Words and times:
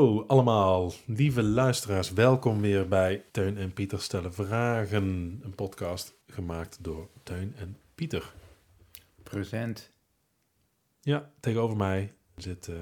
Hallo 0.00 0.24
allemaal, 0.26 0.92
lieve 1.06 1.42
luisteraars. 1.42 2.12
Welkom 2.12 2.60
weer 2.60 2.88
bij 2.88 3.24
Teun 3.30 3.56
en 3.56 3.72
Pieter 3.72 4.00
stellen 4.00 4.34
vragen. 4.34 5.02
Een 5.42 5.54
podcast 5.54 6.14
gemaakt 6.26 6.78
door 6.84 7.08
Teun 7.22 7.54
en 7.56 7.76
Pieter. 7.94 8.32
Present. 9.22 9.90
Ja, 11.00 11.30
tegenover 11.40 11.76
mij 11.76 12.12
zit 12.36 12.66
uh, 12.66 12.76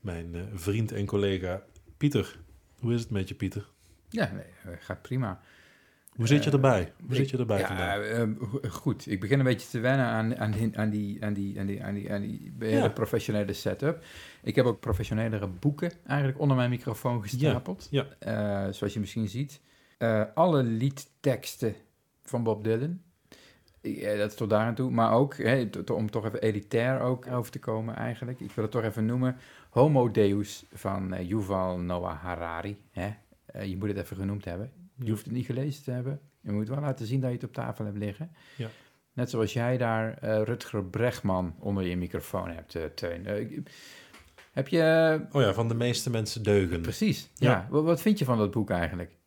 mijn 0.00 0.34
uh, 0.34 0.42
vriend 0.54 0.92
en 0.92 1.06
collega 1.06 1.62
Pieter. 1.96 2.38
Hoe 2.78 2.94
is 2.94 3.00
het 3.00 3.10
met 3.10 3.28
je, 3.28 3.34
Pieter? 3.34 3.68
Ja, 4.08 4.32
nee, 4.32 4.76
gaat 4.78 5.02
prima. 5.02 5.40
Hoe 6.20 6.28
zit 6.28 6.44
je 6.44 6.50
erbij? 6.50 6.92
Hoe 7.06 7.14
zit 7.14 7.30
je 7.30 7.38
erbij 7.38 7.58
ja, 7.58 7.66
vandaag? 7.66 8.18
Uh, 8.18 8.70
goed, 8.70 9.10
ik 9.10 9.20
begin 9.20 9.38
een 9.38 9.44
beetje 9.44 9.68
te 9.68 9.78
wennen 9.78 10.06
aan, 10.06 10.36
aan, 10.36 10.50
die, 10.50 10.78
aan, 10.78 10.90
die, 10.90 11.24
aan, 11.24 11.32
die, 11.32 11.58
aan, 11.58 11.66
die, 11.66 11.84
aan, 11.84 11.94
die, 11.94 12.12
aan 12.12 12.20
die 12.20 12.52
hele 12.58 12.76
ja. 12.76 12.88
professionele 12.88 13.52
setup. 13.52 14.04
Ik 14.42 14.54
heb 14.54 14.64
ook 14.64 14.80
professionelere 14.80 15.46
boeken 15.46 15.92
eigenlijk 16.06 16.40
onder 16.40 16.56
mijn 16.56 16.70
microfoon 16.70 17.22
gestapeld. 17.22 17.88
Ja. 17.90 18.06
ja. 18.20 18.66
Uh, 18.66 18.72
zoals 18.72 18.92
je 18.92 19.00
misschien 19.00 19.28
ziet. 19.28 19.60
Uh, 19.98 20.22
alle 20.34 20.62
liedteksten 20.62 21.74
van 22.22 22.42
Bob 22.42 22.64
Dylan. 22.64 23.00
Ja, 23.80 24.16
dat 24.16 24.30
is 24.30 24.36
tot 24.36 24.50
daar 24.50 24.66
aan 24.66 24.74
toe. 24.74 24.90
Maar 24.90 25.12
ook, 25.12 25.36
hè, 25.36 25.66
to, 25.66 25.94
om 25.94 26.10
toch 26.10 26.24
even 26.24 26.42
elitair 26.42 27.00
ook 27.00 27.26
over 27.26 27.52
te 27.52 27.58
komen 27.58 27.96
eigenlijk. 27.96 28.40
Ik 28.40 28.50
wil 28.50 28.64
het 28.64 28.72
toch 28.72 28.84
even 28.84 29.06
noemen. 29.06 29.36
Homo 29.70 30.10
Deus 30.10 30.64
van 30.72 31.26
Yuval 31.26 31.78
Noah 31.78 32.22
Harari. 32.22 32.76
Hè? 32.90 33.10
je 33.62 33.76
moet 33.76 33.88
het 33.88 33.98
even 33.98 34.16
genoemd 34.16 34.44
hebben. 34.44 34.79
Je 35.02 35.10
hoeft 35.10 35.24
het 35.24 35.34
niet 35.34 35.46
gelezen 35.46 35.84
te 35.84 35.90
hebben. 35.90 36.20
Je 36.40 36.52
moet 36.52 36.68
wel 36.68 36.80
laten 36.80 37.06
zien 37.06 37.20
dat 37.20 37.30
je 37.30 37.36
het 37.36 37.44
op 37.44 37.52
tafel 37.52 37.84
hebt 37.84 37.98
liggen. 37.98 38.30
Ja. 38.56 38.68
Net 39.12 39.30
zoals 39.30 39.52
jij 39.52 39.78
daar 39.78 40.18
uh, 40.24 40.42
Rutger 40.42 40.84
Bregman 40.84 41.54
onder 41.58 41.86
je 41.86 41.96
microfoon 41.96 42.50
hebt, 42.50 42.74
uh, 42.74 42.84
Teun. 42.84 43.26
Uh, 43.26 43.58
heb 44.52 44.68
je... 44.68 45.20
oh 45.32 45.42
ja, 45.42 45.54
van 45.54 45.68
de 45.68 45.74
meeste 45.74 46.10
mensen 46.10 46.42
deugen. 46.42 46.80
Precies, 46.80 47.30
ja. 47.34 47.50
ja. 47.50 47.66
Wat, 47.70 47.84
wat, 47.84 48.00
vind 48.02 48.18
je 48.18 48.24
van 48.24 48.38
dat 48.38 48.50
boek 48.50 48.70
eigenlijk? 48.70 49.18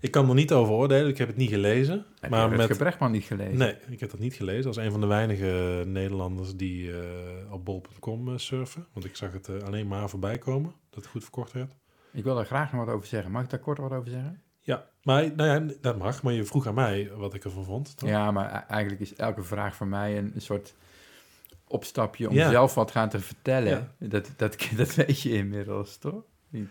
Ik 0.00 0.10
kan 0.10 0.28
er 0.28 0.34
niet 0.34 0.52
over 0.52 0.74
oordelen, 0.74 1.08
ik 1.08 1.18
heb 1.18 1.28
het 1.28 1.36
niet 1.36 1.50
gelezen. 1.50 2.04
Heb 2.20 2.30
maar 2.30 2.40
je 2.40 2.48
Rutger 2.48 2.68
met... 2.68 2.78
Bregman 2.78 3.10
niet 3.10 3.24
gelezen? 3.24 3.58
Nee, 3.58 3.76
ik 3.88 4.00
heb 4.00 4.10
dat 4.10 4.20
niet 4.20 4.34
gelezen. 4.34 4.66
Als 4.66 4.76
een 4.76 4.90
van 4.90 5.00
de 5.00 5.06
weinige 5.06 5.82
Nederlanders 5.86 6.56
die 6.56 6.90
op 7.50 7.64
bol.com 7.64 8.38
surfen. 8.38 8.86
Want 8.92 9.04
ik 9.04 9.16
zag 9.16 9.32
het 9.32 9.62
alleen 9.64 9.86
maar 9.86 10.08
voorbij 10.08 10.38
komen, 10.38 10.72
dat 10.90 11.02
het 11.02 11.06
goed 11.06 11.22
verkocht 11.22 11.52
werd. 11.52 11.76
Ik 12.12 12.24
wil 12.24 12.34
daar 12.34 12.46
graag 12.46 12.72
nog 12.72 12.84
wat 12.84 12.94
over 12.94 13.06
zeggen. 13.06 13.32
Mag 13.32 13.42
ik 13.42 13.50
daar 13.50 13.58
kort 13.60 13.78
wat 13.78 13.92
over 13.92 14.10
zeggen? 14.10 14.42
Ja, 14.66 14.86
maar 15.02 15.32
nou 15.36 15.50
ja, 15.50 15.74
dat 15.80 15.98
mag. 15.98 16.22
Maar 16.22 16.32
je 16.32 16.44
vroeg 16.44 16.66
aan 16.66 16.74
mij 16.74 17.10
wat 17.16 17.34
ik 17.34 17.44
ervan 17.44 17.64
vond. 17.64 17.96
Toch? 17.96 18.08
Ja, 18.08 18.30
maar 18.30 18.54
e-, 18.54 18.72
eigenlijk 18.72 19.00
is 19.00 19.14
elke 19.14 19.42
vraag 19.42 19.76
voor 19.76 19.86
mij 19.86 20.18
een, 20.18 20.32
een 20.34 20.40
soort 20.40 20.74
opstapje 21.68 22.28
om 22.28 22.34
ja. 22.34 22.50
zelf 22.50 22.74
wat 22.74 22.90
gaan 22.90 23.08
te 23.08 23.20
vertellen. 23.20 23.70
Ja. 23.98 24.08
Dat, 24.08 24.30
dat, 24.36 24.56
dat 24.76 24.94
weet 24.94 25.20
je 25.20 25.32
inmiddels, 25.32 25.96
toch? 25.96 26.22
Niet. 26.48 26.70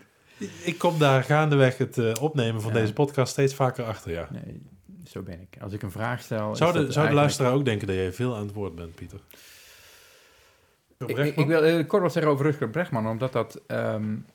Ik 0.64 0.78
kom 0.78 0.98
daar 0.98 1.24
gaandeweg 1.24 1.78
het 1.78 1.96
uh, 1.96 2.12
opnemen 2.20 2.60
van 2.62 2.72
ja. 2.72 2.78
deze 2.78 2.92
podcast 2.92 3.32
steeds 3.32 3.54
vaker 3.54 3.84
achter, 3.84 4.10
ja. 4.10 4.28
Nee, 4.30 4.62
zo 5.04 5.22
ben 5.22 5.40
ik. 5.40 5.62
Als 5.62 5.72
ik 5.72 5.82
een 5.82 5.90
vraag 5.90 6.20
stel... 6.20 6.56
Zou 6.56 6.72
de, 6.72 6.92
zou 6.92 7.08
de 7.08 7.14
luisteraar 7.14 7.52
ook 7.52 7.64
denken 7.64 7.86
dat 7.86 7.96
jij 7.96 8.12
veel 8.12 8.34
aan 8.34 8.46
het 8.46 8.54
woord 8.54 8.74
bent, 8.74 8.94
Pieter? 8.94 9.20
Ik, 10.98 11.18
ik, 11.18 11.36
ik, 11.36 11.46
wil 11.46 11.64
uh, 11.64 11.86
kort 11.86 12.02
wat 12.02 12.12
zeggen 12.12 12.32
over 12.32 12.44
Rutger 12.44 12.70
Bregman, 12.70 13.08
omdat 13.08 13.32
dat... 13.32 13.60
Um, 13.66 14.26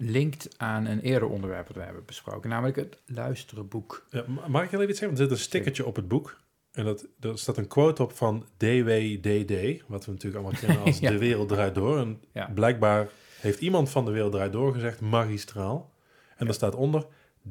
linkt 0.00 0.58
aan 0.58 0.86
een 0.86 1.00
eerder 1.00 1.28
onderwerp 1.28 1.66
dat 1.66 1.76
we 1.76 1.82
hebben 1.82 2.04
besproken, 2.04 2.50
namelijk 2.50 2.76
het 2.76 2.98
luisterenboek. 3.06 4.06
Ja, 4.10 4.24
mag 4.46 4.62
ik 4.62 4.70
heel 4.70 4.78
even 4.78 4.90
iets 4.90 4.98
zeggen? 4.98 5.18
Er 5.18 5.24
zit 5.24 5.30
een 5.30 5.42
stickertje 5.42 5.86
op 5.86 5.96
het 5.96 6.08
boek. 6.08 6.40
En 6.72 6.84
dat, 6.84 7.06
er 7.20 7.38
staat 7.38 7.56
een 7.56 7.66
quote 7.66 8.02
op 8.02 8.12
van 8.12 8.46
DWDD, 8.56 9.82
wat 9.86 10.04
we 10.04 10.10
natuurlijk 10.10 10.44
allemaal 10.44 10.60
kennen 10.60 10.82
als 10.82 10.98
ja. 11.04 11.10
De 11.10 11.18
Wereld 11.18 11.48
Draait 11.48 11.74
Door. 11.74 11.98
En 11.98 12.22
ja. 12.32 12.50
blijkbaar 12.54 13.08
heeft 13.40 13.60
iemand 13.60 13.90
van 13.90 14.04
De 14.04 14.10
Wereld 14.10 14.32
Draait 14.32 14.52
Door 14.52 14.72
gezegd 14.72 15.00
magistraal. 15.00 15.92
En 16.36 16.46
er 16.46 16.54
staat 16.54 16.74
onder 16.74 17.06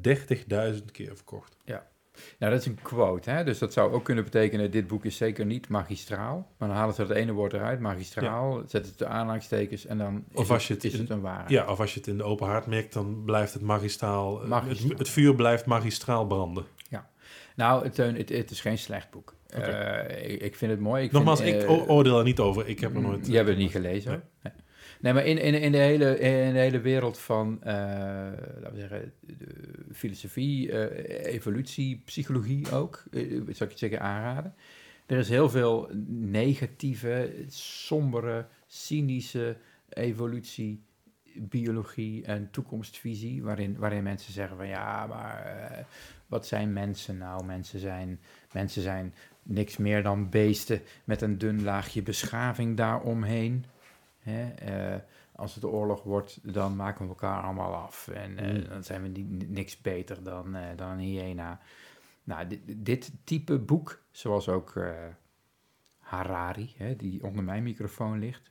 30.000 0.08 0.84
keer 0.92 1.16
verkocht. 1.16 1.56
Ja. 1.64 1.86
Nou, 2.38 2.52
dat 2.52 2.60
is 2.60 2.66
een 2.66 2.78
quote, 2.82 3.30
hè? 3.30 3.44
dus 3.44 3.58
dat 3.58 3.72
zou 3.72 3.92
ook 3.92 4.04
kunnen 4.04 4.24
betekenen... 4.24 4.70
dit 4.70 4.86
boek 4.86 5.04
is 5.04 5.16
zeker 5.16 5.46
niet 5.46 5.68
magistraal, 5.68 6.46
maar 6.58 6.68
dan 6.68 6.76
halen 6.76 6.94
ze 6.94 7.02
het 7.02 7.10
ene 7.10 7.32
woord 7.32 7.52
eruit, 7.52 7.80
magistraal, 7.80 8.56
ja. 8.56 8.60
zetten 8.66 8.90
het 8.90 8.98
de 8.98 9.06
aanhalingstekens 9.06 9.86
en 9.86 9.98
dan 9.98 10.24
is, 10.30 10.38
of 10.38 10.50
als 10.50 10.66
je 10.66 10.74
het, 10.74 10.84
is 10.84 10.92
in, 10.92 11.00
het 11.00 11.10
een 11.10 11.20
waarheid. 11.20 11.50
Ja, 11.50 11.70
of 11.70 11.80
als 11.80 11.92
je 11.92 11.98
het 11.98 12.08
in 12.08 12.16
de 12.16 12.22
open 12.22 12.46
haard 12.46 12.66
merkt, 12.66 12.92
dan 12.92 13.22
blijft 13.24 13.52
het 13.52 13.62
magistraal... 13.62 14.40
magistraal. 14.46 14.88
Het, 14.88 14.98
het, 14.98 15.08
vuur 15.08 15.34
blijft 15.34 15.66
magistraal 15.66 16.26
branden. 16.26 16.64
Ja, 16.88 17.08
nou, 17.56 17.88
Teun, 17.88 18.16
het, 18.16 18.28
het 18.28 18.50
is 18.50 18.60
geen 18.60 18.78
slecht 18.78 19.10
boek. 19.10 19.34
Okay. 19.56 20.08
Uh, 20.08 20.32
ik, 20.32 20.40
ik, 20.40 20.56
vind 20.56 20.70
het 20.70 20.80
mooi. 20.80 21.04
Ik 21.04 21.12
Nogmaals, 21.12 21.40
vind, 21.40 21.62
ik 21.62 21.68
uh, 21.68 21.90
oordeel 21.90 22.18
er 22.18 22.24
niet 22.24 22.40
over, 22.40 22.68
ik 22.68 22.80
heb 22.80 22.94
er 22.94 23.00
nooit... 23.00 23.26
Je 23.26 23.36
hebt 23.36 23.48
het 23.48 23.58
niet 23.58 23.70
gelezen, 23.70 24.10
nee. 24.10 24.20
nee. 24.42 24.52
Nee, 25.00 25.12
maar 25.12 25.26
in, 25.26 25.38
in, 25.38 25.54
in, 25.54 25.72
de, 25.72 25.78
hele, 25.78 26.18
in 26.18 26.52
de 26.52 26.58
hele 26.58 26.80
wereld 26.80 27.18
van, 27.18 27.58
uh, 27.60 27.66
laten 27.66 28.72
we 28.72 28.78
zeggen, 28.78 29.12
filosofie, 29.92 30.68
uh, 30.68 31.34
evolutie, 31.34 32.02
psychologie 32.04 32.70
ook, 32.72 33.04
uh, 33.10 33.30
zou 33.30 33.46
ik 33.46 33.58
het 33.58 33.78
zeggen, 33.78 34.00
aanraden. 34.00 34.54
Er 35.06 35.18
is 35.18 35.28
heel 35.28 35.50
veel 35.50 35.90
negatieve, 36.08 37.44
sombere, 37.48 38.46
cynische 38.66 39.56
evolutie, 39.88 40.82
biologie 41.34 42.24
en 42.24 42.50
toekomstvisie, 42.50 43.42
waarin, 43.42 43.76
waarin 43.76 44.02
mensen 44.02 44.32
zeggen 44.32 44.56
van 44.56 44.68
ja, 44.68 45.06
maar 45.06 45.86
wat 46.26 46.46
zijn 46.46 46.72
mensen 46.72 47.18
nou? 47.18 47.44
Mensen 47.44 47.78
zijn, 47.78 48.20
mensen 48.52 48.82
zijn 48.82 49.14
niks 49.42 49.76
meer 49.76 50.02
dan 50.02 50.28
beesten 50.28 50.80
met 51.04 51.22
een 51.22 51.38
dun 51.38 51.62
laagje 51.62 52.02
beschaving 52.02 52.76
daaromheen. 52.76 53.64
Hè, 54.18 54.44
als 55.38 55.54
het 55.54 55.64
oorlog 55.64 56.02
wordt, 56.02 56.38
dan 56.52 56.76
maken 56.76 57.02
we 57.02 57.08
elkaar 57.08 57.42
allemaal 57.42 57.74
af. 57.74 58.08
En 58.08 58.44
uh, 58.44 58.52
mm. 58.52 58.68
dan 58.68 58.84
zijn 58.84 59.02
we 59.02 59.08
niet, 59.08 59.50
niks 59.50 59.80
beter 59.80 60.22
dan, 60.22 60.56
uh, 60.56 60.62
dan 60.76 60.90
een 60.90 60.98
hyena. 60.98 61.60
Nou, 62.24 62.46
dit, 62.46 62.60
dit, 62.66 63.12
type 63.24 63.58
boek, 63.58 64.02
zoals 64.10 64.48
ook 64.48 64.80
Harari, 65.98 66.74
hè, 66.76 66.96
die 66.96 67.24
onder 67.24 67.44
mijn 67.44 67.62
microfoon 67.62 68.18
ligt, 68.18 68.50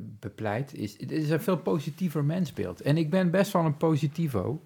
bepleit, 0.00 0.74
is, 0.74 1.00
het 1.00 1.12
is 1.12 1.30
een 1.30 1.40
veel 1.40 1.58
positiever 1.58 2.24
mensbeeld. 2.24 2.80
En 2.80 2.96
ik 2.96 3.10
ben 3.10 3.30
best 3.30 3.52
wel 3.52 3.64
een 3.64 3.76
positivo. 3.76 4.62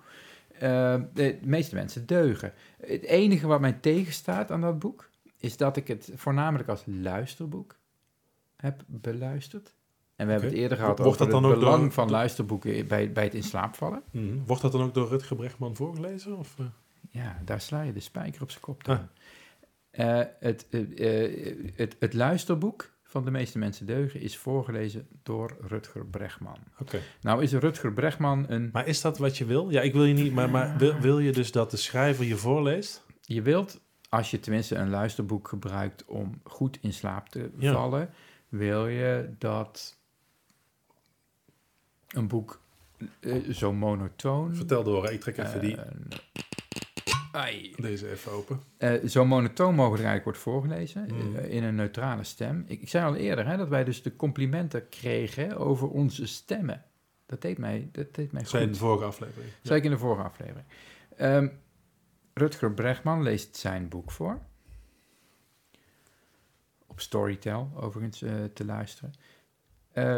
de 0.58 1.38
meeste 1.42 1.74
mensen 1.74 2.06
deugen. 2.06 2.52
Het 2.80 3.02
enige 3.02 3.46
wat 3.46 3.60
mij 3.60 3.72
tegenstaat 3.72 4.50
aan 4.50 4.60
dat 4.60 4.78
boek, 4.78 5.10
is 5.36 5.56
dat 5.56 5.76
ik 5.76 5.88
het 5.88 6.10
voornamelijk 6.14 6.68
als 6.68 6.82
luisterboek 6.86 7.78
heb 8.56 8.82
beluisterd. 8.86 9.74
En 10.20 10.26
we 10.26 10.32
okay. 10.32 10.40
hebben 10.40 10.50
het 10.50 10.58
eerder 10.58 10.78
gehad 10.78 10.98
Wordt 10.98 11.12
over 11.12 11.26
dat 11.32 11.42
het 11.42 11.42
dan 11.42 11.60
belang 11.60 11.82
door... 11.82 11.92
van 11.92 12.10
luisterboeken 12.10 12.86
bij, 12.86 13.12
bij 13.12 13.24
het 13.24 13.34
in 13.34 13.42
slaap 13.42 13.74
vallen. 13.74 14.02
Mm. 14.10 14.42
Wordt 14.46 14.62
dat 14.62 14.72
dan 14.72 14.82
ook 14.82 14.94
door 14.94 15.08
Rutger 15.08 15.36
Bregman 15.36 15.76
voorgelezen? 15.76 16.36
Of, 16.36 16.54
uh? 16.60 16.66
Ja, 17.10 17.40
daar 17.44 17.60
sla 17.60 17.82
je 17.82 17.92
de 17.92 18.00
spijker 18.00 18.42
op 18.42 18.50
zijn 18.50 18.62
kop. 18.62 18.88
Ah. 18.88 18.98
Uh, 19.92 20.26
het, 20.40 20.66
uh, 20.70 21.72
het, 21.76 21.96
het 21.98 22.14
luisterboek 22.14 22.90
van 23.02 23.24
De 23.24 23.30
meeste 23.30 23.58
mensen 23.58 23.86
deugen 23.86 24.20
is 24.20 24.36
voorgelezen 24.36 25.06
door 25.22 25.56
Rutger 25.60 26.06
Bregman. 26.06 26.58
Okay. 26.78 27.00
Nou 27.20 27.42
is 27.42 27.52
Rutger 27.52 27.92
Bregman 27.92 28.44
een... 28.48 28.68
Maar 28.72 28.86
is 28.86 29.00
dat 29.00 29.18
wat 29.18 29.38
je 29.38 29.44
wil? 29.44 29.70
Ja, 29.70 29.80
ik 29.80 29.92
wil 29.92 30.04
je 30.04 30.14
niet, 30.14 30.32
maar, 30.32 30.50
maar 30.50 30.76
wil, 30.78 30.98
wil 30.98 31.18
je 31.18 31.32
dus 31.32 31.52
dat 31.52 31.70
de 31.70 31.76
schrijver 31.76 32.24
je 32.24 32.36
voorleest? 32.36 33.04
Je 33.20 33.42
wilt, 33.42 33.80
als 34.08 34.30
je 34.30 34.40
tenminste 34.40 34.74
een 34.74 34.90
luisterboek 34.90 35.48
gebruikt 35.48 36.04
om 36.04 36.40
goed 36.44 36.78
in 36.80 36.92
slaap 36.92 37.28
te 37.28 37.50
ja. 37.58 37.72
vallen 37.72 38.10
wil 38.50 38.86
je 38.86 39.34
dat 39.38 39.99
een 42.10 42.28
boek 42.28 42.60
uh, 43.20 43.54
zo 43.54 43.72
monotoon... 43.72 44.54
Vertel 44.54 44.84
door, 44.84 45.10
ik 45.10 45.20
trek 45.20 45.38
even 45.38 45.54
uh, 45.54 45.60
die... 45.60 45.76
Ai. 47.32 47.74
Deze 47.76 48.10
even 48.10 48.32
open. 48.32 48.60
Uh, 48.78 49.04
zo 49.08 49.24
monotoon 49.24 49.74
mogelijk 49.74 50.04
eigenlijk 50.04 50.24
wordt 50.24 50.38
voorgelezen, 50.38 51.08
mm. 51.12 51.36
in 51.36 51.64
een 51.64 51.74
neutrale 51.74 52.24
stem. 52.24 52.64
Ik, 52.66 52.80
ik 52.80 52.88
zei 52.88 53.04
al 53.04 53.14
eerder 53.14 53.46
hè, 53.46 53.56
dat 53.56 53.68
wij 53.68 53.84
dus 53.84 54.02
de 54.02 54.16
complimenten 54.16 54.88
kregen 54.88 55.56
over 55.56 55.88
onze 55.88 56.26
stemmen. 56.26 56.84
Dat 57.26 57.42
deed 57.42 57.58
mij, 57.58 57.88
dat 57.92 58.14
deed 58.14 58.32
mij 58.32 58.40
goed. 58.40 58.50
Zei 58.50 58.64
in 58.64 58.72
de 58.72 58.78
vorige 58.78 59.04
aflevering. 59.04 59.52
Zei 59.62 59.78
ik 59.78 59.84
in 59.84 59.90
de 59.90 59.98
vorige 59.98 60.22
aflevering. 60.22 60.66
Um, 61.20 61.52
Rutger 62.34 62.72
Bregman 62.72 63.22
leest 63.22 63.56
zijn 63.56 63.88
boek 63.88 64.10
voor 64.10 64.40
Storytel, 67.00 67.70
overigens, 67.74 68.22
uh, 68.22 68.44
te 68.54 68.64
luisteren. 68.64 69.12
Uh, 69.94 70.16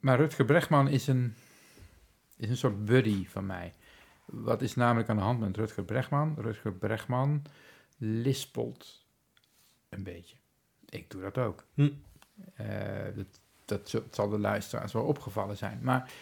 maar 0.00 0.16
Rutger 0.16 0.44
Bregman 0.44 0.88
is 0.88 1.06
een, 1.06 1.34
is 2.36 2.48
een 2.48 2.56
soort 2.56 2.84
buddy 2.84 3.26
van 3.26 3.46
mij. 3.46 3.72
Wat 4.24 4.62
is 4.62 4.74
namelijk 4.74 5.08
aan 5.08 5.16
de 5.16 5.22
hand 5.22 5.40
met 5.40 5.56
Rutger 5.56 5.84
Bregman? 5.84 6.34
Rutger 6.38 6.72
Bregman 6.72 7.42
lispelt 7.96 9.06
een 9.88 10.02
beetje. 10.02 10.36
Ik 10.88 11.10
doe 11.10 11.20
dat 11.20 11.38
ook. 11.38 11.64
Hm. 11.74 11.90
Uh, 12.60 12.66
dat, 13.14 13.40
dat 13.64 14.14
zal 14.14 14.28
de 14.28 14.38
luisteraars 14.38 14.92
wel 14.92 15.04
opgevallen 15.04 15.56
zijn. 15.56 15.78
Maar 15.82 16.12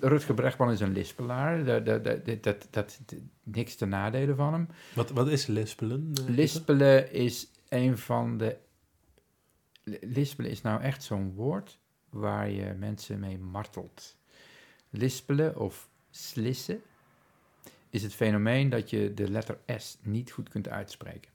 Rutger 0.00 0.34
Bregman 0.34 0.70
is 0.70 0.80
een 0.80 0.92
lispelaar. 0.92 1.64
Dat, 1.64 1.86
dat, 1.86 2.04
dat, 2.04 2.42
dat, 2.42 2.68
dat, 2.70 3.00
niks 3.42 3.74
te 3.74 3.86
nadelen 3.86 4.36
van 4.36 4.52
hem. 4.52 4.68
Wat, 4.94 5.10
wat 5.10 5.28
is 5.28 5.46
lispelen? 5.46 6.12
lispelen 6.26 7.12
is 7.12 7.50
een 7.68 7.98
van 7.98 8.38
de 8.38 8.56
lispelen 10.00 10.50
is 10.50 10.62
nou 10.62 10.82
echt 10.82 11.02
zo'n 11.02 11.32
woord 11.34 11.78
waar 12.12 12.50
je 12.50 12.74
mensen 12.78 13.20
mee 13.20 13.38
martelt. 13.38 14.16
Lispelen 14.90 15.56
of 15.56 15.88
slissen 16.10 16.82
is 17.90 18.02
het 18.02 18.14
fenomeen 18.14 18.68
dat 18.68 18.90
je 18.90 19.14
de 19.14 19.30
letter 19.30 19.58
S 19.76 19.98
niet 20.02 20.30
goed 20.30 20.48
kunt 20.48 20.68
uitspreken. 20.68 21.30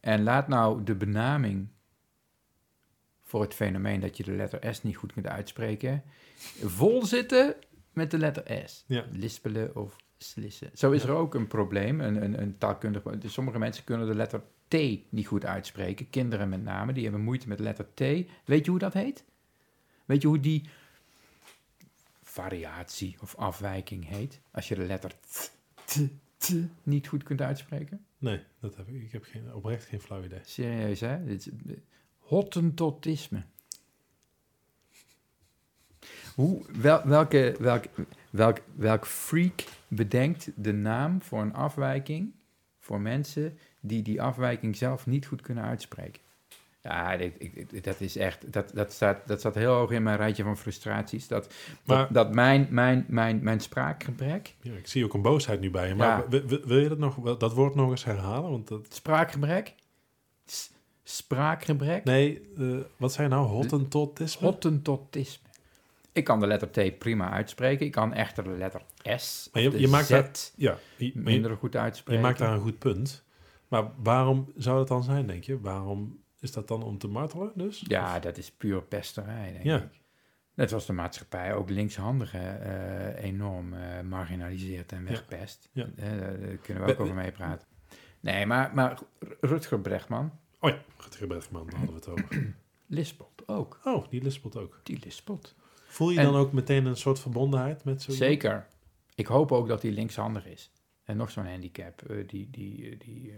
En 0.00 0.22
laat 0.22 0.48
nou 0.48 0.84
de 0.84 0.94
benaming 0.94 1.68
voor 3.22 3.40
het 3.40 3.54
fenomeen 3.54 4.00
dat 4.00 4.16
je 4.16 4.22
de 4.22 4.32
letter 4.32 4.74
S 4.74 4.82
niet 4.82 4.96
goed 4.96 5.12
kunt 5.12 5.26
uitspreken 5.26 6.02
vol 6.62 7.04
zitten 7.04 7.54
met 7.92 8.10
de 8.10 8.18
letter 8.18 8.68
S. 8.68 8.84
Ja. 8.86 9.04
Lispelen 9.10 9.76
of 9.76 9.96
slissen. 10.18 10.70
Zo 10.74 10.90
is 10.90 11.02
er 11.02 11.10
ook 11.10 11.34
een 11.34 11.46
probleem, 11.46 12.00
een, 12.00 12.22
een, 12.22 12.40
een 12.40 12.58
taalkundig... 12.58 13.02
dus 13.02 13.32
Sommige 13.32 13.58
mensen 13.58 13.84
kunnen 13.84 14.06
de 14.06 14.14
letter 14.14 14.42
T 14.68 14.74
niet 15.08 15.26
goed 15.26 15.44
uitspreken. 15.44 16.10
Kinderen 16.10 16.48
met 16.48 16.62
name, 16.62 16.92
die 16.92 17.02
hebben 17.02 17.22
moeite 17.22 17.48
met 17.48 17.58
de 17.58 17.64
letter 17.64 17.86
T. 17.94 18.00
Weet 18.44 18.64
je 18.64 18.70
hoe 18.70 18.78
dat 18.78 18.92
heet? 18.92 19.24
Weet 20.08 20.22
je 20.22 20.28
hoe 20.28 20.40
die 20.40 20.68
variatie 22.22 23.16
of 23.20 23.34
afwijking 23.34 24.08
heet? 24.08 24.40
Als 24.50 24.68
je 24.68 24.74
de 24.74 24.86
letter 24.86 25.12
T, 25.20 25.52
T, 25.84 25.98
T 26.36 26.52
niet 26.82 27.08
goed 27.08 27.22
kunt 27.22 27.40
uitspreken? 27.40 28.04
Nee, 28.18 28.42
dat 28.60 28.76
heb 28.76 28.88
ik. 28.88 29.02
Ik 29.02 29.12
heb 29.12 29.24
geen, 29.24 29.54
oprecht 29.54 29.84
geen 29.84 30.00
flauw 30.00 30.24
idee. 30.24 30.40
Serieus, 30.44 31.00
hè? 31.00 31.24
Dit 31.24 31.46
is 31.46 31.48
eh, 31.48 31.76
hottentotisme. 32.18 33.42
Hoe, 36.34 36.64
wel, 36.72 37.06
welke, 37.06 37.56
welk, 37.58 37.84
welk, 38.30 38.60
welk 38.74 39.06
freak 39.06 39.64
bedenkt 39.88 40.50
de 40.56 40.72
naam 40.72 41.22
voor 41.22 41.40
een 41.40 41.54
afwijking 41.54 42.34
voor 42.78 43.00
mensen 43.00 43.58
die 43.80 44.02
die 44.02 44.22
afwijking 44.22 44.76
zelf 44.76 45.06
niet 45.06 45.26
goed 45.26 45.40
kunnen 45.40 45.64
uitspreken? 45.64 46.22
Ja, 46.82 47.12
ik- 47.12 47.84
dat 47.84 48.00
is 48.00 48.16
echt, 48.16 48.52
dat, 48.52 48.70
dat, 48.74 48.92
staat, 48.92 49.26
dat 49.26 49.38
staat 49.38 49.54
heel 49.54 49.72
hoog 49.74 49.90
in 49.90 50.02
mijn 50.02 50.16
rijtje 50.16 50.42
van 50.42 50.56
frustraties. 50.56 51.28
Dat, 51.28 51.54
Maar- 51.84 51.96
dat, 51.98 52.14
dat 52.14 52.34
mijn, 52.34 52.66
mijn, 52.70 53.04
mijn, 53.08 53.40
mijn 53.42 53.60
spraakgebrek, 53.60 54.54
Ja, 54.60 54.72
ik 54.72 54.86
zie 54.86 55.04
ook 55.04 55.14
een 55.14 55.22
boosheid 55.22 55.60
nu 55.60 55.70
bij 55.70 55.88
je. 55.88 55.94
Maar 55.94 56.18
Ja. 56.22 56.28
wil, 56.28 56.42
wil- 56.46 56.60
wil 56.64 56.78
je 56.78 56.88
dat, 56.88 56.98
nog, 56.98 57.36
dat 57.36 57.52
woord 57.54 57.74
nog 57.74 57.90
eens 57.90 58.04
herhalen? 58.04 58.50
Want 58.50 58.68
dat, 58.68 58.86
spraakgebrek, 58.94 59.74
S- 60.46 60.70
spraakgebrek, 61.04 62.04
nee, 62.04 62.48
eh, 62.58 62.76
wat 62.96 63.12
zei 63.12 63.28
je 63.28 63.34
nou? 63.34 63.46
Hottentotisme? 63.46 64.46
Hottentotisme. 64.46 65.46
Ik 66.12 66.24
kan 66.24 66.40
de 66.40 66.46
letter 66.46 66.70
T 66.70 66.98
prima 66.98 67.30
uitspreken. 67.30 67.86
Ik 67.86 67.92
kan 67.92 68.12
echter 68.14 68.44
de 68.44 68.50
letter 68.50 68.82
S 69.16 69.48
Maar 69.52 69.62
je- 69.62 69.80
je 69.80 69.88
maakt 69.88 70.06
Z 70.06 70.10
Ja, 70.56 70.78
je, 70.96 71.04
je, 71.06 71.12
minder 71.14 71.56
goed 71.56 71.72
je 71.72 71.78
uitspreken. 71.78 72.22
maakt 72.22 72.38
daar 72.38 72.52
een 72.52 72.60
goed 72.60 72.78
punt. 72.78 73.24
Maar 73.68 73.84
waarom 74.02 74.52
zou 74.56 74.76
dat 74.78 74.88
dan 74.88 75.02
zijn, 75.02 75.26
denk 75.26 75.44
je? 75.44 75.60
Waarom 75.60 76.18
is 76.40 76.52
dat 76.52 76.68
dan 76.68 76.82
om 76.82 76.98
te 76.98 77.08
martelen 77.08 77.52
dus? 77.54 77.84
Ja, 77.86 78.18
dat 78.20 78.36
is 78.36 78.50
puur 78.52 78.82
pesterij, 78.82 79.52
denk 79.52 79.64
Ja. 79.64 79.76
ik. 79.82 80.00
Net 80.54 80.70
was 80.70 80.86
de 80.86 80.92
maatschappij 80.92 81.54
ook 81.54 81.70
linkshandigen 81.70 82.60
eh, 82.62 83.24
enorm 83.24 83.72
eh, 83.74 84.00
marginaliseert 84.00 84.92
en 84.92 85.04
wegpest. 85.04 85.68
Ja. 85.72 85.88
Eh, 85.96 86.08
daar 86.18 86.56
kunnen 86.62 86.84
we 86.84 86.92
ook 86.92 87.00
over 87.00 87.14
meepraten. 87.14 87.66
Nee, 88.20 88.46
maar, 88.46 88.74
maar 88.74 88.98
Rutger 89.40 89.80
Brechtman 89.80 90.32
Oh 90.60 90.70
ja, 90.70 90.78
Rutger 90.96 91.26
Bergman, 91.26 91.66
daar 91.66 91.78
hadden 91.78 91.94
we 91.94 92.00
het 92.00 92.08
over. 92.08 92.54
lispelt 92.86 93.42
ook. 93.48 93.80
Oh, 93.84 94.08
die 94.10 94.22
lispelt 94.22 94.56
ook. 94.56 94.80
Die 94.82 94.98
lispelt. 95.04 95.54
Voel 95.86 96.10
je 96.10 96.18
En- 96.18 96.24
dan 96.24 96.34
ook 96.34 96.52
meteen 96.52 96.86
een 96.86 96.96
soort 96.96 97.20
verbondenheid 97.20 97.84
met 97.84 98.02
zo 98.02 98.12
Zeker. 98.12 98.66
Ik 99.14 99.26
hoop 99.26 99.52
ook 99.52 99.68
dat 99.68 99.82
hij 99.82 99.90
linkshandig 99.90 100.46
is. 100.46 100.70
En 101.04 101.16
nog 101.16 101.30
zo'n 101.30 101.46
handicap 101.46 102.02
die, 102.26 102.50
die, 102.50 102.96
die, 102.96 103.34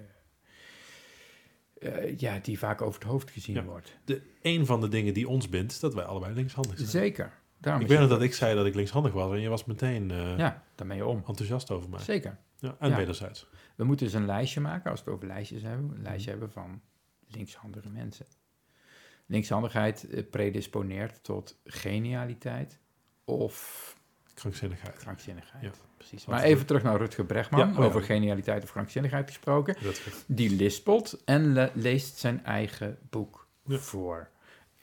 eh, 1.81 2.17
ja, 2.19 2.39
die 2.39 2.59
vaak 2.59 2.83
over 2.83 3.01
het 3.01 3.09
hoofd 3.11 3.31
gezien 3.31 3.55
Ja. 3.55 3.63
wordt. 3.65 3.97
De, 4.05 4.23
een 4.43 4.67
van 4.67 4.81
de 4.81 4.89
dingen 4.89 5.15
die 5.15 5.29
ons 5.29 5.49
bindt, 5.49 5.73
is 5.73 5.81
dat 5.81 5.95
wij 5.95 6.05
allebei 6.05 6.35
linkshandig 6.35 6.77
zijn. 6.77 6.89
Zeker. 6.89 7.39
Daarom 7.59 7.83
Ik 7.83 7.89
weet 7.89 7.99
nog 7.99 8.09
het 8.09 8.19
dat 8.19 8.29
ik 8.29 8.35
zei 8.35 8.55
dat 8.55 8.67
ik 8.67 8.75
linkshandig 8.75 9.13
was 9.13 9.33
en 9.33 9.41
je 9.41 9.49
was 9.49 9.65
meteen 9.65 10.11
eh, 10.11 10.39
Ja, 10.39 10.65
daar 10.75 10.87
ben 10.87 10.97
je 10.97 11.07
om. 11.07 11.23
enthousiast 11.27 11.71
over 11.71 11.91
mij. 11.91 12.01
Zeker. 12.01 12.39
Ja, 12.59 12.77
en 12.79 12.91
Ja. 12.91 12.97
wederzijds. 12.97 13.47
We 13.77 13.85
moeten 13.85 14.07
dus 14.07 14.15
een 14.15 14.27
lijstje 14.27 14.61
maken, 14.61 14.91
als 14.91 15.01
we 15.01 15.11
het 15.11 15.15
over 15.15 15.27
lijstjes 15.29 15.63
hebben. 15.63 15.89
Een 15.89 15.95
Mhm. 15.95 16.03
lijstje 16.03 16.31
hebben 16.31 16.51
van 16.53 16.81
linkshandige 17.27 17.89
mensen. 17.91 18.27
Linkshandigheid 19.27 20.09
eh, 20.09 20.23
predisponeert 20.31 21.23
tot 21.25 21.61
genialiteit 21.65 22.79
of 23.25 23.97
Krankzinnigheid. 24.41 24.97
krankzinnigheid. 24.97 25.63
Ja. 25.65 25.71
Precies. 25.97 26.27
Maar 26.27 26.43
even 26.43 26.67
terug 26.67 26.83
naar 26.83 26.97
Rutger 26.97 27.25
Bregman, 27.25 27.61
Ja, 27.61 27.71
oh 27.73 27.79
ja. 27.79 27.85
over 27.85 28.03
genialiteit 28.03 28.63
of 28.63 28.71
krankzinnigheid 28.73 29.27
gesproken. 29.29 29.77
Rutger. 29.79 30.13
Die 30.27 30.51
lispelt 30.57 31.23
en 31.25 31.53
le- 31.53 31.71
leest 31.75 32.17
zijn 32.19 32.45
eigen 32.45 32.99
boek 33.11 33.47
Ja. 33.65 33.79
voor. 33.79 34.29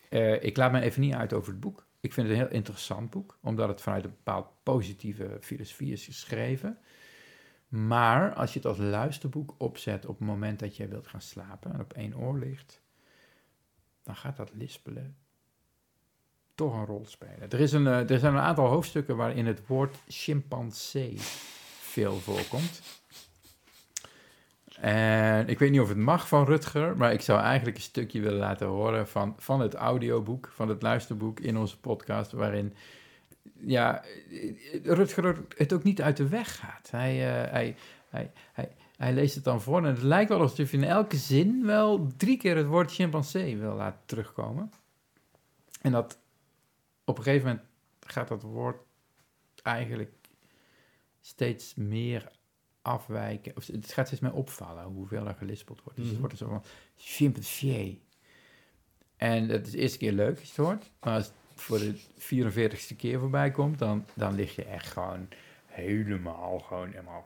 Eh, 0.09 0.44
ik 0.44 0.57
laat 0.57 0.71
me 0.71 0.81
even 0.81 1.01
niet 1.01 1.13
uit 1.13 1.33
over 1.33 1.51
het 1.51 1.59
boek. 1.59 1.86
Ik 2.00 2.13
vind 2.13 2.27
het 2.27 2.38
een 2.38 2.44
heel 2.44 2.54
interessant 2.56 3.09
boek, 3.09 3.38
omdat 3.42 3.68
het 3.68 3.81
vanuit 3.81 4.04
een 4.04 4.09
bepaald 4.09 4.48
positieve 4.63 5.38
filosofie 5.42 5.92
is 5.92 6.06
geschreven. 6.06 6.77
Maar 7.68 8.33
als 8.33 8.54
je 8.54 8.59
het 8.59 8.68
als 8.68 8.77
luisterboek 8.77 9.56
opzet 9.57 10.06
op 10.06 10.18
het 10.19 10.27
moment 10.27 10.59
dat 10.59 10.75
je 10.75 10.88
wilt 10.88 11.07
gaan 11.07 11.21
slapen 11.21 11.74
en 11.74 11.80
op 11.80 11.94
één 11.94 12.18
oor 12.18 12.39
ligt, 12.39 12.81
dan 14.04 14.15
gaat 14.15 14.38
dat 14.38 14.51
lispelen 14.54 15.18
toch 16.57 16.74
een 16.74 16.86
rol 16.86 17.06
spelen. 17.06 17.50
Er, 17.50 17.59
is 17.59 17.71
een, 17.71 17.88
eh, 17.88 18.09
er 18.09 18.19
zijn 18.19 18.33
een 18.33 18.39
aantal 18.39 18.68
hoofdstukken 18.68 19.15
waarin 19.15 19.45
het 19.45 19.68
woord 19.68 19.98
chimpansee 20.07 21.15
veel 21.80 22.19
voorkomt. 22.19 22.81
En 24.80 25.48
ik 25.48 25.59
weet 25.59 25.71
niet 25.71 25.80
of 25.80 25.88
het 25.88 25.98
mag 25.98 26.27
van 26.27 26.45
Rutger, 26.45 26.98
maar 26.98 27.13
ik 27.13 27.21
zou 27.21 27.39
eigenlijk 27.39 27.77
een 27.77 27.83
stukje 27.83 28.21
willen 28.21 28.39
laten 28.39 28.68
horen 28.68 29.07
van, 29.07 29.36
van 29.38 29.62
het 29.62 29.74
audioboek, 29.74 30.50
van 30.54 30.69
het 30.69 30.81
luisterboek 30.81 31.39
in 31.39 31.57
onze 31.57 31.80
podcast, 31.80 32.31
waarin 32.31 32.74
ja, 33.59 34.04
Rutger 34.83 35.45
het 35.56 35.74
ook 35.74 35.83
niet 35.83 36.01
uit 36.01 36.18
de 36.18 36.27
weg 36.27 36.59
gaat. 36.59 36.92
Hij, 36.92 37.13
eh, 37.13 37.51
hij, 37.51 37.75
hij, 38.09 38.31
hij, 38.54 38.71
hij 38.98 39.13
leest 39.13 39.36
het 39.36 39.44
dan 39.44 39.62
voor 39.62 39.77
en 39.77 39.83
het 39.83 40.01
lijkt 40.01 40.30
wel 40.30 40.42
alsof 40.42 40.71
je 40.71 40.77
in 40.77 40.83
elke 40.83 41.18
zin 41.18 41.65
wel 41.65 42.07
drie 42.18 42.38
keer 42.38 42.56
het 42.56 42.68
woord 42.68 42.92
chimpansee 42.92 43.57
wil 43.57 43.75
laten 43.75 44.01
terugkomen. 44.06 44.71
En 45.81 45.92
dat 45.92 46.18
op 47.09 47.18
een 47.18 47.24
gegeven 47.24 47.48
moment 47.48 47.65
gaat 48.00 48.27
dat 48.27 48.42
woord 48.42 48.77
eigenlijk 49.64 50.11
steeds 51.21 51.76
meer 51.76 52.31
afwijken. 52.81 53.56
Of 53.56 53.68
het 53.68 53.92
gaat 53.94 54.06
steeds 54.07 54.21
meer 54.21 54.33
opvallen 54.33 54.83
hoeveel 54.83 55.28
er 55.28 55.35
gelispeld 55.35 55.81
wordt. 55.83 55.97
Dus 55.97 56.06
Mhm. 56.11 56.14
het 56.14 56.19
wordt 56.19 56.42
een 56.42 56.47
soort 56.47 56.61
van 56.64 56.71
chimpansee. 56.95 58.02
En 59.18 59.47
dat 59.47 59.66
is 59.66 59.71
de 59.71 59.78
eerste 59.78 59.97
keer 59.97 60.11
leuk 60.11 60.40
als 60.40 60.56
je 60.56 60.61
het 60.61 60.66
hoort. 60.66 60.92
Maar 60.99 61.14
als 61.14 61.26
het 61.26 61.33
voor 61.56 61.78
de 61.80 61.94
44ste 62.18 62.95
keer 62.95 63.19
voorbij 63.19 63.52
komt, 63.52 63.80
dan, 63.80 64.06
dan 64.14 64.35
lig 64.35 64.56
je 64.56 64.64
echt 64.64 64.87
gewoon 64.87 65.28
helemaal, 65.66 66.59
gewoon 66.59 66.90
helemaal 66.90 67.26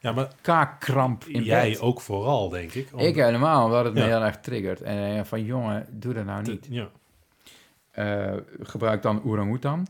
Ja, 0.00 0.12
maar 0.12 0.34
kaakkramp 0.40 1.24
in 1.24 1.42
jij 1.42 1.70
bed. 1.70 1.80
ook 1.80 2.00
vooral, 2.00 2.48
denk 2.48 2.72
ik. 2.72 2.88
Om- 2.92 2.98
Ik 2.98 3.14
helemaal, 3.14 3.64
omdat 3.64 3.84
het 3.84 3.94
me 3.94 4.00
Ja. 4.00 4.06
heel 4.06 4.22
erg 4.22 4.40
triggert. 4.40 4.80
En 4.82 5.26
van 5.26 5.44
jongen, 5.44 5.86
doe 6.00 6.14
dat 6.14 6.24
nou 6.24 6.42
niet. 6.42 6.66
Ja. 6.70 6.90
Eh, 7.96 8.34
gebruik 8.60 9.02
dan 9.02 9.22
orang-oetan, 9.24 9.86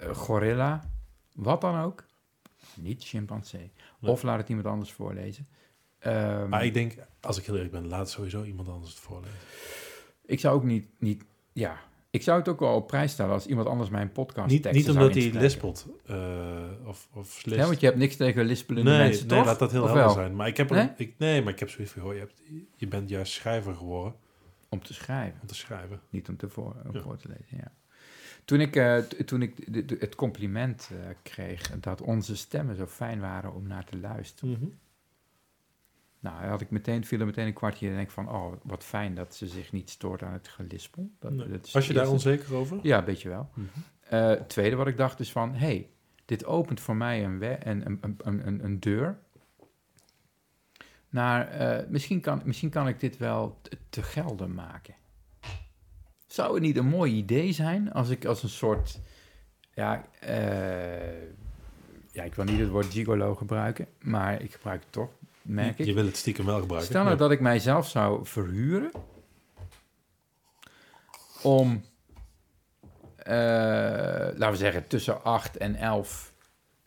eh, 0.00 0.14
gorilla, 0.14 0.90
wat 1.34 1.60
dan 1.60 1.80
ook. 1.80 2.04
Niet 2.74 3.04
chimpansee. 3.04 3.70
Nee. 3.98 4.10
Of 4.10 4.22
laat 4.22 4.38
het 4.38 4.48
iemand 4.48 4.66
anders 4.66 4.92
voorlezen. 4.92 5.48
Ehm, 5.98 6.48
Maar 6.48 6.64
ik 6.64 6.74
denk, 6.74 6.94
als 7.20 7.38
ik 7.38 7.44
heel 7.44 7.54
eerlijk 7.54 7.72
ben, 7.72 7.88
laat 7.88 8.10
sowieso 8.10 8.44
iemand 8.44 8.68
anders 8.68 8.90
het 8.90 9.00
voorlezen. 9.00 9.38
ik 10.26 10.40
zou 10.40 10.54
ook 10.54 10.64
niet, 10.64 10.88
niet, 10.98 11.24
ja, 11.52 11.80
ik 12.10 12.22
zou 12.22 12.38
het 12.38 12.48
ook 12.48 12.60
wel 12.60 12.74
op 12.74 12.86
prijs 12.86 13.12
stellen 13.12 13.32
als 13.32 13.46
iemand 13.46 13.68
anders 13.68 13.90
mijn 13.90 14.12
podcast 14.12 14.50
Niet, 14.50 14.72
niet 14.72 14.90
omdat 14.90 15.14
hij 15.14 15.30
lispelt 15.32 15.86
eh, 16.06 16.16
of, 16.84 17.08
of. 17.12 17.40
Ja, 17.44 17.66
want 17.66 17.80
je 17.80 17.86
hebt 17.86 17.98
niks 17.98 18.16
tegen 18.16 18.44
lispelende 18.44 18.90
nee, 18.90 18.98
mensen, 18.98 19.26
nee, 19.26 19.36
toch? 19.36 19.46
laat 19.46 19.58
dat 19.58 19.72
heel 19.72 19.86
helder 19.86 20.10
zijn. 20.10 20.36
Maar 20.36 20.48
ik 20.48 20.56
heb 20.56 20.70
er, 20.70 20.76
Nee? 20.76 20.90
ik, 20.96 21.14
nee, 21.18 21.42
maar 21.42 21.52
ik 21.52 21.58
heb 21.58 21.70
zoiets 21.70 21.92
van, 21.92 22.02
hoor, 22.02 22.14
je, 22.14 22.20
hebt, 22.20 22.42
je 22.76 22.86
bent 22.86 23.08
juist 23.08 23.32
schrijver 23.32 23.74
geworden 23.74 24.14
Om 24.72 24.82
te 24.82 24.94
schrijven. 24.94 25.40
om 25.40 25.46
te 25.46 25.54
schrijven. 25.54 26.00
Niet 26.10 26.28
om 26.28 26.36
te 26.36 26.48
voor, 26.48 26.76
om 26.86 26.94
Ja. 26.94 27.00
voor 27.02 27.16
te 27.16 27.28
lezen, 27.28 27.56
ja. 27.56 27.72
Toen 28.44 28.60
ik, 28.60 28.76
eh, 28.76 28.98
toen 28.98 29.42
ik 29.42 29.72
de- 29.72 29.84
de- 29.84 29.96
het 30.00 30.14
compliment 30.14 30.90
eh, 30.92 31.08
kreeg 31.22 31.80
dat 31.80 32.00
onze 32.00 32.36
stemmen 32.36 32.76
zo 32.76 32.86
fijn 32.86 33.20
waren 33.20 33.54
om 33.54 33.66
naar 33.66 33.84
te 33.84 33.98
luisteren. 33.98 34.50
Mhm. 34.52 34.64
Nou, 36.20 36.44
had 36.44 36.60
ik 36.60 36.70
meteen, 36.70 37.04
viel 37.04 37.20
er 37.20 37.26
meteen 37.26 37.46
een 37.46 37.52
kwartje 37.52 37.88
en 37.88 37.94
denk 37.94 38.10
van, 38.10 38.28
oh, 38.28 38.52
wat 38.62 38.84
fijn 38.84 39.14
dat 39.14 39.34
ze 39.34 39.46
zich 39.46 39.72
niet 39.72 39.90
stoort 39.90 40.22
aan 40.22 40.32
het 40.32 40.48
gelispel. 40.48 41.10
Dat, 41.18 41.32
Nee. 41.32 41.48
dat 41.48 41.66
is 41.66 41.72
Was 41.72 41.86
je 41.86 41.92
daar 41.92 42.08
onzeker 42.08 42.54
over? 42.54 42.78
Ja, 42.82 42.98
een 42.98 43.04
beetje 43.04 43.28
wel. 43.28 43.48
Mhm. 43.54 43.66
Eh, 44.00 44.32
tweede 44.32 44.76
wat 44.76 44.86
ik 44.86 44.96
dacht 44.96 45.20
is 45.20 45.32
van, 45.32 45.54
hey, 45.54 45.88
dit 46.24 46.44
opent 46.44 46.80
voor 46.80 46.96
mij 46.96 47.24
een, 47.24 47.42
een, 47.68 47.98
een, 48.18 48.64
een 48.64 48.80
deur 48.80 49.18
naar, 51.12 51.48
eh, 51.48 51.86
misschien, 51.88 52.20
kan, 52.20 52.42
misschien 52.44 52.70
kan 52.70 52.88
ik 52.88 53.00
dit 53.00 53.16
wel 53.16 53.58
te, 53.62 53.78
te 53.88 54.02
gelden 54.02 54.54
maken. 54.54 54.94
Zou 56.26 56.54
het 56.54 56.62
niet 56.62 56.76
een 56.76 56.86
mooi 56.88 57.12
idee 57.14 57.52
zijn 57.52 57.92
als 57.92 58.08
ik 58.08 58.24
als 58.24 58.42
een 58.42 58.48
soort, 58.48 59.00
ja, 59.74 60.04
eh, 60.20 61.22
ja, 62.12 62.22
ik 62.22 62.34
wil 62.34 62.44
niet 62.44 62.58
het 62.58 62.68
woord 62.68 62.86
gigolo 62.92 63.34
gebruiken, 63.34 63.86
maar 64.00 64.42
ik 64.42 64.52
gebruik 64.52 64.80
het 64.82 64.92
toch, 64.92 65.10
merk 65.42 65.76
je, 65.76 65.82
ik. 65.82 65.88
je 65.88 65.94
wil 65.94 66.04
het 66.06 66.16
stiekem 66.16 66.44
wel 66.44 66.60
gebruiken. 66.60 66.88
Stel 66.90 67.02
nou 67.02 67.14
Ja. 67.14 67.20
dat 67.20 67.30
ik 67.30 67.40
mijzelf 67.40 67.88
zou 67.88 68.26
verhuren 68.26 68.90
om, 71.42 71.84
eh, 73.16 73.34
laten 74.34 74.50
we 74.50 74.56
zeggen, 74.56 74.86
tussen 74.86 75.24
8 75.24 75.56
en 75.56 75.74
11 75.74 76.32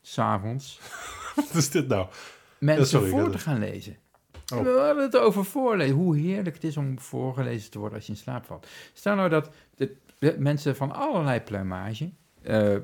s'avonds 0.02 0.80
Wat 1.36 1.54
is 1.54 1.70
dit 1.70 1.88
nou? 1.88 2.08
mensen 2.60 2.86
sorry, 2.88 3.10
voor 3.10 3.32
te 3.32 3.40
gaan 3.40 3.60
lezen. 3.60 3.98
Oh. 4.54 4.62
We 4.62 4.70
hadden 4.70 5.04
het 5.04 5.18
over 5.18 5.46
voorlezen. 5.46 5.96
Hoe 5.96 6.18
heerlijk 6.18 6.56
het 6.56 6.64
is 6.64 6.78
om 6.78 7.00
voorgelezen 7.00 7.72
te 7.72 7.80
worden 7.80 7.98
als 7.98 8.08
je 8.08 8.14
in 8.14 8.18
slaap 8.18 8.46
valt. 8.46 8.68
Stel 8.94 9.16
nou 9.16 9.30
dat 9.30 9.50
de, 9.76 9.96
mensen 10.38 10.76
van 10.76 10.92
allerlei 10.92 11.40
pluimage, 11.40 12.10
eh, 12.42 12.76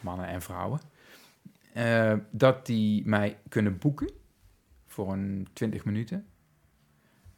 mannen 0.00 0.26
en 0.26 0.42
vrouwen, 0.42 0.80
eh, 1.72 2.14
dat 2.30 2.66
die 2.66 3.06
mij 3.06 3.38
kunnen 3.48 3.78
boeken 3.78 4.10
voor 4.86 5.12
een 5.12 5.48
20 5.52 5.84
minuten. 5.84 6.26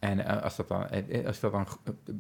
En 0.03 0.25
eh, 0.27 0.43
als 0.43 0.57
dat 0.57 0.69
dan, 0.69 0.89
eh, 0.89 1.27
als 1.27 1.41
dat 1.41 1.53
dan 1.53 1.67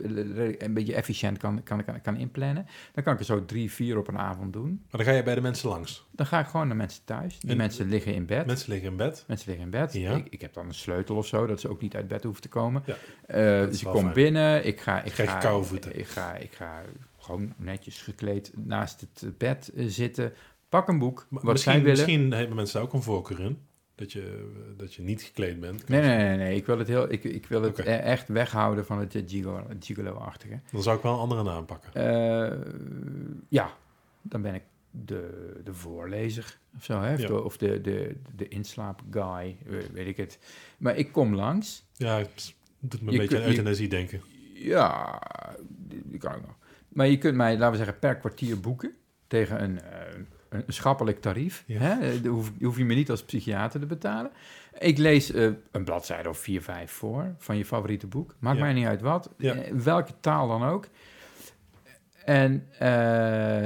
eh, 0.00 0.54
een 0.58 0.74
beetje 0.74 0.94
efficiënt 0.94 1.38
kan, 1.38 1.62
kan, 1.62 1.84
kan, 1.84 2.00
kan 2.00 2.16
inplannen, 2.16 2.66
dan 2.92 3.04
kan 3.04 3.12
ik 3.12 3.18
er 3.18 3.24
zo 3.24 3.44
drie, 3.44 3.72
vier 3.72 3.98
op 3.98 4.08
een 4.08 4.18
avond 4.18 4.52
doen. 4.52 4.68
Maar 4.90 5.00
dan 5.04 5.04
ga 5.04 5.12
je 5.12 5.22
bij 5.22 5.34
de 5.34 5.40
mensen 5.40 5.68
langs. 5.68 6.06
Dan 6.10 6.26
ga 6.26 6.40
ik 6.40 6.46
gewoon 6.46 6.66
naar 6.66 6.76
mensen 6.76 7.04
thuis. 7.04 7.38
Die 7.38 7.50
En- 7.50 7.56
mensen 7.56 7.88
liggen 7.88 8.14
in 8.14 8.26
bed. 8.26 8.46
Mensen 8.46 8.70
liggen 8.72 8.90
in 8.90 8.96
bed. 8.96 9.24
Mensen 9.26 9.48
liggen 9.48 9.64
in 9.64 9.70
bed. 9.70 9.92
Ja. 9.92 10.12
Ik, 10.12 10.26
ik 10.30 10.40
heb 10.40 10.52
dan 10.54 10.66
een 10.66 10.74
sleutel 10.74 11.16
of 11.16 11.26
zo, 11.26 11.46
dat 11.46 11.60
ze 11.60 11.68
ook 11.68 11.80
niet 11.80 11.94
uit 11.96 12.08
bed 12.08 12.22
hoeven 12.22 12.42
te 12.42 12.48
komen. 12.48 12.82
Ja, 12.86 12.94
Eh, 13.26 13.62
is 13.62 13.68
dus 13.68 13.82
ik 13.82 13.88
kom 13.88 14.00
fijn. 14.02 14.12
binnen, 14.14 14.66
ik 14.66 14.80
ga, 14.80 15.02
ik 15.02 15.12
ga, 15.12 15.38
koude 15.38 15.66
voeten. 15.66 15.98
Ik 15.98 16.06
ga, 16.06 16.34
ik 16.36 16.52
ga 16.52 16.82
gewoon 17.18 17.52
netjes 17.56 18.02
gekleed 18.02 18.52
naast 18.56 19.00
het 19.00 19.38
bed 19.38 19.70
eh, 19.76 19.84
zitten. 19.88 20.32
Pak 20.68 20.88
een 20.88 20.98
boek, 20.98 21.26
wat 21.30 21.42
misschien, 21.42 21.72
zij 21.72 21.82
willen. 21.82 21.96
misschien 21.98 22.32
hebben 22.32 22.56
mensen 22.56 22.74
daar 22.78 22.88
ook 22.88 22.92
een 22.94 23.02
voorkeur 23.02 23.40
in. 23.40 23.58
Dat 24.02 24.12
je, 24.12 24.50
dat 24.76 24.94
je 24.94 25.02
niet 25.02 25.22
gekleed 25.22 25.60
bent. 25.60 25.88
Nee, 25.88 26.00
nee, 26.00 26.16
nee, 26.16 26.36
nee. 26.36 26.56
Ik 26.56 26.66
wil 26.66 26.78
het, 26.78 26.88
heel, 26.88 27.12
ik, 27.12 27.24
ik 27.24 27.46
wil 27.46 27.62
het 27.62 27.78
e- 27.78 27.82
echt 27.82 28.28
weghouden 28.28 28.86
van 28.86 28.98
het 28.98 29.14
eh, 29.14 29.22
gigolo- 29.26 29.66
gigolo-achtige. 29.80 30.60
Dan 30.72 30.82
zou 30.82 30.96
ik 30.96 31.02
wel 31.02 31.12
een 31.12 31.18
andere 31.18 31.42
naam 31.42 31.64
pakken. 31.64 31.92
Eh, 31.94 32.58
ja, 33.48 33.70
dan 34.22 34.42
ben 34.42 34.54
ik 34.54 34.62
de, 34.90 35.60
de 35.64 35.74
voorlezer 35.74 36.58
of 36.76 36.84
zo, 36.84 37.00
hè? 37.00 37.12
Of, 37.14 37.20
Ja. 37.20 37.26
de, 37.26 37.42
of 37.42 37.56
de, 37.56 37.80
de, 37.80 38.16
de 38.36 38.48
inslaapguy, 38.48 39.56
eh, 39.66 39.76
weet 39.92 40.06
ik 40.06 40.16
het. 40.16 40.38
Maar 40.78 40.96
ik 40.96 41.12
kom 41.12 41.34
langs. 41.34 41.84
Ja, 41.92 42.18
het 42.18 42.54
doet 42.78 43.00
me 43.00 43.06
een 43.06 43.12
Je 43.12 43.18
beetje 43.18 43.38
aan 43.42 43.48
euthanasie 43.48 43.88
denken. 43.88 44.20
Ja, 44.54 45.18
die, 45.68 46.02
die 46.04 46.18
kan 46.18 46.34
ik 46.34 46.40
nog. 46.46 46.56
Maar 46.88 47.06
je 47.08 47.18
kunt 47.18 47.36
mij, 47.36 47.52
laten 47.52 47.70
we 47.70 47.76
zeggen, 47.76 47.98
per 47.98 48.16
kwartier 48.16 48.60
boeken 48.60 48.94
tegen 49.26 49.62
een, 49.62 49.80
een 50.52 50.64
schappelijk 50.66 51.20
tarief. 51.20 51.64
Ja. 51.66 51.78
Hè? 51.80 52.10
Eh, 52.10 52.28
hoef, 52.30 52.52
hoef 52.62 52.76
je 52.76 52.84
me 52.84 52.94
niet 52.94 53.10
als 53.10 53.22
psychiater 53.22 53.80
te 53.80 53.86
betalen. 53.86 54.30
Ik 54.78 54.98
lees 54.98 55.32
eh, 55.32 55.48
een 55.70 55.84
bladzijde 55.84 56.28
of 56.28 56.38
vier, 56.38 56.62
vijf 56.62 56.90
voor 56.90 57.34
van 57.38 57.56
je 57.56 57.64
favoriete 57.64 58.06
boek. 58.06 58.34
Maakt 58.38 58.56
Ja. 58.58 58.64
mij 58.64 58.72
niet 58.72 58.86
uit 58.86 59.00
wat. 59.00 59.30
Ja. 59.38 59.54
Eh, 59.54 59.72
welke 59.72 60.12
taal 60.20 60.48
dan 60.48 60.64
ook. 60.64 60.86
En 62.24 62.54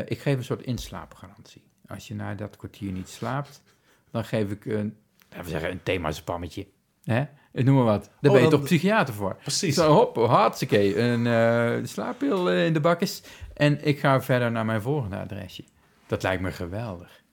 ik 0.09 0.19
geef 0.19 0.37
een 0.37 0.45
soort 0.45 0.63
inslaapgarantie. 0.63 1.63
Als 1.87 2.09
je 2.09 2.15
na 2.15 2.35
dat 2.35 2.57
kwartier 2.57 2.93
niet 2.93 3.09
slaapt, 3.09 3.63
dan 4.11 4.25
geef 4.25 4.51
ik 4.51 4.65
een, 4.65 4.97
laten 5.31 5.45
we 5.45 5.51
zeggen, 5.51 5.71
een. 5.71 6.67
Hè? 7.05 7.25
Ik 7.53 7.65
noem 7.65 7.75
maar 7.75 7.85
wat. 7.85 8.11
Daar 8.21 8.33
ben 8.33 8.43
je 8.43 8.49
toch 8.49 8.63
psychiater 8.63 9.15
voor? 9.15 9.37
Precies. 9.43 9.75
Zo, 9.75 9.93
hop, 9.93 10.17
hartstikke. 10.17 10.99
Een 10.99 11.27
eh 11.27 11.87
slaappil 11.87 12.53
in 12.53 12.73
de 12.73 12.81
bakjes. 12.81 13.23
En 13.55 13.85
ik 13.87 13.99
ga 13.99 14.23
verder 14.23 14.51
naar 14.51 14.65
mijn 14.65 14.83
volgende 14.83 15.17
adresje. 15.17 15.65
Dat 16.07 16.23
lijkt 16.23 16.43
me 16.43 16.53
geweldig. 16.53 17.25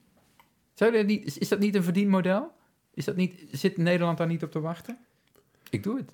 Zou 0.74 0.92
dat 0.92 1.06
niet, 1.06 1.38
is, 1.40 1.50
dat 1.50 1.60
niet 1.60 1.76
een 1.76 1.84
verdienmodel? 1.84 2.52
Is 2.94 3.06
dat 3.06 3.16
niet, 3.16 3.46
zit 3.52 3.78
Nederland 3.78 4.18
daar 4.18 4.28
niet 4.28 4.44
op 4.44 4.52
te 4.52 4.60
wachten? 4.60 4.98
Ik 5.70 5.84
doe 5.84 5.98
het. 5.98 6.14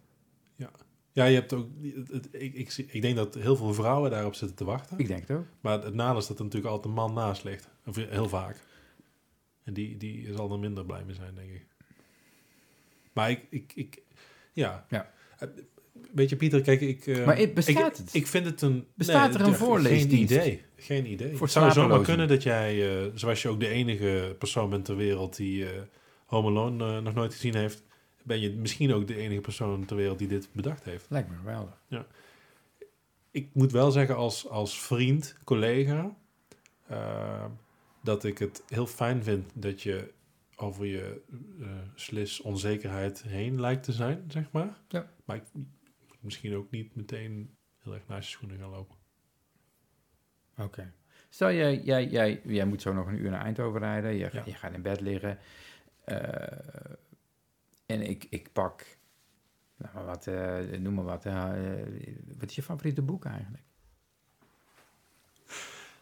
Ja, 1.12 1.26
je 1.26 1.36
hebt 1.36 1.54
ook. 1.54 1.68
het- 1.82 2.08
het- 2.12 2.28
ik, 2.32 2.54
ik, 2.54 2.78
ik 2.78 3.02
denk 3.02 3.16
dat 3.16 3.34
heel 3.36 3.56
veel 3.56 3.74
vrouwen 3.74 4.12
daarop 4.12 4.34
zitten 4.36 4.58
te 4.58 4.64
wachten. 4.64 4.98
Ik 5.00 5.08
denk 5.08 5.28
het 5.28 5.38
ook. 5.38 5.46
Maar 5.62 5.84
het 5.84 5.94
nadeel 5.94 6.20
is 6.20 6.28
dat 6.28 6.38
er 6.38 6.44
natuurlijk 6.44 6.72
altijd 6.74 6.88
een 6.96 7.02
man 7.02 7.14
naast 7.14 7.44
ligt. 7.44 7.70
Of 7.86 7.96
heel 7.96 8.30
vaak. 8.30 8.58
En 9.64 9.74
die, 9.74 9.98
die 9.98 10.34
zal 10.34 10.52
er 10.52 10.60
minder 10.60 10.86
blij 10.86 11.04
mee 11.06 11.16
zijn, 11.16 11.36
denk 11.36 11.52
ik. 11.52 11.66
Maar 13.14 13.30
ik, 13.32 13.46
ik, 13.50 13.72
ik 13.76 14.02
ja. 14.54 14.86
Ja. 14.90 15.12
Weet 16.14 16.30
je, 16.30 16.36
Pieter, 16.36 16.62
kijk, 16.62 16.82
ik... 16.82 17.08
eh, 17.08 17.26
Maar 17.26 17.38
het- 17.38 17.54
bestaat 17.54 17.92
ik, 17.92 18.06
het? 18.06 18.14
Ik 18.14 18.28
vind 18.28 18.46
het 18.46 18.62
een... 18.62 18.88
Bestaat 18.96 19.36
er 19.36 19.42
een 19.42 19.48
ja, 19.48 19.54
voorleesdienst? 19.54 20.34
Geen 20.34 20.42
idee. 20.42 20.64
Geen 20.76 21.12
idee. 21.12 21.32
Voor 21.32 21.42
het 21.42 21.52
zou 21.52 21.72
zomaar 21.72 22.02
kunnen 22.02 22.28
dat 22.28 22.44
jij, 22.44 23.02
eh, 23.04 23.12
zoals 23.14 23.42
je 23.42 23.48
ook 23.50 23.60
de 23.60 23.68
enige 23.68 24.36
persoon 24.40 24.70
bent 24.70 24.86
ter 24.86 24.96
wereld 24.96 25.36
die 25.36 25.66
eh 25.66 25.82
Home 26.26 26.48
Alone 26.48 27.02
nog 27.02 27.14
nooit 27.14 27.34
gezien 27.34 27.56
heeft, 27.56 27.84
ben 28.24 28.40
je 28.40 28.52
misschien 28.52 28.94
ook 28.94 29.08
de 29.08 29.16
enige 29.16 29.42
persoon 29.42 29.86
ter 29.86 29.96
wereld 29.96 30.18
die 30.20 30.28
dit 30.28 30.50
bedacht 30.52 30.84
heeft. 30.84 31.06
Lijkt 31.10 31.30
me 31.30 31.36
geweldig. 31.36 31.74
ik 33.32 33.50
moet 33.54 33.72
wel 33.72 33.92
zeggen 33.92 34.16
als, 34.16 34.48
als 34.48 34.82
vriend, 34.82 35.36
collega, 35.44 36.16
dat 38.04 38.24
ik 38.24 38.38
het 38.38 38.64
heel 38.68 38.88
fijn 38.88 39.24
vind 39.24 39.52
dat 39.54 39.82
je 39.82 40.12
over 40.56 40.86
je 40.86 41.22
eh, 41.62 41.68
slis 41.96 42.42
onzekerheid 42.42 43.24
heen 43.28 43.60
lijkt 43.60 43.84
te 43.84 43.92
zijn, 43.92 44.24
zeg 44.28 44.52
maar. 44.52 44.78
Ja. 44.88 45.12
Maar 45.26 45.36
ik 45.36 45.44
misschien 46.20 46.56
ook 46.56 46.72
niet 46.72 46.96
meteen 46.96 47.56
heel 47.80 47.94
erg 47.94 48.08
naast 48.08 48.30
je 48.30 48.36
schoenen 48.36 48.58
gaan 48.60 48.70
lopen. 48.70 48.96
Oké. 50.58 50.94
Stel, 51.30 51.52
jij, 51.52 51.80
jij, 51.82 52.08
jij, 52.08 52.42
jij 52.46 52.66
moet 52.66 52.82
zo 52.82 52.94
nog 52.94 53.08
een 53.08 53.20
uur 53.22 53.30
naar 53.30 53.42
Eindhoven 53.44 53.80
rijden. 53.80 54.14
Je, 54.14 54.30
Ja. 54.34 54.44
je 54.46 54.54
gaat 54.54 54.74
in 54.74 54.82
bed 54.82 55.02
liggen. 55.02 55.38
eh, 56.04 56.96
en 57.86 58.02
ik, 58.02 58.28
ik 58.30 58.52
pak, 58.54 58.98
nou, 59.78 59.94
maar 59.94 60.06
wat, 60.06 60.28
eh, 60.28 60.60
noem 60.80 60.94
maar 60.94 61.04
wat. 61.04 61.26
eh, 61.26 61.52
wat 62.38 62.50
is 62.50 62.56
je 62.56 62.64
favoriete 62.64 63.02
boek 63.02 63.26
eigenlijk? 63.26 63.64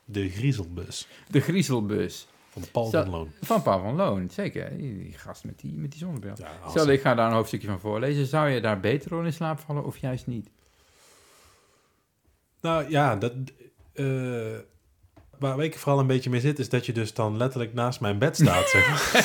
De 0.06 0.30
Griezelbus 0.30 1.08
De 1.30 1.40
Griezelbus. 1.42 2.28
Van 2.60 2.72
Paul 2.72 2.90
van 2.90 3.10
Loon. 3.10 3.32
Van 3.42 3.62
Paul 3.62 3.80
van 3.80 3.96
Loon, 3.96 4.30
zeker. 4.30 4.78
Die, 4.78 5.14
gast 5.18 5.44
met 5.44 5.60
die, 5.60 5.78
met 5.78 5.92
die 5.92 6.00
zonnebril. 6.00 6.34
Ja, 6.38 6.70
Stel, 6.70 6.88
ik 6.88 7.02
ga 7.02 7.16
daar 7.16 7.28
een 7.28 7.36
hoofdstukje 7.36 7.68
van 7.68 7.80
voorlezen. 7.80 8.26
Zou 8.26 8.50
je 8.50 8.62
daar 8.62 8.80
beter 8.80 9.10
door 9.10 9.26
in 9.26 9.34
slaap 9.34 9.60
vallen 9.60 9.86
of 9.86 9.98
juist 9.98 10.28
niet? 10.28 10.50
Nou 12.62 12.90
ja, 12.90 13.16
dat, 13.16 13.34
eh, 13.94 14.06
waar 15.40 15.64
ik 15.64 15.78
vooral 15.78 16.00
een 16.00 16.08
beetje 16.08 16.30
mee 16.30 16.40
zit, 16.40 16.60
is 16.60 16.70
dat 16.70 16.86
je 16.86 16.94
dus 16.94 17.14
dan 17.14 17.38
letterlijk 17.38 17.74
naast 17.74 18.00
mijn 18.00 18.18
bed 18.18 18.36
staat. 18.36 18.70
zeg 18.70 18.90
maar. 18.90 19.16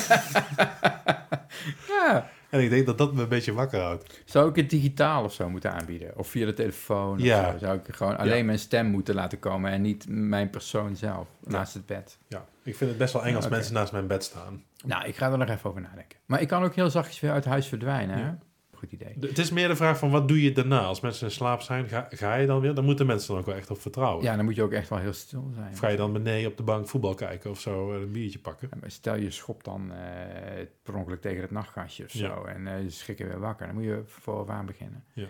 Ja. 1.89 2.31
En 2.53 2.61
ik 2.61 2.71
denk 2.71 2.87
dat 2.87 2.99
dat 2.99 3.15
me 3.15 3.23
een 3.23 3.29
beetje 3.29 3.53
wakker 3.53 3.81
houdt. 3.81 4.21
Zou 4.25 4.49
ik 4.51 4.57
het 4.57 4.71
digitaal 4.71 5.25
of 5.25 5.33
zo 5.33 5.49
moeten 5.49 5.73
aanbieden? 5.73 6.19
Of 6.19 6.29
via 6.29 6.47
de 6.47 6.53
telefoon? 6.53 7.13
Of 7.17 7.23
Ja. 7.23 7.53
zo? 7.53 7.59
Zou 7.59 7.79
ik 7.79 7.95
gewoon 7.95 8.17
alleen 8.19 8.47
mijn 8.47 8.59
stem 8.59 8.87
moeten 8.87 9.15
laten 9.15 9.39
komen 9.39 9.71
en 9.71 9.83
niet 9.83 10.05
mijn 10.09 10.51
persoon 10.51 10.97
zelf 10.97 11.29
naast 11.45 11.75
het 11.75 11.87
bed? 11.87 12.19
Ja, 12.29 12.45
ik 12.63 12.77
vind 12.77 12.91
het 12.91 12.99
best 12.99 13.13
wel 13.13 13.25
eng 13.25 13.35
als 13.35 13.49
mensen 13.49 13.75
naast 13.75 13.93
mijn 13.93 14.07
bed 14.07 14.25
staan. 14.25 14.63
Nou, 14.85 15.07
ik 15.07 15.17
ga 15.17 15.31
er 15.33 15.39
nog 15.39 15.49
even 15.49 15.71
over 15.71 15.81
nadenken. 15.83 16.19
Maar 16.27 16.41
ik 16.41 16.49
kan 16.49 16.63
ook 16.63 16.75
heel 16.75 16.91
zachtjes 16.91 17.21
weer 17.21 17.31
uit 17.33 17.45
huis 17.45 17.67
verdwijnen. 17.67 18.17
Hè? 18.19 18.31
Goed 18.83 18.93
idee. 18.93 19.13
De- 19.17 19.27
Het 19.29 19.39
is 19.39 19.51
meer 19.51 19.69
de 19.69 19.77
vraag 19.77 19.99
van 19.99 20.11
wat 20.11 20.29
doe 20.29 20.43
je 20.43 20.53
daarna? 20.53 20.81
Als 20.81 21.01
mensen 21.01 21.27
in 21.27 21.33
slaap 21.33 21.61
zijn, 21.61 21.89
ga, 21.89 22.07
ga 22.11 22.35
je 22.35 22.47
dan 22.47 22.61
weer? 22.61 22.75
Dan 22.75 22.85
moeten 22.85 23.07
mensen 23.07 23.35
er 23.35 23.41
ook 23.41 23.47
wel 23.47 23.55
echt 23.55 23.71
op 23.71 23.81
vertrouwen. 23.81 24.25
Ja, 24.25 24.37
dan 24.37 24.45
moet 24.45 24.55
je 24.55 24.63
ook 24.63 24.73
echt 24.73 24.89
wel 24.89 24.99
heel 24.99 25.13
stil 25.13 25.51
zijn. 25.55 25.73
Of 25.73 25.79
ga 25.79 25.89
je 25.89 25.97
dan 25.97 26.13
beneden 26.13 26.51
op 26.51 26.57
de 26.57 26.63
bank 26.63 26.89
voetbal 26.89 27.15
kijken 27.15 27.51
of 27.51 27.61
zo, 27.61 27.93
eh, 27.93 28.01
een 28.01 28.13
biertje 28.13 28.39
pakken? 28.39 28.69
Ja, 28.71 28.77
maar 28.81 28.91
Stel 28.91 29.17
je 29.17 29.31
schopt 29.31 29.65
dan 29.65 29.93
eh, 29.93 29.99
per 30.83 30.95
ongeluk 30.95 31.21
tegen 31.21 31.41
het 31.43 31.51
nachtkastje 31.51 32.05
of 32.05 32.11
zo 32.11 32.25
Ja. 32.47 32.53
en 32.55 32.67
eh, 32.67 32.83
je 32.83 32.91
schrik 32.91 33.19
je 33.19 33.27
weer 33.27 33.39
wakker. 33.41 33.67
Dan 33.67 33.75
moet 33.75 33.85
je 33.85 34.03
vooraf 34.07 34.49
aan 34.49 34.67
beginnen. 34.67 35.05
Ja. 35.13 35.27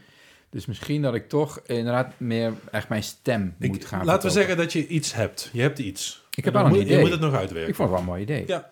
Dus 0.51 0.67
misschien 0.67 1.03
dat 1.03 1.15
ik 1.15 1.29
toch 1.29 1.61
inderdaad 1.67 2.13
meer 2.17 2.53
echt 2.71 2.89
mijn 2.89 3.03
stem 3.03 3.55
Ik- 3.59 3.69
moet 3.71 3.85
gaan 3.85 4.05
laten 4.05 4.27
we 4.29 4.35
zeggen 4.35 4.57
dat 4.57 4.73
je 4.73 4.87
iets 4.87 5.15
hebt. 5.15 5.51
Je 5.53 5.61
hebt 5.61 5.79
iets. 5.79 6.25
Ik 6.35 6.45
heb 6.45 6.53
dan 6.55 6.63
al 6.63 6.69
een 6.69 6.75
moet, 6.75 6.85
idee. 6.85 6.97
Je 6.97 7.03
moet 7.03 7.11
het 7.11 7.21
nog 7.21 7.35
uitwerken. 7.35 7.69
Ik 7.71 7.75
vond 7.75 7.89
het 7.89 7.99
wel 7.99 8.07
een 8.09 8.13
mooi 8.13 8.23
idee. 8.23 8.45
Ja. 8.47 8.71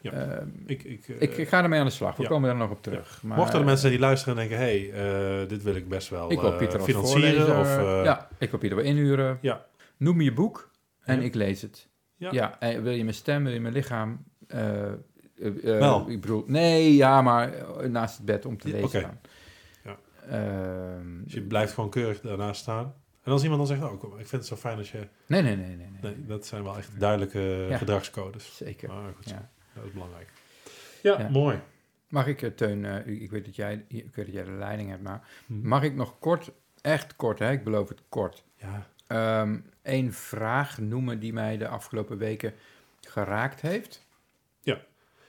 Ja. 0.00 0.12
Ehm, 0.12 0.48
Ik, 0.66 0.82
ik, 0.82 1.08
eh, 1.08 1.20
ik, 1.20 1.36
ik 1.36 1.48
ga 1.48 1.62
ermee 1.62 1.80
aan 1.80 1.86
de 1.86 1.92
slag. 1.92 2.16
We 2.16 2.22
ja. 2.22 2.28
komen 2.28 2.48
daar 2.48 2.58
nog 2.58 2.70
op 2.70 2.82
terug. 2.82 3.22
Maar, 3.22 3.36
Mochten 3.36 3.58
er 3.58 3.64
mensen 3.64 3.80
zijn 3.80 3.92
die 3.92 4.00
luisteren 4.02 4.38
en 4.38 4.48
denken... 4.48 4.66
hé, 4.66 4.88
hey, 4.90 5.40
eh, 5.42 5.48
dit 5.48 5.62
wil 5.62 5.74
ik 5.74 5.88
best 5.88 6.08
wel 6.08 6.32
ik 6.32 6.40
wil 6.40 6.52
eh, 6.52 6.58
Pieter 6.58 6.78
als 6.78 6.88
financieren. 6.88 7.58
Of, 7.60 7.76
eh, 7.78 8.04
ja, 8.04 8.28
ik 8.38 8.50
wil 8.50 8.58
Pieter 8.58 8.76
wel 8.78 8.86
inhuren. 8.86 9.38
Ja. 9.40 9.66
Noem 9.96 10.20
je 10.20 10.32
boek 10.32 10.70
en 11.00 11.22
ik 11.22 11.34
lees 11.34 11.62
het. 11.62 11.88
Ja. 12.16 12.60
En 12.60 12.82
wil 12.82 12.92
je 12.92 13.02
mijn 13.02 13.14
stem, 13.14 13.44
wil 13.44 13.52
je 13.52 13.60
mijn 13.60 13.74
lichaam? 13.74 14.24
eh, 14.46 14.82
eh, 14.82 14.92
eh, 15.38 15.62
Wel. 15.62 16.08
Ik 16.10 16.20
bedoel, 16.20 16.44
nee, 16.46 16.94
ja, 16.96 17.22
maar 17.22 17.52
eh, 17.52 17.88
naast 17.88 18.16
het 18.16 18.26
bed 18.26 18.46
om 18.46 18.58
te 18.58 18.68
lezen 18.68 18.84
oké. 18.86 19.00
dan. 19.00 19.18
Ja. 19.84 19.96
Ehm, 20.28 21.22
Dus 21.24 21.32
je 21.32 21.42
blijft 21.42 21.72
gewoon 21.72 21.90
keurig 21.90 22.20
daarnaast 22.20 22.60
staan. 22.60 22.94
En 23.22 23.32
als 23.32 23.42
iemand 23.42 23.68
dan 23.68 23.76
zegt, 23.78 23.90
oh, 23.92 24.02
ik 24.20 24.26
vind 24.26 24.30
het 24.30 24.46
zo 24.46 24.56
fijn 24.56 24.78
als 24.78 24.90
je... 24.92 24.98
nee, 25.26 25.42
nee, 25.42 25.56
nee, 25.56 25.66
nee, 25.66 25.76
nee. 25.76 26.00
Nee, 26.02 26.26
dat 26.26 26.46
zijn 26.46 26.62
wel 26.62 26.76
echt 26.76 26.90
duidelijke 27.00 27.66
gedragscodes. 27.70 28.56
Zeker. 28.56 28.88
Maar 28.88 29.12
goed. 29.16 29.28
Ja. 29.30 29.50
Dat 29.74 29.84
is 29.84 29.92
belangrijk. 29.92 30.28
Ja, 31.02 31.18
Ja. 31.18 31.28
mooi. 31.28 31.60
Mag 32.08 32.26
ik, 32.26 32.42
eh, 32.42 32.50
Teun, 32.50 32.84
eh, 32.84 33.06
ik 33.22 33.30
weet, 33.30 33.44
dat 33.44 33.56
jij, 33.56 33.84
ik 33.88 34.14
weet 34.14 34.24
dat 34.26 34.34
jij 34.34 34.44
de 34.44 34.50
leiding 34.50 34.88
hebt, 34.90 35.02
maar 35.02 35.28
Hm. 35.46 35.68
mag 35.68 35.82
ik 35.82 35.94
nog 35.94 36.18
kort, 36.18 36.50
echt 36.80 37.16
kort, 37.16 37.38
hè, 37.38 37.50
ik 37.52 37.64
beloof 37.64 37.88
het 37.88 38.02
kort, 38.08 38.44
Ja, 38.56 38.86
Ehm 39.06 39.58
een 39.82 40.12
vraag 40.12 40.78
noemen 40.78 41.18
die 41.20 41.32
mij 41.32 41.56
de 41.56 41.68
afgelopen 41.68 42.18
weken 42.18 42.54
geraakt 43.00 43.60
heeft? 43.60 44.08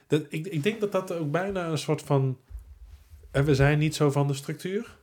dat, 0.07 0.25
ik, 0.29 0.47
ik 0.47 0.63
denk 0.63 0.79
dat 0.81 0.91
dat 0.91 1.11
ook 1.13 1.31
bijna 1.31 1.67
een 1.67 1.77
soort 1.77 2.01
van... 2.01 2.39
En 3.31 3.45
we 3.45 3.55
zijn 3.55 3.79
niet 3.79 3.95
zo 3.95 4.11
van 4.11 4.27
de 4.27 4.33
structuur. 4.33 4.97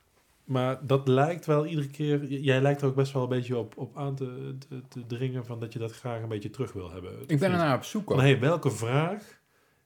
Maar 0.49 0.78
dat 0.87 1.09
lijkt 1.09 1.47
wel 1.47 1.67
iedere 1.67 1.88
keer... 1.88 2.25
Jij 2.25 2.61
lijkt 2.61 2.81
er 2.81 2.87
ook 2.88 2.95
best 2.95 3.12
wel 3.12 3.23
een 3.23 3.28
beetje 3.28 3.57
op, 3.57 3.76
op 3.76 3.97
aan 3.97 4.14
te, 4.14 4.57
te, 4.69 4.83
te 4.88 5.07
dringen... 5.07 5.45
van 5.45 5.61
dat 5.61 5.73
je 5.73 5.78
dat 5.78 5.93
graag 5.93 6.23
een 6.23 6.28
beetje 6.28 6.50
terug 6.50 6.73
wil 6.73 6.90
hebben. 6.90 7.12
Ik 7.26 7.38
ben 7.38 7.50
er 7.52 7.57
naar 7.59 7.76
op 7.76 7.85
zoek. 7.85 8.11
Van, 8.11 8.21
hey, 8.21 8.40
welke 8.40 8.71
vraag 8.71 9.23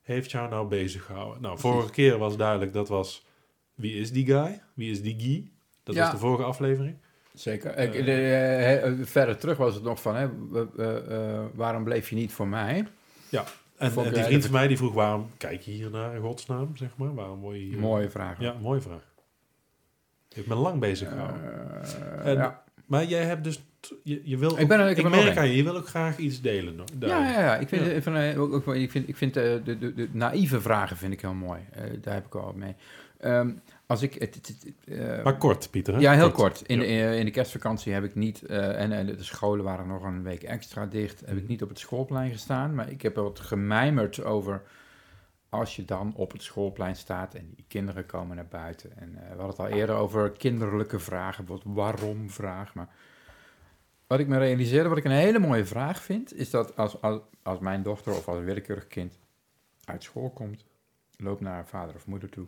heeft 0.02 0.30
jou 0.30 0.50
nou 0.50 0.68
bezig 0.68 1.04
gehouden? 1.04 1.42
Nou, 1.42 1.58
vorige 1.58 1.90
keer 1.90 2.18
was 2.18 2.36
duidelijk, 2.36 2.72
dat 2.72 2.88
was... 2.88 3.24
Wie 3.74 3.94
is 3.94 4.12
die 4.12 4.26
guy? 4.26 4.62
Wie 4.74 4.90
is 4.90 5.02
die 5.02 5.20
guy? 5.20 5.50
Dat 5.82 5.94
Ja. 5.94 6.00
was 6.02 6.10
de 6.10 6.18
vorige 6.18 6.44
aflevering. 6.44 6.96
Zeker. 7.34 7.78
Ik, 7.78 7.94
Eh. 7.94 8.04
de, 8.04 8.12
eh, 8.12 8.86
eh, 8.86 8.94
verder 9.02 9.38
terug 9.38 9.56
was 9.56 9.74
het 9.74 9.82
nog 9.82 10.02
van, 10.02 10.14
hè, 10.16 10.28
waarom 11.54 11.84
bleef 11.84 12.08
je 12.10 12.16
niet 12.16 12.32
voor 12.32 12.48
mij? 12.48 12.86
En, 13.76 13.92
Vond 13.92 14.06
en 14.06 14.12
die 14.12 14.22
vriend 14.22 14.42
van 14.42 14.52
mij 14.52 14.68
die 14.68 14.76
vroeg... 14.76 14.92
waarom 14.94 15.30
kijk 15.36 15.62
je 15.62 15.70
hier 15.70 15.90
naar 15.90 16.14
in 16.14 16.20
godsnaam, 16.20 16.76
zeg 16.76 16.96
maar? 16.96 17.14
Waarom 17.14 17.40
word 17.40 17.56
je 17.56 17.62
hier... 17.62 17.78
Mooie 17.78 18.10
vraag. 18.10 18.40
Ja, 18.40 18.54
mooie 18.60 18.80
vraag. 18.80 19.11
Ik 20.34 20.46
ben 20.46 20.56
lang 20.56 20.80
bezig 20.80 21.08
gehouden. 21.08 21.40
Eh, 22.24 22.26
En- 22.30 22.36
ja. 22.36 22.62
Maar 22.86 23.04
jij 23.04 23.24
hebt 23.24 23.44
dus... 23.44 23.62
Je, 24.02 24.20
je 24.24 24.36
wil 24.36 24.58
Ik 24.58 24.68
ben 24.68 24.88
ik 24.88 24.98
er 24.98 25.10
merk 25.10 25.36
aan 25.36 25.48
je, 25.48 25.56
je 25.56 25.62
wil 25.62 25.76
ook 25.76 25.88
graag 25.88 26.18
iets 26.18 26.40
delen. 26.40 26.76
daar. 26.98 27.08
Ja, 27.08 27.30
ja, 27.32 27.40
ja. 27.40 27.56
Ik 27.56 27.68
vind, 27.68 27.84
Ja. 27.86 27.90
eh, 27.92 28.02
Van, 28.02 28.16
ook, 28.36 28.52
ook 28.52 28.64
wel- 28.64 28.74
ik 28.74 28.90
vind, 28.90 29.08
ik 29.08 29.16
vind 29.16 29.36
eh, 29.36 29.42
de, 29.64 29.78
de, 29.78 29.94
de 29.94 30.08
naïeve 30.12 30.60
vragen 30.60 30.96
vind 30.96 31.12
ik 31.12 31.20
heel 31.20 31.34
mooi. 31.34 31.60
Eh, 31.72 31.82
daar 32.00 32.14
heb 32.14 32.26
ik 32.26 32.32
wel 32.32 32.44
wat 32.44 32.54
mee. 32.54 32.74
Ehm, 33.20 33.50
als 33.86 34.02
ik... 34.02 34.14
Het, 34.14 34.34
het, 34.34 34.56
het, 34.84 35.24
Maar 35.24 35.36
kort, 35.38 35.70
Pieter. 35.70 35.94
Hè? 35.94 36.00
ja, 36.00 36.12
heel 36.12 36.30
kort. 36.30 36.62
In, 36.66 36.80
Ja. 36.80 37.10
in 37.10 37.24
de 37.24 37.30
kerstvakantie 37.30 37.92
heb 37.92 38.04
ik 38.04 38.14
niet... 38.14 38.42
en, 38.46 38.92
en 38.92 39.06
de 39.06 39.22
scholen 39.22 39.64
waren 39.64 39.86
nog 39.86 40.02
een 40.02 40.22
week 40.22 40.42
extra 40.42 40.86
dicht. 40.86 41.20
Heb 41.20 41.36
ik 41.36 41.42
Mhm. 41.42 41.50
niet 41.50 41.62
op 41.62 41.68
het 41.68 41.78
schoolplein 41.78 42.30
gestaan. 42.30 42.74
Maar 42.74 42.90
ik 42.90 43.02
heb 43.02 43.14
wat 43.14 43.40
gemijmerd 43.40 44.24
over... 44.24 44.62
Als 45.52 45.76
je 45.76 45.84
dan 45.84 46.14
op 46.14 46.32
het 46.32 46.42
schoolplein 46.42 46.96
staat 46.96 47.34
en 47.34 47.52
die 47.54 47.64
kinderen 47.68 48.06
komen 48.06 48.36
naar 48.36 48.46
buiten. 48.46 48.96
En 48.96 49.08
eh, 49.08 49.20
we 49.22 49.28
hadden 49.28 49.46
het 49.46 49.58
al 49.58 49.66
eerder 49.66 49.94
over 49.94 50.30
kinderlijke 50.30 50.98
vragen. 50.98 51.44
Bijvoorbeeld 51.44 51.76
waarom 51.76 52.30
vraag. 52.30 52.74
Maar 52.74 52.88
wat 54.06 54.20
ik 54.20 54.28
me 54.28 54.38
realiseerde, 54.38 54.88
wat 54.88 54.98
ik 54.98 55.04
een 55.04 55.10
hele 55.10 55.38
mooie 55.38 55.64
vraag 55.64 56.02
vind... 56.02 56.34
is 56.34 56.50
dat 56.50 56.76
als, 56.76 57.00
als, 57.00 57.20
als 57.42 57.58
mijn 57.58 57.82
dochter 57.82 58.12
of 58.12 58.28
als 58.28 58.36
een 58.38 58.44
willekeurig 58.44 58.86
kind 58.86 59.18
uit 59.84 60.02
school 60.02 60.30
komt... 60.30 60.64
loopt 61.16 61.40
naar 61.40 61.54
haar 61.54 61.66
vader 61.66 61.94
of 61.94 62.06
moeder 62.06 62.28
toe... 62.28 62.46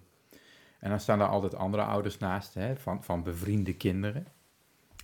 En 0.78 0.90
dan 0.90 1.00
staan 1.00 1.18
daar 1.18 1.28
altijd 1.28 1.54
andere 1.54 1.82
ouders 1.82 2.18
naast, 2.18 2.54
hè, 2.54 2.76
van, 2.76 3.04
van 3.04 3.22
bevriende 3.22 3.74
kinderen. 3.74 4.26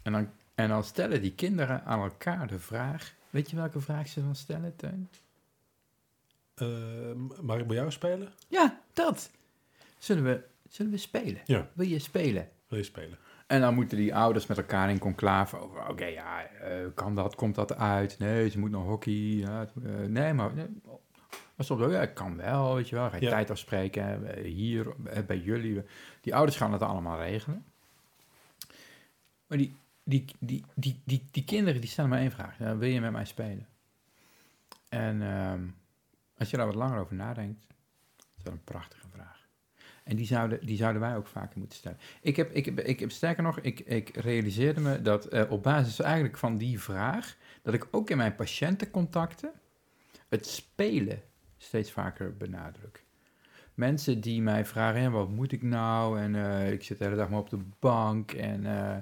En 0.02 0.12
dan, 0.12 0.30
en 0.54 0.68
dan 0.68 0.84
stellen 0.84 1.20
die 1.20 1.34
kinderen 1.34 1.84
aan 1.84 2.00
elkaar 2.00 2.46
de 2.46 2.58
vraag... 2.58 3.14
Weet 3.30 3.50
je 3.50 3.56
welke 3.56 3.80
vraag 3.80 4.08
ze 4.08 4.22
dan 4.22 4.34
stellen, 4.34 4.76
Teun? 4.76 5.08
Eh, 6.60 7.40
mag 7.42 7.58
ik 7.58 7.66
bij 7.66 7.76
jou 7.76 7.90
spelen? 7.90 8.32
Ja, 8.48 8.80
dat. 8.92 9.30
Zullen 9.98 10.24
we, 10.24 10.42
zullen 10.68 10.92
we 10.92 10.98
spelen? 10.98 11.40
Ja. 11.44 11.68
Wil 11.72 11.86
je 11.86 11.98
spelen? 11.98 12.48
Wil 12.68 12.78
je 12.78 12.84
spelen? 12.84 13.18
En 13.46 13.60
dan 13.60 13.74
moeten 13.74 13.96
die 13.96 14.14
ouders 14.14 14.46
met 14.46 14.56
elkaar 14.58 14.90
in 14.90 14.98
conclave 14.98 15.56
over... 15.58 15.88
Oké, 15.88 16.04
ja, 16.04 16.42
eh, 16.42 16.70
kan 16.94 17.14
dat? 17.14 17.34
Komt 17.34 17.54
dat 17.54 17.76
uit? 17.76 18.18
Nee, 18.18 18.48
ze 18.50 18.58
moet 18.58 18.70
naar 18.70 18.80
hockey. 18.80 19.12
Ja, 19.12 19.58
het- 19.58 19.72
eh, 19.84 19.92
nee, 20.06 20.32
maar... 20.32 20.54
Nee, 20.54 20.66
maar 21.56 21.66
soms 21.66 21.82
ook, 21.82 21.90
ja, 21.90 22.06
kan 22.06 22.36
wel, 22.36 22.74
weet 22.74 22.88
je 22.88 22.96
wel. 22.96 23.10
Ga 23.10 23.16
je 23.16 23.22
Ja. 23.22 23.30
tijd 23.30 23.50
afspreken, 23.50 24.34
hier, 24.44 24.86
bij 25.26 25.38
jullie. 25.38 25.82
Die 26.20 26.34
ouders 26.34 26.56
gaan 26.56 26.72
het 26.72 26.82
allemaal 26.82 27.18
regelen. 27.18 27.64
Maar 29.46 29.58
die, 29.58 29.74
die, 30.04 30.24
die, 30.38 30.64
die, 30.74 31.00
die, 31.04 31.28
die 31.30 31.44
kinderen, 31.44 31.80
die 31.80 31.90
stellen 31.90 32.10
maar 32.10 32.18
één 32.18 32.30
vraag. 32.30 32.58
Ja, 32.58 32.76
wil 32.76 32.88
je 32.88 33.00
met 33.00 33.12
mij 33.12 33.24
spelen? 33.24 33.66
En 34.88 35.22
ehm, 35.22 35.60
als 36.40 36.50
je 36.50 36.56
daar 36.56 36.66
wat 36.66 36.74
langer 36.74 37.00
over 37.00 37.14
nadenkt, 37.14 37.66
is 38.36 38.42
dat 38.42 38.52
een 38.52 38.64
prachtige 38.64 39.08
vraag. 39.08 39.48
En 40.04 40.16
die 40.16 40.26
zouden, 40.26 40.66
die 40.66 40.76
zouden 40.76 41.00
wij 41.00 41.16
ook 41.16 41.26
vaker 41.26 41.58
moeten 41.58 41.78
stellen. 41.78 41.98
Ik 42.20 42.36
heb, 42.36 42.52
ik 42.52 42.64
heb, 42.64 42.80
ik 42.80 43.00
heb 43.00 43.10
sterker 43.10 43.42
nog, 43.42 43.60
ik, 43.60 43.80
ik 43.80 44.16
realiseerde 44.16 44.80
me 44.80 45.02
dat 45.02 45.24
eh, 45.24 45.50
op 45.50 45.62
basis 45.62 46.00
eigenlijk 46.00 46.36
van 46.36 46.56
die 46.56 46.80
vraag, 46.80 47.36
dat 47.62 47.74
ik 47.74 47.88
ook 47.90 48.10
in 48.10 48.16
mijn 48.16 48.34
patiëntencontacten 48.34 49.50
het 50.28 50.46
spelen 50.46 51.22
steeds 51.56 51.92
vaker 51.92 52.36
benadruk. 52.36 53.04
Mensen 53.74 54.20
die 54.20 54.42
mij 54.42 54.64
vragen, 54.64 55.12
wat 55.12 55.28
moet 55.28 55.52
ik 55.52 55.62
nou? 55.62 56.20
En 56.20 56.34
eh, 56.34 56.72
ik 56.72 56.82
zit 56.82 56.98
de 56.98 57.04
hele 57.04 57.16
dag 57.16 57.30
maar 57.30 57.38
op 57.38 57.50
de 57.50 57.60
bank. 57.78 58.32
En 58.32 58.66
eh, 58.66 58.96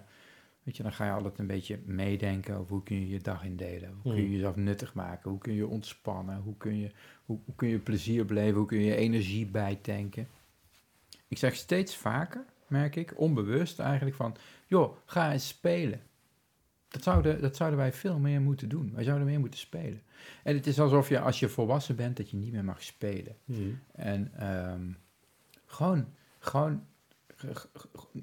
weet 0.63 0.77
je, 0.77 0.83
dan 0.83 0.93
ga 0.93 1.05
je 1.05 1.13
altijd 1.13 1.39
een 1.39 1.47
beetje 1.47 1.81
meedenken 1.85 2.57
over 2.57 2.73
hoe 2.73 2.83
kun 2.83 3.01
je 3.01 3.09
je 3.09 3.21
dag 3.21 3.45
indelen. 3.45 3.91
Hoe 3.91 4.13
kun 4.13 4.21
je 4.21 4.27
Hmm. 4.27 4.33
jezelf 4.33 4.57
nuttig 4.57 4.95
maken? 4.95 5.31
Hoe 5.31 5.39
kun 5.39 5.55
je 5.55 5.67
ontspannen? 5.67 6.41
Hoe 6.41 6.57
kun 6.57 6.79
je, 6.79 6.91
hoe, 7.29 7.39
hoe 7.45 7.55
kun 7.55 7.69
je 7.69 7.79
plezier 7.79 8.25
beleven? 8.25 8.57
Hoe 8.57 8.67
kun 8.67 8.81
je 8.81 8.97
energie 8.97 9.47
bijtanken? 9.47 10.29
Ik 11.29 11.39
zeg 11.39 11.55
steeds 11.55 11.97
vaker, 11.97 12.45
merk 12.67 12.97
ik, 12.97 13.13
onbewust 13.17 13.79
eigenlijk 13.79 14.17
van, 14.17 14.37
joh, 14.67 14.97
ga 15.05 15.33
eens 15.33 15.49
spelen. 15.49 16.01
Dat 16.89 17.03
zouden, 17.03 17.41
dat 17.41 17.57
zouden 17.57 17.79
wij 17.79 17.93
veel 17.93 18.19
meer 18.19 18.41
moeten 18.41 18.69
doen. 18.69 18.93
Wij 18.95 19.05
zouden 19.05 19.27
meer 19.27 19.41
moeten 19.41 19.61
spelen. 19.61 20.03
En 20.43 20.55
het 20.55 20.67
is 20.67 20.81
alsof 20.81 21.09
je, 21.09 21.21
als 21.21 21.41
je 21.41 21.49
volwassen 21.49 21.97
bent, 21.97 22.17
dat 22.17 22.31
je 22.31 22.37
niet 22.37 22.53
meer 22.53 22.65
mag 22.65 22.83
spelen. 22.83 23.37
En 23.93 24.33
ehm, 24.35 24.93
gewoon, 25.67 26.07
gewoon 26.39 26.87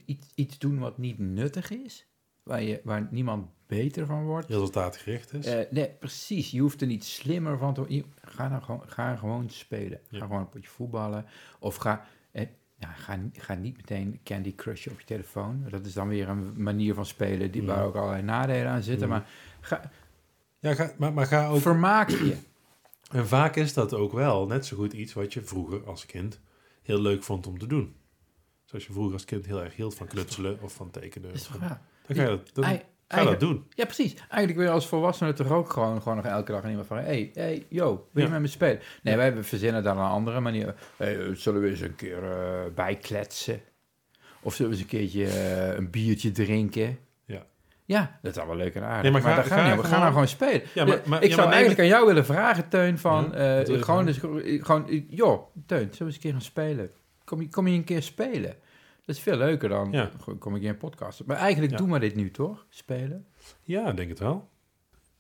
iets, 0.06 0.28
iets 0.36 0.58
doen 0.58 0.80
wat 0.80 0.98
niet 0.98 1.20
nuttig 1.20 1.70
is, 1.70 2.06
waar, 2.46 2.64
je, 2.64 2.82
waar 2.84 3.08
niemand 3.12 3.48
beter 3.68 4.06
van 4.06 4.24
wordt. 4.24 4.50
Resultaatgericht 4.50 5.34
is. 5.34 5.46
Eh, 5.46 5.72
nee, 5.72 5.90
precies. 5.90 6.52
Je 6.52 6.60
hoeft 6.60 6.82
er 6.82 6.88
niet 6.88 7.06
slimmer 7.06 7.58
van 7.58 7.74
te 7.74 7.80
worden. 7.80 8.06
Ga, 8.22 8.48
nou 8.48 8.62
gewoon, 8.62 8.82
ga 8.86 9.16
gewoon 9.16 9.50
spelen. 9.50 10.00
Ja. 10.10 10.20
Ga 10.20 10.26
gewoon 10.26 10.42
een 10.42 10.50
potje 10.50 10.70
voetballen. 10.70 11.26
Of 11.60 11.76
ga, 11.76 12.06
eh, 12.32 12.48
ga, 12.80 13.20
ga 13.34 13.54
niet 13.54 13.76
meteen 13.76 14.20
Candy 14.24 14.56
Crush 14.56 14.88
op 14.88 15.00
je 15.00 15.06
telefoon. 15.06 15.66
Dat 15.70 15.86
is 15.86 15.94
dan 15.94 16.08
weer 16.08 16.30
een 16.30 16.64
manier 16.64 16.94
van 16.94 17.06
spelen 17.06 17.52
die, 17.52 17.64
waar 17.64 17.86
ook 17.86 17.96
allerlei 17.96 18.24
nadelen 18.24 18.72
aan 18.72 18.84
zitten. 18.84 19.08
Ja. 19.08 19.14
Maar 19.14 19.28
ga, 19.60 19.92
ja, 20.60 20.74
ga, 20.74 20.94
maar, 20.98 21.14
maar 21.14 21.26
ga 21.26 21.48
ook... 21.48 21.62
vermaak 21.62 22.10
je. 22.10 22.38
En 23.12 23.28
vaak 23.28 23.56
is 23.56 23.74
dat 23.74 23.94
ook 23.94 24.12
wel 24.12 24.48
net 24.48 24.66
zo 24.66 24.78
goed 24.78 24.94
iets 24.94 25.14
wat 25.14 25.34
je 25.34 25.42
vroeger 25.42 25.86
als 25.86 26.06
kind 26.06 26.40
heel 26.82 27.02
leuk 27.02 27.24
vond 27.24 27.48
om 27.48 27.60
te 27.60 27.68
doen. 27.68 27.96
Zoals 28.64 28.86
je 28.86 28.92
vroeger 28.92 29.14
als 29.14 29.26
kind 29.26 29.46
heel 29.46 29.64
erg 29.64 29.76
hield 29.76 29.96
van 29.96 30.08
knutselen 30.08 30.62
of 30.62 30.74
van 30.74 30.92
tekenen. 30.92 31.34
Is 31.34 31.50
Dan 32.08 32.16
ga 32.16 32.22
je 32.22 32.28
dat, 32.28 32.50
dan 32.54 32.64
ga 33.08 33.24
dat 33.24 33.40
doen. 33.40 33.66
Ja, 33.70 33.84
precies. 33.86 34.14
Eigenlijk 34.30 34.58
weer 34.60 34.70
als 34.70 34.88
volwassene 34.88 35.34
toch 35.34 35.52
ook 35.52 35.70
gewoon, 35.70 36.02
gewoon 36.02 36.16
nog 36.18 36.26
elke 36.26 36.52
dag 36.52 36.70
iemand 36.70 36.88
van... 36.88 36.98
hey, 36.98 37.30
hey, 37.34 37.66
yo, 37.70 38.08
wil 38.12 38.24
je 38.24 38.30
met 38.30 38.42
me 38.42 38.48
spelen? 38.48 38.80
Nee, 39.04 39.16
wij 39.16 39.44
verzinnen 39.44 39.84
daar 39.84 39.98
een 39.98 40.04
andere 40.04 40.40
manier. 40.40 40.76
Hey, 40.98 41.36
zullen 41.36 41.62
we 41.62 41.70
eens 41.70 41.80
een 41.82 41.96
keer 41.96 42.24
eh, 42.32 42.60
bijkletsen? 42.76 43.62
Of 44.42 44.54
zullen 44.56 44.72
we 44.72 44.78
eens 44.78 44.86
een 44.92 44.98
keertje 45.00 45.26
eh, 45.28 45.76
een 45.76 45.90
biertje 45.90 46.32
drinken? 46.32 46.98
Ja. 47.26 47.46
Ja, 47.86 48.20
dat 48.22 48.32
is 48.32 48.38
allemaal 48.38 48.58
leuk 48.58 48.76
en 48.76 48.84
aardig. 48.84 49.02
Nee, 49.02 49.12
maar 49.12 49.22
maar 49.22 49.32
ga- 49.32 49.36
daar 49.50 49.60
gaan 49.60 49.76
we 49.76 49.82
we 49.82 49.88
gaan 49.88 50.00
nou 50.00 50.12
gewoon 50.12 50.28
spelen. 50.28 50.62
Ja, 50.74 50.86
maar- 50.86 51.02
maar- 51.06 51.24
ik 51.24 51.30
ja, 51.30 51.36
zou 51.36 51.50
eigenlijk 51.50 51.80
aan 51.80 51.88
jou 51.88 52.06
willen 52.06 52.26
vragen, 52.26 52.70
Teun, 52.70 52.98
van... 52.98 53.30
Ja, 53.34 53.62
eh, 53.64 53.82
gewoon, 53.84 54.14
gewoon, 54.14 55.06
joh, 55.10 55.56
Teun, 55.66 55.80
zullen 55.80 55.98
we 55.98 56.06
eens 56.06 56.16
een 56.16 56.22
keer 56.22 56.32
gaan 56.32 56.42
spelen? 56.42 56.90
Kom 57.24 57.42
je, 57.42 57.50
kom 57.50 57.68
je 57.68 57.74
een 57.78 57.84
keer 57.84 58.02
spelen? 58.04 58.56
Dat 59.06 59.16
is 59.16 59.22
veel 59.22 59.38
leuker 59.38 59.70
dan, 59.70 59.92
Ja. 59.92 60.12
kom 60.40 60.56
ik 60.56 60.62
in 60.62 60.70
een 60.70 60.78
podcast. 60.78 61.26
Maar 61.26 61.38
eigenlijk 61.38 61.72
Ja. 61.72 61.78
doen 61.78 61.92
we 61.92 62.00
dit 62.00 62.16
nu, 62.16 62.32
toch? 62.32 62.66
Spelen? 62.70 63.26
Ja, 63.64 63.92
denk 63.92 64.10
het 64.10 64.20
wel. 64.20 64.50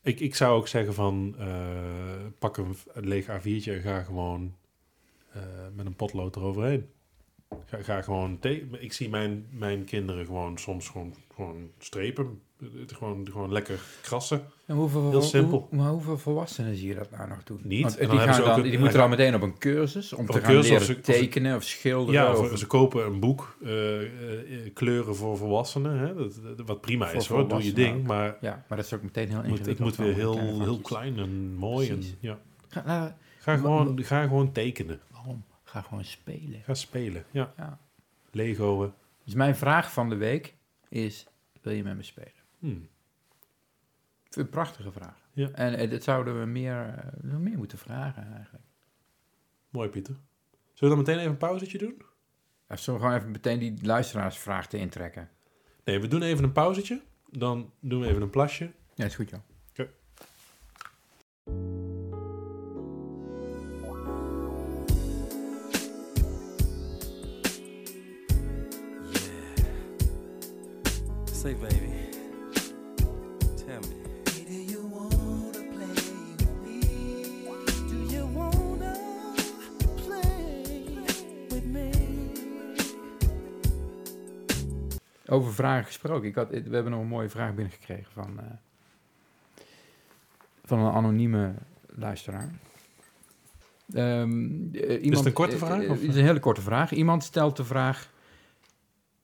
Ik, 0.01 0.19
ik 0.19 0.35
zou 0.35 0.57
ook 0.57 0.67
zeggen 0.67 0.93
van 0.93 1.35
eh, 1.37 2.25
pak 2.39 2.57
een, 2.57 2.75
leeg 2.93 3.25
A4'tje 3.25 3.71
en 3.71 3.81
ga 3.81 4.03
gewoon 4.03 4.55
eh, 5.31 5.41
met 5.75 5.85
een 5.85 5.95
potlood 5.95 6.35
eroverheen. 6.35 6.89
Ga, 7.65 7.81
ga 7.83 8.01
gewoon 8.01 8.37
ik 8.79 8.93
zie 8.93 9.09
mijn, 9.09 9.47
mijn 9.51 9.83
kinderen 9.85 10.25
gewoon 10.25 10.57
soms 10.57 10.89
gewoon, 10.89 11.13
gewoon 11.35 11.69
strepen. 11.77 12.41
Het 12.79 12.93
Gewoon, 12.93 13.27
gewoon 13.31 13.51
lekker 13.51 13.79
krassen. 14.01 14.43
En 14.65 14.75
hoeveel, 14.75 15.09
Heel 15.09 15.21
simpel. 15.21 15.67
Hoe, 15.69 15.77
maar 15.79 15.89
hoeveel 15.89 16.17
volwassenen 16.17 16.75
zie 16.75 16.87
je 16.87 16.95
dat 16.95 17.11
nou 17.11 17.27
nog 17.29 17.43
doen? 17.43 17.59
Niet. 17.63 17.81
Want 17.83 17.97
die, 17.97 18.07
gaan 18.19 18.41
dan, 18.41 18.57
een- 18.57 18.63
die 18.63 18.79
moeten 18.79 18.97
dan 18.99 19.09
meteen 19.09 19.35
op 19.35 19.41
een 19.41 19.57
cursus 19.57 20.13
om 20.13 20.25
te 20.25 20.33
gaan 20.33 20.41
cursus 20.41 20.69
leren 20.69 20.85
ze- 20.85 20.91
of 20.91 21.05
ze- 21.05 21.11
tekenen 21.11 21.55
of 21.55 21.63
schilderen. 21.63 22.21
Ja, 22.21 22.31
of, 22.31 22.51
of 22.51 22.57
ze 22.57 22.67
kopen 22.67 23.05
een 23.05 23.19
boek, 23.19 23.57
eh, 23.63 24.01
eh, 24.01 24.73
kleuren 24.73 25.15
voor 25.15 25.37
volwassenen. 25.37 25.97
Hè? 25.99 26.13
Dat, 26.15 26.39
dat- 26.57 26.67
wat 26.67 26.81
prima 26.81 27.07
Voor 27.07 27.15
is 27.19 27.27
hoor, 27.27 27.47
doe 27.47 27.63
je 27.63 27.73
ding. 27.73 27.97
ook. 27.97 28.03
Maar 28.07 28.37
ja, 28.41 28.65
maar 28.67 28.77
dat 28.77 28.85
is 28.85 28.93
ook 28.93 29.03
meteen 29.03 29.27
heel 29.29 29.37
ingewikkeld. 29.43 29.67
het 29.67 29.79
moet 29.79 29.95
weer 29.95 30.13
heel, 30.13 30.37
heel 30.39 30.57
vakjes. 30.57 30.81
klein 30.81 31.17
en 31.19 31.53
mooi. 31.55 31.89
En, 31.89 32.01
ja. 32.19 32.39
Ga, 32.67 32.83
nou, 32.85 33.11
gewoon, 33.39 34.03
ga 34.03 34.23
gewoon 34.23 34.51
tekenen. 34.51 34.99
waarom? 35.11 35.43
Ga 35.63 35.81
gewoon 35.81 36.03
spelen. 36.05 36.61
Ga 36.63 36.73
spelen. 36.73 37.25
Ja. 37.31 37.53
Ja. 37.57 37.79
Legoen. 38.31 38.91
Dus 39.23 39.33
mijn 39.33 39.55
vraag 39.55 39.91
van 39.91 40.09
de 40.09 40.15
week 40.15 40.53
is, 40.89 41.27
wil 41.61 41.73
je 41.73 41.83
met 41.83 41.95
me 41.95 42.03
spelen? 42.03 42.31
Hmm. 42.65 42.83
Ik 44.23 44.33
vind 44.33 44.35
het 44.35 44.37
een 44.37 44.49
prachtige 44.49 44.91
vraag. 44.91 45.17
Ja. 45.33 45.49
En 45.51 45.73
eh, 45.73 45.89
dat 45.89 46.03
zouden 46.03 46.39
we 46.39 46.45
meer, 46.45 46.93
eh, 46.97 47.21
nog 47.21 47.39
meer 47.39 47.57
moeten 47.57 47.77
vragen 47.77 48.33
eigenlijk. 48.33 48.63
Mooi, 49.69 49.89
Pieter. 49.89 50.15
Zullen 50.73 50.77
we 50.79 50.87
dan 50.87 50.97
meteen 50.97 51.17
even 51.17 51.31
een 51.31 51.37
pauzetje 51.37 51.77
doen? 51.77 52.01
Of 52.67 52.79
zullen 52.79 52.99
we 52.99 53.05
gewoon 53.05 53.21
even 53.21 53.31
meteen 53.31 53.59
die 53.59 53.77
luisteraarsvraag 53.81 54.67
te 54.67 54.77
intrekken? 54.77 55.29
Nee, 55.83 55.99
we 55.99 56.07
doen 56.07 56.21
even 56.21 56.43
een 56.43 56.51
pauzetje. 56.51 57.01
Dan 57.29 57.71
doen 57.79 58.01
we 58.01 58.07
even 58.07 58.21
een 58.21 58.29
plasje. 58.29 58.71
Ja, 58.95 59.05
is 59.05 59.15
goed 59.15 59.29
joh. 59.29 59.39
Say, 71.31 71.55
baby, 71.55 71.84
Over 85.35 85.53
vragen 85.53 85.85
gesproken. 85.85 86.27
Ik 86.27 86.35
had, 86.35 86.49
we 86.49 86.55
hebben 86.55 86.91
nog 86.91 87.01
een 87.01 87.07
mooie 87.07 87.29
vraag 87.29 87.53
binnengekregen 87.53 88.11
van, 88.11 88.39
eh, 88.39 88.45
van 90.63 90.79
een 90.79 90.93
anonieme 90.93 91.53
luisteraar. 91.85 92.51
Ehm, 93.93 94.73
eh, 94.73 95.03
iemand, 95.03 95.17
het 95.17 95.25
een 95.25 95.33
korte 95.33 95.55
eh, 95.55 95.61
vraag, 95.61 95.87
of? 95.87 96.01
Het 96.01 96.09
is 96.09 96.15
een 96.15 96.23
hele 96.23 96.39
korte 96.39 96.61
vraag. 96.61 96.91
Iemand 96.91 97.23
stelt 97.23 97.57
de 97.57 97.63
vraag: 97.63 98.11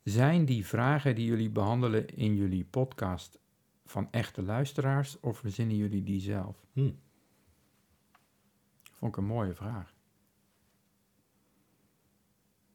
Zijn 0.03 0.45
die 0.45 0.65
vragen 0.65 1.15
die 1.15 1.25
jullie 1.25 1.49
behandelen 1.49 2.15
in 2.15 2.35
jullie 2.35 2.65
podcast 2.65 3.39
van 3.85 4.07
echte 4.11 4.41
luisteraars 4.41 5.19
of 5.19 5.37
verzinnen 5.37 5.75
jullie 5.75 6.03
die 6.03 6.21
zelf? 6.21 6.65
Hm. 6.73 6.91
Vond 8.91 9.11
ik 9.11 9.17
een 9.17 9.25
mooie 9.25 9.53
vraag. 9.53 9.93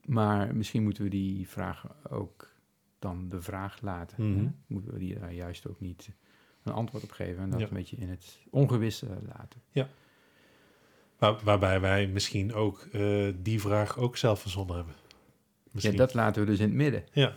Maar 0.04 0.56
misschien 0.56 0.82
moeten 0.82 1.02
we 1.02 1.10
die 1.10 1.48
vraag 1.48 1.86
ook 2.10 2.54
dan 2.98 3.28
de 3.28 3.42
vraag 3.42 3.80
laten. 3.80 4.30
Mhm. 4.32 4.44
hè? 4.44 4.50
Moeten 4.66 4.92
we 4.92 4.98
die 4.98 5.18
daar 5.18 5.32
juist 5.32 5.68
ook 5.68 5.80
niet 5.80 6.08
een 6.62 6.72
antwoord 6.72 7.04
op 7.04 7.10
geven 7.10 7.42
en 7.42 7.50
dat 7.50 7.60
Ja. 7.60 7.66
een 7.66 7.72
beetje 7.74 7.96
in 7.96 8.08
het 8.08 8.38
ongewisse 8.50 9.06
laten. 9.36 9.62
Waar- 11.18 11.40
waarbij 11.44 11.80
wij 11.80 12.06
misschien 12.06 12.54
ook 12.54 12.80
eh, 12.92 13.32
die 13.42 13.60
vraag 13.60 13.98
ook 13.98 14.16
zelf 14.16 14.40
verzonnen 14.40 14.76
hebben. 14.76 14.94
Misschien. 15.70 15.92
Ja, 15.94 15.98
dat 15.98 16.14
laten 16.14 16.42
we 16.42 16.48
dus 16.50 16.58
in 16.58 16.64
het 16.66 16.74
midden. 16.74 17.04
Ja. 17.12 17.32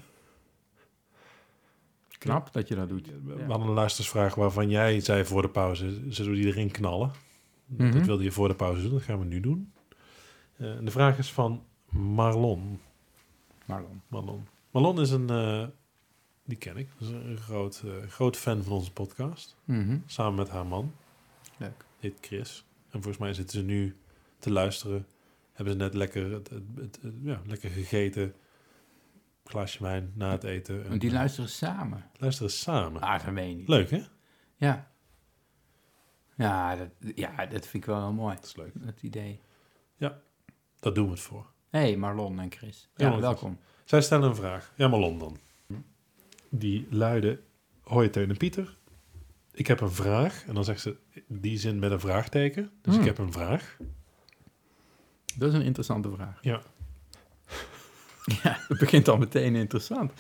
Knap 2.18 2.54
dat 2.54 2.68
je 2.68 2.76
dat 2.76 2.90
doet. 2.90 3.08
We 3.26 3.44
hadden 3.48 3.68
een 3.68 3.74
luistersvraag 3.74 4.36
waarvan 4.36 4.70
jij 4.70 5.00
zei 5.00 5.26
voor 5.26 5.42
de 5.42 5.50
pauze, 5.50 6.02
zullen 6.12 6.32
we 6.32 6.38
die 6.38 6.48
erin 6.48 6.72
knallen? 6.72 7.12
Mhm. 7.66 7.92
Dat 7.92 8.06
wilde 8.06 8.24
je 8.24 8.32
voor 8.32 8.48
de 8.48 8.56
pauze 8.56 8.82
doen, 8.82 8.92
dat 8.92 9.02
gaan 9.02 9.20
we 9.20 9.26
nu 9.26 9.40
doen. 9.40 9.72
Eh, 10.58 10.78
de 10.82 10.92
vraag 10.92 11.18
is 11.18 11.32
van 11.32 11.64
Marlon. 11.90 12.80
Marlon. 13.66 14.02
Marlon, 14.08 14.48
Marlon 14.72 15.00
is 15.00 15.10
een, 15.12 15.30
eh, 15.30 15.68
die 16.44 16.58
ken 16.58 16.78
ik, 16.78 16.90
dat 17.00 17.08
is 17.10 17.14
een 17.14 17.38
groot, 17.38 17.84
eh, 17.86 18.08
groot 18.10 18.38
fan 18.38 18.64
van 18.64 18.72
onze 18.74 18.92
podcast. 18.94 19.58
Mhm. 19.64 19.98
Samen 20.06 20.36
met 20.36 20.50
haar 20.50 20.66
man, 20.66 20.96
Leuk. 21.58 21.86
heet 22.00 22.18
Chris. 22.22 22.66
En 22.84 22.92
volgens 23.02 23.18
mij 23.18 23.34
zitten 23.34 23.60
ze 23.60 23.66
nu 23.66 23.98
te 24.40 24.52
luisteren. 24.52 25.08
Hebben 25.54 25.74
ze 25.74 25.80
net 25.80 25.94
lekker, 25.94 26.32
het, 26.32 26.50
het, 26.50 26.64
het- 26.76 27.00
het- 27.02 27.14
ja, 27.22 27.42
lekker 27.46 27.70
gegeten. 27.70 28.36
Glaasje 29.44 29.84
wijn 29.84 30.12
na 30.16 30.32
het 30.32 30.44
eten. 30.44 30.84
En, 30.84 30.90
Want 30.90 31.02
die 31.02 31.10
eh, 31.10 31.16
luisteren 31.16 31.50
samen. 31.50 32.10
luisteren 32.18 32.52
samen. 32.52 33.02
Ah, 33.02 33.24
dat 33.26 33.34
meen 33.34 33.50
je 33.50 33.56
niet. 33.56 33.68
Leuk, 33.68 33.90
hè? 33.90 34.02
Ja. 34.58 34.92
Ja 36.38 36.76
dat, 36.76 36.90
ja, 37.16 37.36
dat 37.46 37.62
vind 37.68 37.74
ik 37.74 37.86
wel 37.86 38.00
heel 38.02 38.14
mooi. 38.14 38.36
Dat 38.36 38.46
is 38.46 38.56
leuk. 38.56 38.72
Dat 38.86 39.02
idee. 39.02 39.40
Daar 40.82 40.94
doen 40.94 41.06
we 41.06 41.12
het 41.12 41.20
voor. 41.20 41.46
Hé, 41.70 41.80
hey, 41.80 41.98
Marlon 41.98 42.40
en 42.40 42.52
Chris. 42.52 42.90
Ja, 42.96 43.06
Ja, 43.06 43.12
dat 43.12 43.20
welkom. 43.22 43.60
Zij 43.90 44.02
stellen 44.02 44.30
een 44.30 44.36
vraag. 44.36 44.72
Ja, 44.76 44.88
Marlon 44.88 45.20
dan. 45.20 45.38
Die 46.50 46.88
luidde, 46.90 47.40
hoi 47.84 48.10
Teun 48.10 48.30
en 48.30 48.38
Pieter. 48.38 48.76
Ik 49.54 49.68
heb 49.68 49.82
een 49.82 49.92
vraag. 49.92 50.44
En 50.48 50.54
dan 50.54 50.64
zegt 50.64 50.82
ze 50.82 50.96
die 51.28 51.58
zin 51.58 51.80
met 51.80 51.92
een 51.92 52.00
vraagteken. 52.00 52.72
Dus 52.82 52.94
Hmm. 52.94 53.02
ik 53.02 53.08
heb 53.08 53.18
een 53.18 53.32
vraag. 53.32 53.78
Dat 55.36 55.50
is 55.50 55.56
een 55.56 55.66
interessante 55.66 56.10
vraag. 56.12 56.38
Ja. 56.42 56.62
Ja, 58.44 58.58
het 58.68 58.80
begint 58.80 59.08
al 59.08 59.18
meteen 59.18 59.56
interessant. 59.56 60.12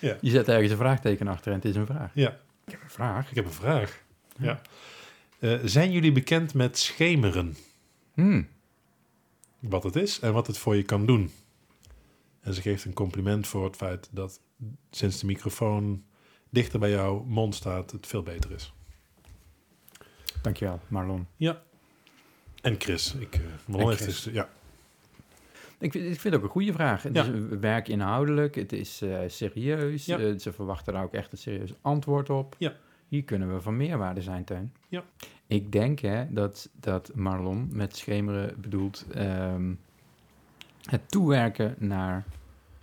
Ja. 0.00 0.16
Je 0.20 0.30
zet 0.30 0.48
ergens 0.48 0.70
een 0.70 0.76
vraagteken 0.76 1.28
achter 1.28 1.52
en 1.52 1.58
het 1.58 1.66
is 1.66 1.76
een 1.76 1.86
vraag. 1.86 2.10
Ja, 2.14 2.38
Ik 2.66 2.72
heb 2.72 2.82
een 2.82 2.90
vraag. 2.90 3.28
ik 3.30 3.34
heb 3.36 3.44
een 3.44 3.52
vraag. 3.52 4.02
Ja. 4.38 4.60
Eh, 5.38 5.58
zijn 5.64 5.90
jullie 5.92 6.12
bekend 6.12 6.54
met 6.54 6.78
schemeren? 6.78 7.56
Hmm. 8.14 8.48
Wat 9.58 9.82
het 9.82 9.96
is 9.96 10.20
en 10.20 10.32
wat 10.32 10.46
het 10.46 10.58
voor 10.58 10.76
je 10.76 10.82
kan 10.82 11.06
doen? 11.06 11.30
En 12.40 12.54
ze 12.54 12.60
geeft 12.60 12.84
een 12.84 12.92
compliment 12.92 13.46
voor 13.46 13.64
het 13.64 13.76
feit 13.76 14.08
dat 14.12 14.40
sinds 14.90 15.20
de 15.20 15.26
microfoon 15.26 16.04
dichter 16.50 16.78
bij 16.78 16.90
jouw 16.90 17.24
mond 17.24 17.54
staat, 17.54 17.90
het 17.90 18.06
veel 18.06 18.22
beter 18.22 18.50
is. 18.50 18.72
Dankjewel, 20.42 20.80
Marlon. 20.88 21.26
En 22.62 22.74
Chris. 22.78 23.14
Ik, 23.14 23.34
eh 23.34 23.40
Marlon 23.66 23.80
En 23.82 23.88
heeft 23.96 24.02
Chris. 24.02 24.22
dus, 24.22 24.32
ja, 24.32 24.48
Ik 25.78 25.92
vind, 25.92 26.04
ik 26.04 26.20
vind 26.20 26.22
het 26.22 26.34
ook 26.34 26.42
een 26.42 26.48
goede 26.52 26.72
vraag. 26.72 27.02
Het 27.02 27.14
Ja. 27.14 27.22
is 27.22 27.28
een 27.28 27.60
werkinhoudelijk, 27.60 28.54
het 28.54 28.72
is 28.72 29.02
eh, 29.02 29.18
serieus. 29.26 30.04
Ja. 30.06 30.18
eh, 30.18 30.38
ze 30.38 30.52
verwachten 30.52 30.92
daar 30.92 31.02
ook 31.04 31.12
echt 31.14 31.32
een 31.32 31.38
serieus 31.38 31.74
antwoord 31.80 32.30
op. 32.30 32.54
Ja. 32.58 32.74
Hier 33.08 33.24
kunnen 33.24 33.54
we 33.54 33.60
van 33.60 33.76
meerwaarde 33.76 34.22
zijn, 34.22 34.44
Teun. 34.44 34.72
Ja. 34.88 35.04
Ik 35.46 35.72
denk 35.72 35.98
hè, 35.98 36.32
dat, 36.32 36.68
dat 36.72 37.10
Marlon 37.14 37.68
met 37.72 37.96
schemeren 37.96 38.60
bedoelt 38.60 39.06
ehm, 39.14 39.72
het 40.84 41.10
toewerken 41.10 41.74
naar 41.78 42.24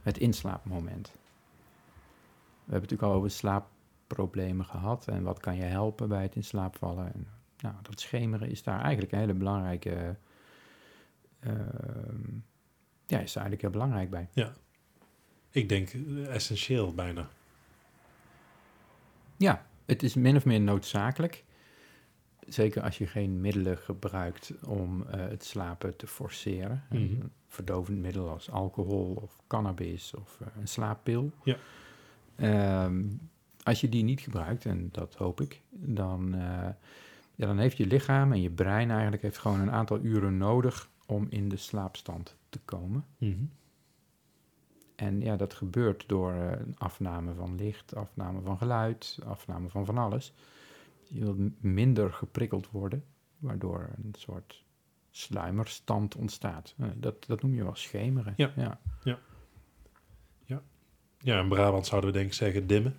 het 0.02 0.18
inslaapmoment. 0.18 1.12
We 1.12 2.74
hebben 2.74 2.90
het 2.90 2.92
natuurlijk 2.92 3.02
al 3.02 3.14
over 3.14 3.32
slaapproblemen 3.32 4.66
gehad 4.66 5.08
en 5.08 5.24
wat 5.24 5.40
kan 5.40 5.56
je 5.56 5.64
helpen 5.64 6.10
bij 6.10 6.22
het 6.22 6.36
in 6.36 6.44
slaap 6.44 6.78
vallen. 6.78 7.14
En, 7.14 7.28
nou, 7.60 7.76
dat 7.82 8.00
schemeren 8.00 8.50
is 8.50 8.64
daar 8.64 8.82
eigenlijk 8.82 9.12
een 9.12 9.20
hele 9.20 9.34
belangrijke... 9.34 10.16
ehm, 11.40 11.56
ja, 13.06 13.20
is 13.20 13.34
daar 13.34 13.44
eigenlijk 13.44 13.62
heel 13.62 13.70
belangrijk 13.70 14.10
bij. 14.10 14.28
ik 15.52 15.70
denk 15.70 15.90
eh, 15.90 16.36
essentieel 16.36 16.94
bijna. 16.94 17.28
Ja, 19.38 19.66
het 19.86 20.04
is 20.04 20.14
min 20.14 20.36
of 20.36 20.46
meer 20.46 20.62
noodzakelijk. 20.62 21.44
Zeker 22.48 22.82
als 22.82 22.98
je 22.98 23.08
geen 23.08 23.42
middelen 23.42 23.78
gebruikt 23.78 24.54
om 24.66 25.08
eh, 25.08 25.20
het 25.20 25.44
slapen 25.44 25.96
te 25.96 26.08
forceren. 26.08 26.84
Verdovend 27.58 27.98
middel 27.98 28.30
als 28.30 28.52
alcohol 28.52 29.20
of 29.22 29.42
cannabis 29.48 30.14
of 30.14 30.38
eh, 30.42 30.48
een 30.60 30.68
slaappil. 30.68 31.32
Ja. 31.44 31.58
Ehm, 32.36 33.04
als 33.64 33.82
je 33.82 33.90
die 33.90 34.04
niet 34.04 34.22
gebruikt, 34.22 34.66
en 34.66 34.90
dat 34.92 35.16
hoop 35.16 35.42
ik, 35.42 35.62
dan, 35.70 36.34
eh, 36.34 36.70
ja, 37.36 37.46
dan 37.46 37.58
heeft 37.58 37.78
je 37.78 37.88
lichaam 37.88 38.32
en 38.32 38.42
je 38.42 38.50
brein 38.50 38.92
eigenlijk 38.92 39.22
heeft 39.22 39.38
gewoon 39.38 39.60
een 39.60 39.72
aantal 39.72 40.00
uren 40.04 40.38
nodig 40.38 40.90
om 41.06 41.28
in 41.30 41.50
de 41.50 41.58
slaapstand 41.58 42.36
te 42.50 42.60
komen. 42.66 43.06
Mhm. 43.18 43.46
En 44.96 45.22
ja, 45.22 45.36
dat 45.36 45.54
gebeurt 45.54 46.04
door 46.08 46.32
eh, 46.34 46.52
een 46.52 46.78
afname 46.78 47.34
van 47.34 47.56
licht, 47.56 47.96
afname 47.96 48.42
van 48.42 48.58
geluid, 48.58 49.20
afname 49.26 49.70
van 49.70 49.86
van 49.86 49.98
alles. 49.98 50.34
Je 51.08 51.20
wilt 51.20 51.64
minder 51.64 52.14
geprikkeld 52.14 52.72
worden, 52.72 53.04
waardoor 53.38 53.90
een 54.04 54.14
soort 54.18 54.66
sluimerstand 55.18 56.16
ontstaat. 56.16 56.76
Dat, 56.96 57.26
dat 57.28 57.42
noem 57.42 57.54
je 57.56 57.64
wel 57.64 57.76
schemeren. 57.76 58.34
Ja. 58.38 58.52
ja. 58.56 58.80
Ja, 61.20 61.40
in 61.40 61.48
Brabant 61.50 61.86
zouden 61.86 62.12
we 62.12 62.18
denk 62.18 62.30
ik 62.30 62.34
zeggen 62.36 62.68
dimmen. 62.68 62.96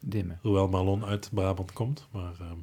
Dimmen. 0.00 0.38
Hoewel 0.42 0.68
Marlon 0.68 1.04
uit 1.04 1.30
Brabant 1.32 1.72
komt. 1.72 2.08
Maar, 2.12 2.32
ehm, 2.40 2.56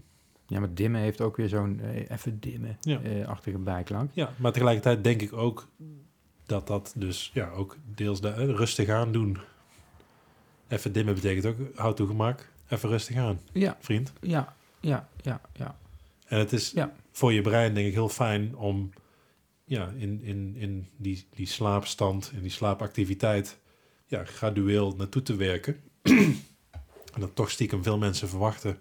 Ja, 0.47 0.59
maar 0.59 0.73
dimmen 0.73 1.01
heeft 1.01 1.21
ook 1.21 1.37
weer 1.37 1.49
zo'n 1.49 1.79
eh, 1.79 2.09
even 2.09 2.39
dimmen 2.39 2.77
Ja. 2.81 3.01
eh, 3.01 3.59
bijklank. 3.59 4.11
ja, 4.13 4.29
maar 4.37 4.51
tegelijkertijd 4.51 5.03
denk 5.03 5.21
ik 5.21 5.33
ook 5.33 5.67
dat 6.45 6.67
dat 6.67 6.93
dus 6.95 7.31
ja, 7.33 7.49
ook 7.49 7.77
deels 7.95 8.21
de, 8.21 8.29
eh, 8.29 8.45
rustig 8.45 8.89
aan 8.89 9.11
doen. 9.11 9.37
Even 10.67 10.93
dimmen 10.93 11.13
betekent 11.13 11.45
ook 11.45 11.75
houd 11.77 11.95
toe 11.95 12.07
gemak. 12.07 12.49
Even 12.67 12.89
rustig 12.89 13.15
aan, 13.17 13.39
Ja, 13.53 13.77
vriend. 13.79 14.13
ja, 14.21 14.55
ja, 14.79 15.09
ja, 15.21 15.41
ja. 15.53 15.75
En 16.29 16.39
het 16.39 16.53
is 16.53 16.71
Ja. 16.71 16.93
voor 17.11 17.33
je 17.33 17.41
brein 17.41 17.73
denk 17.73 17.87
ik 17.87 17.93
heel 17.93 18.09
fijn 18.09 18.55
om 18.55 18.89
ja, 19.63 19.93
in, 19.97 20.21
in, 20.21 20.55
in 20.55 20.87
die, 20.97 21.27
die 21.35 21.47
slaapstand, 21.47 22.31
in 22.35 22.41
die 22.41 22.51
slaapactiviteit, 22.51 23.59
ja, 24.05 24.25
gradueel 24.25 24.95
naartoe 24.97 25.21
te 25.21 25.35
werken. 25.35 25.81
en 27.13 27.19
dat 27.19 27.35
toch 27.35 27.51
stiekem 27.51 27.83
veel 27.83 27.97
mensen 27.97 28.29
verwachten 28.29 28.79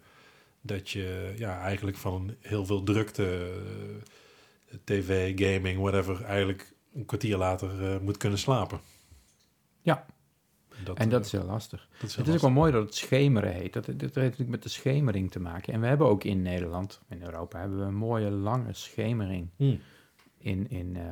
dat 0.60 0.90
je 0.90 1.34
ja, 1.36 1.60
eigenlijk 1.60 1.96
van 1.96 2.34
heel 2.40 2.66
veel 2.66 2.82
drukte, 2.82 3.52
tv, 4.84 5.32
gaming, 5.36 5.80
whatever, 5.80 6.24
eigenlijk 6.24 6.74
een 6.94 7.04
kwartier 7.04 7.36
later 7.36 7.92
eh, 7.92 8.00
moet 8.00 8.16
kunnen 8.16 8.38
slapen. 8.38 8.80
Ja. 9.82 10.06
Dat, 10.84 10.98
En 10.98 11.08
dat 11.08 11.20
eh, 11.20 11.26
is 11.26 11.32
heel 11.32 11.44
lastig. 11.44 11.88
dat 12.00 12.08
is 12.08 12.14
heel 12.16 12.24
Het 12.24 12.34
is 12.34 12.34
ook 12.34 12.46
wel 12.46 12.56
mooi 12.60 12.72
dat 12.72 12.82
het 12.84 12.94
schemeren 12.94 13.52
heet. 13.52 13.72
Dat, 13.72 13.84
dat 13.86 14.00
heeft 14.00 14.14
natuurlijk 14.14 14.48
met 14.50 14.62
de 14.62 14.68
schemering 14.68 15.30
te 15.30 15.40
maken. 15.40 15.72
En 15.72 15.80
we 15.80 15.86
hebben 15.86 16.06
ook 16.06 16.24
in 16.24 16.42
Nederland, 16.42 17.00
in 17.08 17.22
Europa, 17.22 17.60
hebben 17.60 17.78
we 17.78 17.84
een 17.84 17.94
mooie 17.94 18.30
lange 18.30 18.72
schemering. 18.72 19.48
Hmm. 19.56 19.78
in, 20.38 20.70
in, 20.70 20.96
eh, 20.96 21.02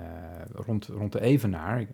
rond, 0.53 0.87
rond 0.87 1.13
de 1.13 1.21
Evenaar, 1.21 1.81
ik- 1.81 1.89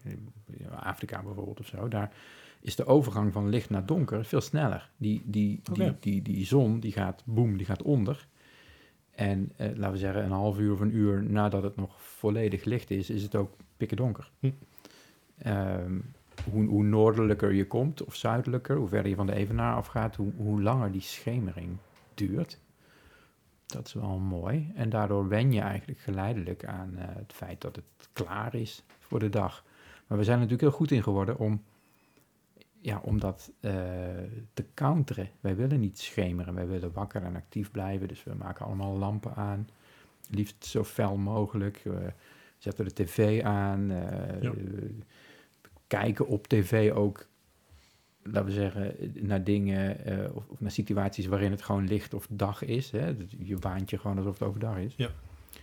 Afrika 0.71 1.23
bijvoorbeeld 1.23 1.61
of 1.61 1.67
zo, 1.67 1.89
daar 1.89 2.13
is 2.61 2.77
de 2.77 2.87
overgang 2.87 3.33
van 3.33 3.49
licht 3.49 3.71
naar 3.71 3.87
donker 3.87 4.25
veel 4.25 4.41
sneller. 4.41 4.91
Die, 4.97 5.23
die, 5.25 5.61
die, 5.73 5.97
die, 6.01 6.23
die 6.23 6.47
zon, 6.47 6.81
die 6.81 6.93
gaat, 6.93 7.23
boem, 7.27 7.57
die 7.57 7.67
gaat 7.67 7.83
onder. 7.83 8.27
En 9.11 9.53
eh, 9.57 9.67
laten 9.75 9.93
we 9.93 9.99
zeggen, 9.99 10.25
een 10.25 10.31
half 10.31 10.59
uur 10.59 10.73
of 10.73 10.81
een 10.81 10.95
uur 10.95 11.23
nadat 11.23 11.63
het 11.63 11.77
nog 11.77 12.03
volledig 12.03 12.65
licht 12.65 12.91
is, 12.91 13.11
is 13.11 13.23
het 13.23 13.35
ook 13.37 13.57
pikken 13.77 13.97
donker. 13.97 14.31
Hm. 14.41 14.51
Hoe, 16.51 16.67
hoe 16.67 16.85
noordelijker 16.85 17.53
je 17.53 17.67
komt 17.67 18.05
of 18.05 18.15
zuidelijker, 18.15 18.77
hoe 18.77 18.89
verder 18.89 19.11
je 19.11 19.17
van 19.17 19.27
de 19.27 19.35
evenaar 19.35 19.75
afgaat, 19.75 20.17
hoe, 20.17 20.33
hoe 20.37 20.63
langer 20.63 20.93
die 20.93 21.01
schemering 21.01 21.77
duurt. 22.15 22.61
Dat 23.67 23.87
is 23.87 23.93
wel 23.93 24.19
mooi. 24.19 24.73
En 24.75 24.91
daardoor 24.91 25.29
wen 25.29 25.53
je 25.53 25.61
eigenlijk 25.61 26.01
geleidelijk 26.01 26.65
aan 26.65 26.97
eh, 26.97 27.05
het 27.09 27.33
feit 27.33 27.61
dat 27.61 27.77
het 27.77 28.09
klaar 28.13 28.55
is 28.55 28.85
voor 28.99 29.19
de 29.19 29.29
dag. 29.29 29.65
Maar 30.07 30.19
we 30.19 30.25
zijn 30.25 30.37
er 30.37 30.43
natuurlijk 30.43 30.69
heel 30.69 30.79
goed 30.79 30.91
in 30.91 31.03
geworden 31.03 31.39
om, 31.39 31.63
ja, 32.81 33.01
om 33.05 33.21
dat 33.21 33.53
eh, 33.61 33.73
te 34.53 34.65
counteren. 34.75 35.31
Wij 35.41 35.57
willen 35.57 35.81
niet 35.81 35.99
schemeren, 35.99 36.55
wij 36.55 36.67
willen 36.67 36.93
wakker 36.93 37.23
en 37.23 37.37
actief 37.37 37.71
blijven. 37.71 38.09
Dus 38.09 38.25
we 38.25 38.35
maken 38.35 38.67
allemaal 38.67 38.99
lampen 38.99 39.35
aan. 39.35 39.69
Liefst 40.31 40.65
zo 40.65 40.85
fel 40.85 41.17
mogelijk. 41.17 41.81
We 41.85 42.13
zetten 42.59 42.85
de 42.85 42.93
tv 42.93 43.43
aan. 43.43 43.87
Ja. 44.41 44.53
Kijken 45.99 46.27
op 46.27 46.47
tv 46.47 46.93
ook, 46.93 47.27
laten 48.23 48.45
we 48.45 48.51
zeggen, 48.53 48.95
naar 49.15 49.45
dingen 49.45 50.05
eh, 50.05 50.37
of, 50.37 50.45
of 50.49 50.61
naar 50.61 50.71
situaties 50.71 51.27
waarin 51.27 51.51
het 51.51 51.63
gewoon 51.63 51.87
licht 51.87 52.15
of 52.15 52.27
dag 52.31 52.65
is. 52.65 52.91
Hè? 52.91 53.15
Je 53.39 53.59
waant 53.59 53.91
je 53.91 53.99
gewoon 53.99 54.17
alsof 54.19 54.39
het 54.39 54.49
overdag 54.49 54.77
is. 54.77 54.97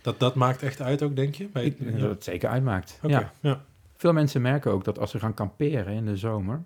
Dat, 0.02 0.18
dat 0.20 0.34
maakt 0.34 0.62
echt 0.62 0.80
uit 0.80 1.02
ook, 1.02 1.16
denk 1.16 1.34
je? 1.34 1.46
Bij, 1.46 1.64
Ik 1.64 1.76
ja. 1.78 1.90
dat 1.90 2.10
het 2.10 2.24
zeker 2.24 2.48
uitmaakt. 2.48 2.98
Ja. 3.02 3.32
ja. 3.40 3.64
Veel 3.96 4.12
mensen 4.12 4.42
merken 4.42 4.72
ook 4.72 4.84
dat 4.84 4.98
als 4.98 5.10
ze 5.10 5.18
gaan 5.18 5.34
kamperen 5.34 5.94
in 5.94 6.06
de 6.06 6.16
zomer, 6.16 6.62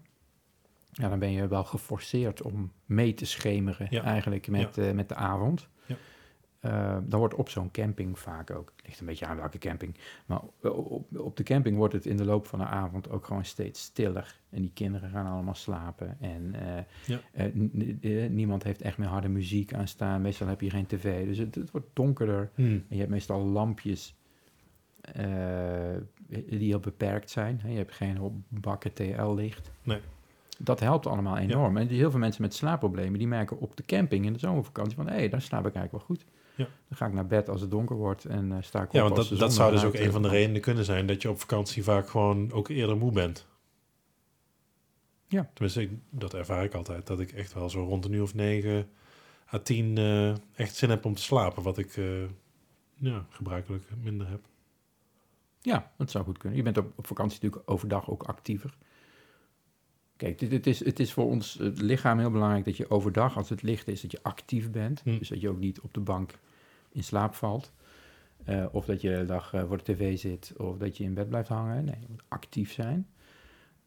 ja, 0.92 1.08
dan 1.08 1.18
ben 1.18 1.30
je 1.32 1.48
wel 1.48 1.64
geforceerd 1.64 2.42
om 2.42 2.72
mee 2.86 3.14
te 3.14 3.26
schemeren 3.26 3.86
Ja. 3.90 4.02
eigenlijk 4.02 4.48
met, 4.48 4.78
eh, 4.78 4.90
met 4.90 5.08
de 5.08 5.14
avond. 5.14 5.68
Ja. 5.86 5.96
Eh, 6.64 6.96
dan 7.02 7.18
wordt 7.18 7.34
op 7.34 7.48
zo'n 7.48 7.70
camping 7.70 8.18
vaak 8.18 8.50
ook, 8.50 8.72
het 8.76 8.86
ligt 8.86 9.00
een 9.00 9.06
beetje 9.06 9.26
aan 9.26 9.36
welke 9.36 9.58
camping, 9.58 9.94
maar 10.26 10.40
op, 10.62 11.18
op 11.18 11.36
de 11.36 11.42
camping 11.42 11.76
wordt 11.76 11.94
het 11.94 12.06
in 12.06 12.16
de 12.16 12.24
loop 12.24 12.46
van 12.46 12.58
de 12.58 12.64
avond 12.64 13.10
ook 13.10 13.24
gewoon 13.24 13.44
steeds 13.44 13.80
stiller. 13.82 14.40
En 14.50 14.60
die 14.60 14.70
kinderen 14.74 15.10
gaan 15.10 15.26
allemaal 15.26 15.54
slapen 15.54 16.16
en 16.20 16.54
eh, 16.54 16.82
Ja. 17.06 17.18
eh, 17.32 18.28
niemand 18.30 18.62
heeft 18.62 18.82
echt 18.82 18.98
meer 18.98 19.08
harde 19.08 19.28
muziek 19.28 19.74
aan 19.74 19.88
staan. 19.88 20.22
Meestal 20.22 20.46
heb 20.48 20.60
je 20.60 20.70
geen 20.70 20.86
tv, 20.86 21.26
dus 21.26 21.38
het, 21.38 21.54
het 21.54 21.70
wordt 21.70 21.86
donkerder. 21.92 22.50
Hmm. 22.54 22.66
En 22.66 22.84
je 22.88 22.98
hebt 22.98 23.10
meestal 23.10 23.40
lampjes 23.44 24.14
die 26.48 26.68
heel 26.68 26.80
beperkt 26.80 27.30
zijn. 27.30 27.60
Je 27.66 27.76
hebt 27.76 27.92
geen 27.92 28.44
bakken 28.48 28.92
TL-licht. 28.92 29.70
Nee. 29.82 30.00
Dat 30.58 30.80
helpt 30.80 31.06
allemaal 31.06 31.36
enorm. 31.38 31.76
En 31.76 31.88
heel 31.88 32.10
veel 32.10 32.20
mensen 32.20 32.42
met 32.42 32.54
slaapproblemen, 32.54 33.18
die 33.18 33.28
merken 33.28 33.58
op 33.60 33.76
de 33.76 33.82
camping 33.82 34.26
in 34.26 34.32
de 34.32 34.38
zomervakantie 34.38 34.96
van... 34.96 35.06
hé, 35.08 35.14
hey, 35.14 35.28
daar 35.28 35.42
slaap 35.42 35.66
ik 35.66 35.74
eigenlijk 35.74 35.92
wel 35.92 36.16
goed. 36.16 36.24
Ja. 36.54 36.64
Dan 36.88 36.96
ga 36.96 37.06
ik 37.06 37.12
naar 37.12 37.26
bed 37.26 37.48
als 37.48 37.60
het 37.60 37.70
donker 37.70 37.96
wordt 37.96 38.24
en 38.24 38.52
eh, 38.52 38.58
sta 38.60 38.82
ik 38.82 38.88
op 38.88 38.94
Ja, 38.94 39.02
want 39.02 39.16
dat, 39.16 39.38
dat 39.38 39.52
zou 39.52 39.72
dus 39.72 39.84
ook 39.84 39.94
een 39.94 40.00
eh, 40.00 40.12
van 40.12 40.22
de 40.22 40.28
redenen 40.28 40.60
kunnen 40.60 40.84
zijn 40.84 41.06
dat 41.06 41.22
je 41.22 41.30
op 41.30 41.40
vakantie 41.40 41.84
vaak 41.84 42.08
gewoon 42.08 42.52
ook 42.52 42.68
eerder 42.68 42.96
moe 42.96 43.12
bent. 43.12 43.46
Ja. 45.26 45.50
Tenminste, 45.52 45.82
ik, 45.82 45.90
dat 46.10 46.34
ervaar 46.34 46.64
ik 46.64 46.74
altijd. 46.74 47.06
Dat 47.06 47.20
ik 47.20 47.32
echt 47.32 47.52
wel 47.52 47.70
zo 47.70 47.82
rond 47.84 48.04
een 48.04 48.12
uur 48.12 48.22
of 48.22 48.34
negen 48.34 48.88
à 49.52 49.58
tien 49.58 49.98
eh, 49.98 50.34
echt 50.54 50.74
zin 50.76 50.90
heb 50.90 51.04
om 51.04 51.14
te 51.14 51.22
slapen. 51.22 51.62
Wat 51.62 51.78
ik 51.78 52.00
ja, 52.94 53.26
gebruikelijk 53.28 53.84
minder 54.02 54.28
heb. 54.28 54.40
Ja, 55.60 55.92
dat 55.96 56.10
zou 56.10 56.24
goed 56.24 56.38
kunnen. 56.38 56.58
Je 56.58 56.64
bent 56.64 56.78
op, 56.78 56.92
op 56.96 57.06
vakantie 57.06 57.38
natuurlijk 57.42 57.70
overdag 57.70 58.10
ook 58.10 58.22
actiever. 58.22 58.76
Kijk, 60.16 60.38
dit, 60.38 60.52
het, 60.52 60.66
is, 60.66 60.84
het 60.84 61.00
is 61.00 61.12
voor 61.12 61.24
ons 61.24 61.54
het 61.54 61.80
lichaam 61.80 62.18
heel 62.18 62.30
belangrijk 62.30 62.64
dat 62.64 62.76
je 62.76 62.90
overdag, 62.90 63.36
als 63.36 63.48
het 63.48 63.62
licht 63.62 63.88
is, 63.88 64.00
dat 64.00 64.10
je 64.10 64.22
actief 64.22 64.70
bent. 64.70 65.00
Hm. 65.00 65.18
Dus 65.18 65.28
dat 65.28 65.40
je 65.40 65.48
ook 65.48 65.58
niet 65.58 65.80
op 65.80 65.94
de 65.94 66.00
bank 66.00 66.38
in 66.92 67.04
slaap 67.04 67.34
valt. 67.34 67.72
Eh, 68.44 68.64
of 68.72 68.84
dat 68.84 69.00
je 69.00 69.08
de 69.08 69.14
hele 69.14 69.26
dag 69.26 69.52
eh, 69.52 69.64
voor 69.66 69.76
de 69.76 69.92
tv 69.92 70.18
zit, 70.18 70.52
of 70.56 70.76
dat 70.76 70.96
je 70.96 71.04
in 71.04 71.14
bed 71.14 71.28
blijft 71.28 71.48
hangen. 71.48 71.84
Nee, 71.84 71.96
je 72.00 72.06
moet 72.08 72.22
actief 72.28 72.72
zijn. 72.72 73.06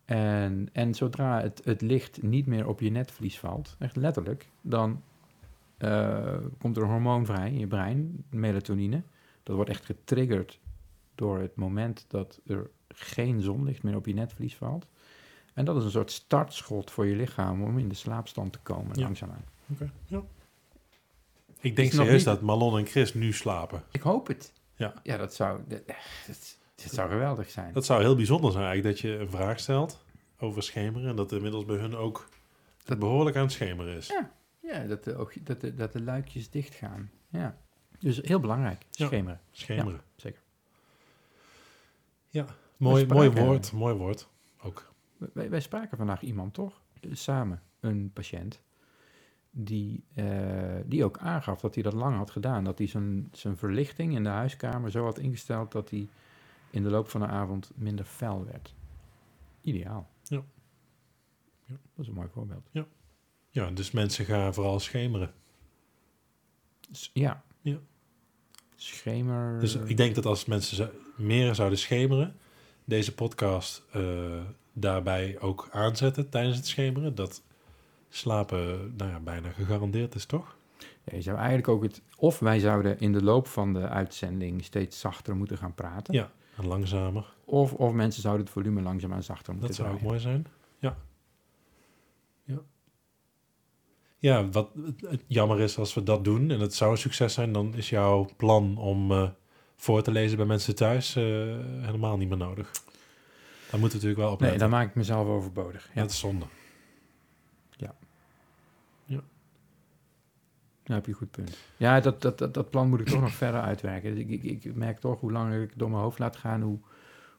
En, 0.06 0.70
en 0.72 0.94
zodra 0.94 1.42
het, 1.42 1.62
het 1.63 1.82
licht 1.82 2.22
niet 2.22 2.46
meer 2.46 2.68
op 2.68 2.80
je 2.80 2.90
netvlies 2.90 3.40
valt, 3.40 3.76
echt 3.80 3.96
letterlijk, 3.96 4.50
dan 4.62 5.02
eh, 5.78 6.38
komt 6.58 6.78
er 6.78 6.84
een 6.84 6.90
hormoon 6.90 7.26
vrij 7.26 7.52
in 7.52 7.60
je 7.60 7.68
brein, 7.68 8.24
melatonine. 8.30 9.04
Dat 9.44 9.56
wordt 9.56 9.70
echt 9.70 9.86
getriggerd 9.86 10.60
door 11.16 11.40
het 11.40 11.56
moment 11.56 12.06
dat 12.08 12.42
er 12.46 12.70
geen 12.88 13.42
zonlicht 13.42 13.84
meer 13.84 13.96
op 13.96 14.06
je 14.06 14.13
netvlies 14.13 14.56
valt. 14.56 14.88
En 15.58 15.65
dat 15.65 15.76
is 15.78 15.84
een 15.84 15.91
soort 15.91 16.12
startschot 16.12 16.91
voor 16.91 17.06
je 17.06 17.15
lichaam 17.15 17.63
om 17.63 17.78
in 17.78 17.89
de 17.89 17.96
slaapstand 17.96 18.54
te 18.54 18.60
komen, 18.60 18.96
Ja. 19.00 19.04
langzaamaan. 19.04 19.46
Oké. 19.72 19.91
Ja. 20.06 20.22
Ik 21.60 21.76
denk 21.76 21.91
serieus 21.91 22.13
niet- 22.15 22.26
dat 22.26 22.41
Malon 22.41 22.78
en 22.78 22.86
Chris 22.86 23.13
nu 23.13 23.34
slapen. 23.34 23.84
Ik 23.91 24.02
hoop 24.02 24.28
het. 24.28 24.54
Ja. 24.76 24.93
Ja, 25.04 25.17
dat 25.17 25.34
zou, 25.34 25.62
dat, 25.67 25.88
dat, 25.88 26.58
dat 26.76 26.91
zou 26.93 27.10
geweldig 27.10 27.50
zijn. 27.50 27.74
Dat 27.74 27.86
zou 27.86 28.02
heel 28.02 28.15
bijzonder 28.15 28.52
zijn 28.52 28.65
eigenlijk, 28.65 28.96
dat 29.02 29.10
je 29.12 29.17
een 29.17 29.30
vraag 29.30 29.60
stelt 29.60 30.04
over 30.39 30.63
schemeren. 30.63 31.10
En 31.10 31.15
dat 31.15 31.32
inmiddels 31.32 31.65
bij 31.65 31.78
hun 31.78 31.96
ook 31.96 32.30
Dat- 32.84 33.00
behoorlijk 33.00 33.36
aan 33.36 33.43
het 33.43 33.52
schemeren 33.52 33.96
is. 33.96 34.08
Ja. 34.08 34.32
Ja, 34.62 34.84
dat 34.84 35.04
de, 35.04 35.15
oog- 35.15 35.34
dat 35.43 35.62
de, 35.62 35.76
dat 35.76 35.93
de 35.93 36.02
luikjes 36.02 36.50
dicht 36.50 36.76
gaan. 36.76 37.12
Ja. 37.30 37.58
Dus 38.00 38.20
heel 38.22 38.39
belangrijk, 38.39 38.86
Ja. 38.91 39.06
schemeren. 39.06 39.39
Schemeren. 39.52 40.02
zeker. 40.15 40.41
Mooi, 42.32 42.46
We 42.78 43.13
mooi 43.13 43.26
spraken- 43.30 43.46
woord, 43.46 43.72
mooi 43.72 43.96
woord. 43.96 44.28
Ook. 44.63 44.93
Wij, 45.34 45.50
wij 45.50 45.60
spraken 45.60 45.98
vandaag 45.98 46.22
iemand, 46.22 46.54
toch? 46.54 46.82
Samen, 47.12 47.62
een 47.80 48.12
patiënt. 48.14 48.62
Die, 49.52 50.04
eh, 50.14 50.76
die 50.86 51.04
ook 51.04 51.18
aangaf 51.18 51.60
dat 51.60 51.74
hij 51.74 51.84
dat 51.84 51.94
lang 51.94 52.16
had 52.18 52.32
gedaan. 52.32 52.64
Dat 52.64 52.78
hij 52.78 52.88
zijn, 52.88 53.28
zijn 53.32 53.58
verlichting 53.58 54.16
in 54.16 54.24
de 54.24 54.30
huiskamer 54.30 54.92
zo 54.92 55.04
had 55.04 55.18
ingesteld 55.20 55.72
dat 55.72 55.90
hij 55.90 56.08
in 56.70 56.84
de 56.84 56.90
loop 56.90 57.10
van 57.10 57.22
de 57.22 57.28
avond 57.28 57.72
minder 57.76 58.06
fel 58.06 58.46
werd. 58.46 58.76
Ideaal. 59.62 60.10
Ja. 60.24 60.44
Ja. 61.66 61.76
Dat 61.96 62.06
is 62.06 62.08
een 62.08 62.14
mooi 62.14 62.28
voorbeeld. 62.30 62.70
Ja, 63.50 63.72
dus 63.72 63.92
mensen 63.92 64.26
gaan 64.26 64.54
vooral 64.54 64.80
schemeren. 64.80 65.34
S- 66.92 67.10
ja. 67.14 67.44
Ja. 67.62 67.78
Schemer. 68.76 69.60
Dus 69.60 69.76
ik 69.76 69.98
denk 69.98 70.16
dat 70.16 70.26
als 70.26 70.46
mensen 70.46 70.92
meer 71.16 71.56
zouden 71.56 71.80
schemeren, 71.80 72.36
deze 72.86 73.14
podcast 73.14 73.84
eh, 73.92 74.42
daarbij 74.80 75.38
ook 75.40 75.68
aanzetten 75.72 76.30
tijdens 76.30 76.58
het 76.58 76.68
schemeren, 76.68 77.16
dat 77.16 77.44
slapen 78.10 78.94
nou 78.98 79.12
ja, 79.12 79.20
bijna 79.20 79.50
gegarandeerd 79.50 80.16
is, 80.16 80.26
toch? 80.26 80.56
Ja, 81.04 81.16
je 81.16 81.22
zou 81.22 81.38
eigenlijk 81.38 81.68
ook 81.68 81.84
het. 81.84 82.02
Of 82.18 82.40
wij 82.40 82.60
zouden 82.60 83.00
in 83.00 83.13
de 83.13 83.24
loop 83.24 83.48
van 83.48 83.74
de 83.74 83.88
uitzending 83.88 84.63
steeds 84.63 85.00
zachter 85.00 85.36
moeten 85.36 85.58
gaan 85.58 85.74
praten. 85.74 86.13
Ja. 86.13 86.32
En 86.58 86.68
langzamer. 86.68 87.34
Of, 87.46 87.74
of 87.74 87.94
mensen 87.94 88.22
zouden 88.22 88.44
het 88.46 88.54
volume 88.54 88.82
langzaamaan 88.82 89.24
zachter 89.24 89.54
moeten 89.54 89.70
Dat 89.70 89.78
zou 89.86 89.94
ook 89.96 90.02
mooi 90.02 90.20
zijn. 90.20 90.46
Ja. 90.80 90.98
Ja. 92.44 92.58
Ja, 94.18 94.50
wat 94.50 94.70
het- 94.86 95.02
het 95.12 95.24
jammer 95.28 95.60
is 95.60 95.78
als 95.78 95.94
we 95.94 96.04
dat 96.04 96.24
doen 96.24 96.52
en 96.52 96.60
het 96.60 96.74
zou 96.74 96.92
een 96.92 96.98
succes 96.98 97.34
zijn, 97.34 97.52
dan 97.52 97.74
is 97.76 97.90
jouw 97.90 98.30
plan 98.38 98.78
om 98.78 99.12
eh, 99.12 99.30
voor 99.76 100.02
te 100.02 100.12
lezen 100.12 100.38
bij 100.38 100.46
mensen 100.46 100.76
thuis 100.76 101.16
eh, 101.16 101.24
helemaal 101.82 102.18
niet 102.18 102.30
meer 102.30 102.38
nodig. 102.38 102.72
Daar 103.72 103.80
moeten 103.80 104.00
we 104.00 104.06
natuurlijk 104.06 104.20
wel 104.20 104.32
op 104.32 104.40
Nee, 104.40 104.58
dan 104.58 104.70
maak 104.70 104.88
ik 104.88 104.96
mezelf 104.96 105.28
overbodig. 105.28 105.90
Ja. 105.94 106.02
Dat 106.02 106.12
is 106.12 106.20
zonde. 106.20 106.46
Daar 110.84 110.96
heb 110.96 111.06
je 111.06 111.12
een 111.12 111.18
goed 111.18 111.32
punt. 111.32 111.58
Ja, 111.78 112.00
dat, 112.00 112.22
dat, 112.22 112.38
dat, 112.38 112.54
dat 112.54 112.70
plan 112.70 112.90
moet 112.90 113.00
ik 113.00 113.08
toch 113.08 113.22
nog 113.22 113.32
verder 113.34 113.62
uitwerken. 113.62 114.18
Ik, 114.18 114.44
ik, 114.44 114.64
ik 114.64 114.76
merk 114.76 115.00
toch 115.00 115.20
hoe 115.20 115.32
langer 115.32 115.62
ik 115.62 115.72
door 115.76 115.90
mijn 115.90 116.02
hoofd 116.02 116.20
laat 116.20 116.36
gaan, 116.36 116.62
hoe, 116.62 116.80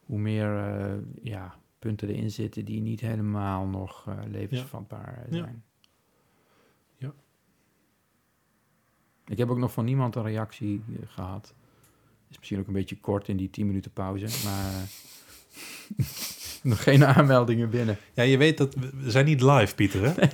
hoe 0.05 0.19
meer 0.19 0.57
eh, 0.57 0.97
ja, 1.23 1.55
punten 1.79 2.09
erin 2.09 2.31
zitten 2.31 2.65
die 2.65 2.81
niet 2.81 2.99
helemaal 2.99 3.65
nog 3.65 4.07
eh, 4.07 4.17
levensvatbaar 4.27 5.23
eh, 5.25 5.31
Ja. 5.31 5.37
zijn. 5.37 5.63
Ja. 6.97 7.13
Ik 9.25 9.37
heb 9.37 9.49
ook 9.49 9.57
nog 9.57 9.71
van 9.73 9.85
niemand 9.85 10.15
een 10.15 10.23
reactie 10.23 10.83
eh, 10.89 10.95
gehad. 11.07 11.53
Is 12.27 12.37
misschien 12.37 12.59
ook 12.59 12.67
een 12.67 12.73
beetje 12.73 12.99
kort 12.99 13.27
in 13.27 13.37
die 13.37 13.49
10 13.49 13.67
minuten 13.67 13.91
pauze, 13.91 14.45
maar 14.47 14.83
nog 16.63 16.83
geen 16.83 17.05
aanmeldingen 17.05 17.69
binnen. 17.69 17.97
Ja, 18.13 18.23
je 18.23 18.37
weet 18.37 18.57
dat 18.57 18.75
we, 18.75 18.89
we 18.95 19.11
zijn 19.11 19.25
niet 19.25 19.41
live, 19.41 19.75
Pieter, 19.75 20.01
hè? 20.03 20.13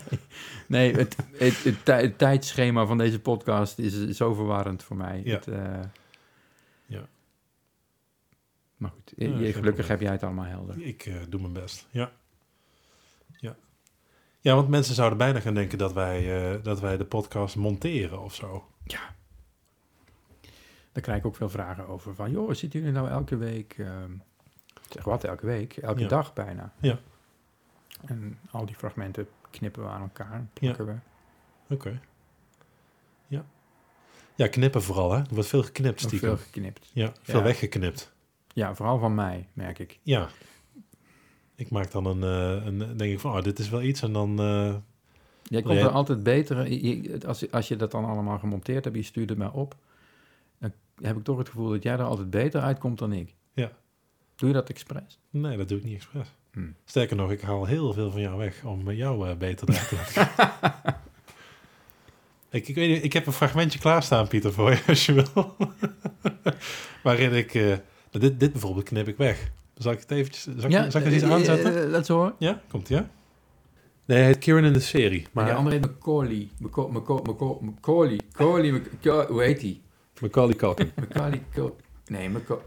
Nee, 0.68 0.94
het, 0.94 1.16
het, 1.38 1.64
het, 1.64 1.86
tij- 1.86 2.02
het 2.02 2.18
tijdschema 2.18 2.86
van 2.86 2.98
deze 2.98 3.20
podcast 3.20 3.80
is 3.80 4.10
zo 4.10 4.34
verwarrend 4.34 4.84
voor 4.84 4.96
mij. 4.96 5.22
Ja. 5.24 5.36
Het, 5.36 5.48
eh, 5.48 5.80
Ja. 6.86 7.08
Maar 8.78 8.92
goed, 8.92 9.14
Ja, 9.16 9.26
je- 9.26 9.32
geen 9.32 9.38
gelukkig 9.38 9.62
probleem. 9.62 9.88
heb 9.88 10.00
jij 10.02 10.12
het 10.12 10.24
allemaal 10.24 10.46
helder. 10.46 10.82
Ik 10.82 11.06
eh, 11.06 11.14
doe 11.30 11.42
mijn 11.42 11.54
best. 11.54 11.88
Ja. 11.92 12.12
Ja. 13.38 13.56
Ja, 14.40 14.56
want 14.56 14.70
mensen 14.70 14.96
zouden 14.96 15.18
bijna 15.18 15.40
gaan 15.40 15.54
denken 15.54 15.78
dat 15.78 15.94
wij, 15.94 16.52
eh, 16.54 16.64
dat 16.64 16.80
wij 16.80 16.98
de 16.98 17.06
podcast 17.06 17.56
monteren 17.56 18.22
of 18.22 18.36
zo. 18.36 18.68
Daar 20.92 21.04
krijg 21.04 21.20
ik 21.20 21.26
ook 21.26 21.36
veel 21.36 21.50
vragen 21.50 21.88
over. 21.88 22.16
Van, 22.16 22.32
joh, 22.32 22.54
zitten 22.54 22.80
jullie 22.80 22.94
nou 22.96 23.10
elke 23.10 23.38
week... 23.38 23.76
ehm, 23.78 24.12
zeg 24.90 25.04
wat, 25.04 25.24
elke 25.24 25.46
week? 25.46 25.78
Elke 25.78 26.00
Ja. 26.00 26.08
dag 26.08 26.34
bijna. 26.34 26.74
Ja. 26.82 27.00
En 28.06 28.38
al 28.52 28.66
die 28.66 28.76
fragmenten 28.76 29.28
knippen 29.50 29.84
we 29.84 29.90
aan 29.90 30.02
elkaar. 30.02 30.34
Ja. 30.40 30.48
plakken 30.54 30.86
we. 30.86 30.94
Oké. 31.74 32.00
Ja. 33.28 33.46
Ja, 34.36 34.48
knippen 34.48 34.84
vooral, 34.84 35.12
hè? 35.12 35.18
Er 35.20 35.34
wordt 35.34 35.50
veel 35.50 35.64
geknipt, 35.64 36.00
stiekem. 36.02 36.20
veel 36.30 36.46
geknipt. 36.46 36.90
Ja, 36.94 37.12
veel 37.22 37.38
Ja. 37.40 37.44
weggeknipt. 37.46 38.14
Ja, 38.54 38.76
vooral 38.76 39.00
van 39.00 39.16
mij, 39.16 39.48
merk 39.54 39.80
ik. 39.80 40.00
Ja. 40.04 40.28
Ik 41.56 41.70
maak 41.70 41.92
dan 41.92 42.06
een, 42.06 42.24
eh, 42.24 42.66
een 42.66 42.78
denk 42.98 43.12
ik 43.14 43.20
van, 43.20 43.38
oh, 43.38 43.42
dit 43.42 43.60
is 43.60 43.70
wel 43.70 43.82
iets. 43.82 44.02
En 44.02 44.14
dan, 44.14 44.40
eh, 44.40 44.76
Jij 45.44 45.62
komt 45.62 45.78
er 45.78 45.90
altijd 45.90 46.24
beter... 46.24 46.70
je- 46.72 47.02
je- 47.04 47.28
als, 47.28 47.40
je- 47.40 47.52
als 47.52 47.68
je 47.68 47.76
dat 47.76 47.92
dan 47.92 48.06
allemaal 48.06 48.40
gemonteerd 48.40 48.84
hebt, 48.84 48.96
je 48.96 49.04
stuurt 49.04 49.30
het 49.30 49.38
mij 49.38 49.48
op... 49.50 49.76
dan 50.60 50.74
heb 51.02 51.18
ik 51.18 51.24
toch 51.24 51.38
het 51.38 51.50
gevoel 51.50 51.70
dat 51.70 51.84
jij 51.84 51.94
er 51.94 52.04
altijd 52.04 52.30
beter 52.30 52.62
uitkomt 52.62 53.00
dan 53.00 53.14
ik. 53.14 53.36
Ja. 54.36 54.42
Doe 54.42 54.48
je 54.50 54.54
dat 54.56 54.70
expres? 54.70 55.20
nee, 55.30 55.58
dat 55.58 55.68
doe 55.70 55.78
ik 55.78 55.84
niet 55.84 55.96
expres. 55.96 56.28
Hmm. 56.54 56.76
Sterker 56.86 57.16
nog, 57.16 57.32
ik 57.32 57.42
haal 57.42 57.66
heel 57.66 57.94
veel 57.94 58.12
van 58.12 58.22
jou 58.22 58.38
weg 58.38 58.64
om 58.64 58.84
met 58.84 58.98
jou 58.98 59.30
eh, 59.30 59.36
beter 59.36 59.68
te 59.68 59.74
laten 59.98 60.30
ik, 62.50 62.68
ik, 62.68 62.76
weet 62.76 62.90
niet, 62.90 63.04
ik 63.04 63.14
heb 63.14 63.26
een 63.28 63.34
fragmentje 63.34 63.80
klaarstaan, 63.80 64.28
Pieter, 64.28 64.54
voor 64.54 64.72
je, 64.72 64.82
als 64.88 65.06
je 65.06 65.14
wil. 65.14 65.56
Waarin 67.04 67.34
ik... 67.34 67.54
eh, 67.54 67.64
nou, 67.64 67.80
dit, 68.12 68.40
dit 68.40 68.52
bijvoorbeeld 68.52 68.86
knip 68.86 69.08
ik 69.08 69.18
weg. 69.18 69.52
Zal 69.78 69.92
ik 69.92 70.00
het 70.00 70.12
eventjes... 70.12 70.44
Zal 70.44 70.54
ik, 70.54 70.92
zal 70.92 71.02
ik 71.02 71.08
er 71.08 71.14
iets 71.14 71.24
eh, 71.24 71.32
aanzetten? 71.32 71.90
laat 71.90 72.08
horen. 72.08 72.34
Ja, 72.40 72.62
komt 72.70 72.88
ja. 72.88 73.10
Nee, 74.06 74.18
hij 74.18 74.26
heet 74.28 74.38
Kieran 74.38 74.64
in 74.64 74.74
de 74.74 74.80
serie. 74.80 75.28
Maar 75.32 75.46
die 75.46 75.54
andere 75.54 75.76
heet 75.76 75.86
Macaulay. 75.86 76.50
Maca- 76.60 76.88
Maca- 76.88 77.14
Maca- 77.24 77.58
Macaulay. 77.62 78.20
Macaulay. 78.32 78.72
Maca- 78.72 79.28
Hoe 79.28 79.44
heet 79.44 79.60
die? 79.60 79.82
Macaulay 80.22 80.56
Culkin. 80.56 80.92
Macaulay... 80.96 81.42
Nee, 82.06 82.30
Maca- 82.30 82.60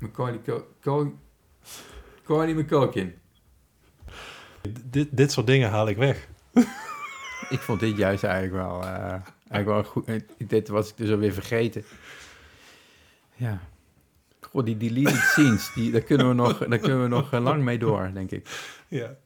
Macaulay... 0.00 0.40
Macaulay 2.16 2.52
McCulkin. 2.52 3.14
dit, 4.84 5.08
dit 5.16 5.32
soort 5.32 5.46
dingen 5.46 5.70
haal 5.70 5.88
ik 5.88 5.96
weg. 5.96 6.28
Ik 7.50 7.58
vond 7.58 7.80
dit 7.80 7.96
juist 7.96 8.24
eigenlijk 8.24 8.54
wel, 8.54 8.82
eh, 8.82 9.12
eigenlijk 9.48 9.64
wel 9.64 9.84
goed. 9.84 10.04
Eh, 10.06 10.20
Dit 10.48 10.68
was 10.68 10.88
ik 10.90 10.96
dus 10.96 11.10
alweer 11.10 11.32
vergeten. 11.32 11.84
Ja. 13.36 13.60
Goh, 14.40 14.64
die 14.64 14.76
deleted 14.76 15.16
scenes, 15.30 15.72
die, 15.74 15.90
daar 15.90 16.00
kunnen 16.00 16.28
we 16.28 16.34
nog, 16.34 16.58
daar 16.58 16.78
kunnen 16.78 17.02
we 17.02 17.08
nog 17.08 17.32
eh, 17.32 17.42
lang 17.42 17.62
mee 17.62 17.78
door, 17.78 18.10
denk 18.14 18.30
ik. 18.30 18.48
Ja. 18.88 19.16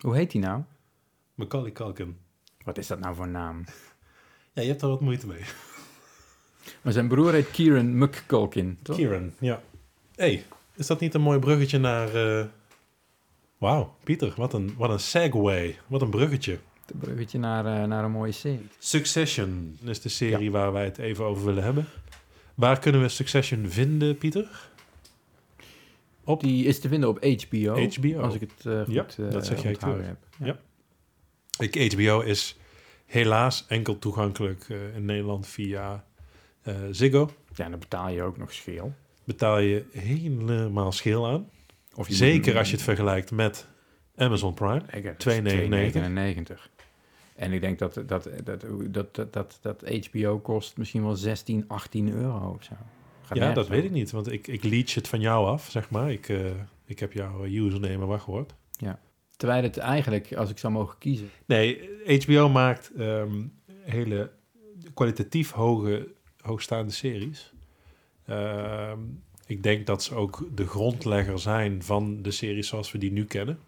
Hoe 0.00 0.16
heet 0.16 0.30
die 0.30 0.40
nou? 0.40 0.62
Macaulay 1.34 1.72
Culkin. 1.72 2.18
Wat 2.64 2.78
is 2.78 2.86
dat 2.86 2.98
nou 2.98 3.14
voor 3.14 3.28
naam? 3.28 3.64
Ja, 4.52 4.62
je 4.62 4.68
hebt 4.68 4.82
er 4.82 4.88
wat 4.88 5.00
moeite 5.00 5.26
mee. 5.26 5.42
Maar 6.82 6.92
zijn 6.92 7.08
broer 7.08 7.32
heet 7.32 7.50
Kieran 7.50 7.98
McCulkin, 7.98 8.78
toch? 8.82 8.96
Kieran, 8.96 9.32
ja. 9.38 9.62
Hey, 10.20 10.44
is 10.74 10.86
dat 10.86 11.00
niet 11.00 11.14
een 11.14 11.20
mooi 11.20 11.38
bruggetje 11.38 11.78
naar... 11.78 12.14
eh, 12.14 12.46
Wauw, 13.58 13.94
Pieter, 14.04 14.32
wat 14.36 14.52
een, 14.52 14.74
wat 14.76 14.90
een 14.90 15.00
segue. 15.00 15.76
Wat 15.86 16.02
een 16.02 16.10
bruggetje. 16.10 16.58
Een 16.86 16.98
bruggetje 16.98 17.38
naar, 17.38 17.66
eh, 17.66 17.88
naar 17.88 18.04
een 18.04 18.10
mooie 18.10 18.32
serie. 18.32 18.68
Succession 18.78 19.78
is 19.84 20.00
de 20.00 20.08
serie 20.08 20.50
waar 20.50 20.72
wij 20.72 20.84
het 20.84 20.98
even 20.98 21.24
over 21.24 21.44
willen 21.44 21.62
hebben. 21.62 21.86
Waar 22.54 22.78
kunnen 22.78 23.00
we 23.00 23.08
Succession 23.08 23.68
vinden, 23.68 24.18
Pieter? 24.18 24.68
Op 26.24 26.40
Die 26.40 26.64
is 26.64 26.80
te 26.80 26.88
vinden 26.88 27.08
op 27.08 27.24
HBO. 27.24 27.88
HBO. 27.88 28.20
Als 28.20 28.34
ik 28.34 28.40
het 28.40 28.66
eh, 28.66 28.84
goed 28.84 29.14
Ja, 29.16 29.30
dat 29.30 29.46
zeg 29.46 29.62
jij 29.62 29.76
heb. 29.80 30.26
Ja. 30.38 30.58
Ik, 31.58 31.92
HBO 31.92 32.20
is 32.20 32.56
helaas 33.06 33.64
enkel 33.68 33.98
toegankelijk 33.98 34.68
in 34.94 35.04
Nederland 35.04 35.46
via 35.46 36.04
Ziggo. 36.90 37.30
Ja, 37.54 37.64
en 37.64 37.70
dan 37.70 37.80
betaal 37.80 38.08
je 38.08 38.22
ook 38.22 38.36
nog 38.36 38.52
scheel. 38.52 38.94
Betaal 39.30 39.58
je 39.58 39.84
helemaal 39.92 40.92
scheel 40.92 41.26
aan. 41.26 41.50
Of 41.94 42.08
je 42.08 42.14
Zeker 42.14 42.58
als 42.58 42.70
je 42.70 42.74
het 42.74 42.84
vergelijkt 42.84 43.30
met 43.30 43.66
Amazon 44.16 44.54
Prime. 44.54 44.82
Lekker. 44.90 45.14
2,99. 45.14 46.52
2,99. 46.52 46.54
En 47.34 47.52
ik 47.52 47.60
denk 47.60 47.78
dat, 47.78 47.94
dat, 47.94 48.08
dat, 48.08 48.28
dat, 48.44 49.14
dat, 49.14 49.32
dat, 49.32 49.58
dat 49.62 50.06
HBO 50.10 50.38
kost 50.38 50.76
misschien 50.76 51.02
wel 51.02 51.16
16, 51.16 51.64
18 51.68 52.12
euro 52.12 52.54
of 52.58 52.64
zo. 52.64 52.72
Gaat 53.22 53.36
ja, 53.36 53.52
dat 53.52 53.68
weet 53.68 53.84
ik 53.84 53.90
niet, 53.90 54.10
want 54.10 54.32
ik, 54.32 54.46
ik 54.46 54.64
leech 54.64 54.94
het 54.94 55.08
van 55.08 55.20
jou 55.20 55.46
af, 55.46 55.70
zeg 55.70 55.90
maar. 55.90 56.12
Ik, 56.12 56.28
eh, 56.28 56.44
ik 56.84 56.98
heb 56.98 57.12
jouw 57.12 57.44
username 57.44 57.92
en 57.92 58.06
wachtwoord. 58.06 58.54
Terwijl 59.36 59.62
het 59.62 59.78
eigenlijk, 59.78 60.34
als 60.34 60.50
ik 60.50 60.58
zou 60.58 60.72
mogen 60.72 60.98
kiezen... 60.98 61.30
Nee, 61.46 61.90
HBO 62.24 62.48
maakt 62.48 62.92
ehm, 62.98 63.42
hele 63.82 64.30
kwalitatief 64.94 65.50
hoge, 65.50 66.08
hoogstaande 66.40 66.92
series. 66.92 67.52
Ehm, 68.26 68.98
ik 69.46 69.62
denk 69.62 69.86
dat 69.86 70.02
ze 70.02 70.14
ook 70.14 70.48
de 70.54 70.66
grondlegger 70.66 71.38
zijn 71.38 71.82
van 71.82 72.22
de 72.22 72.30
series 72.30 72.68
zoals 72.68 72.92
we 72.92 72.98
die 72.98 73.12
nu 73.12 73.24
kennen. 73.24 73.58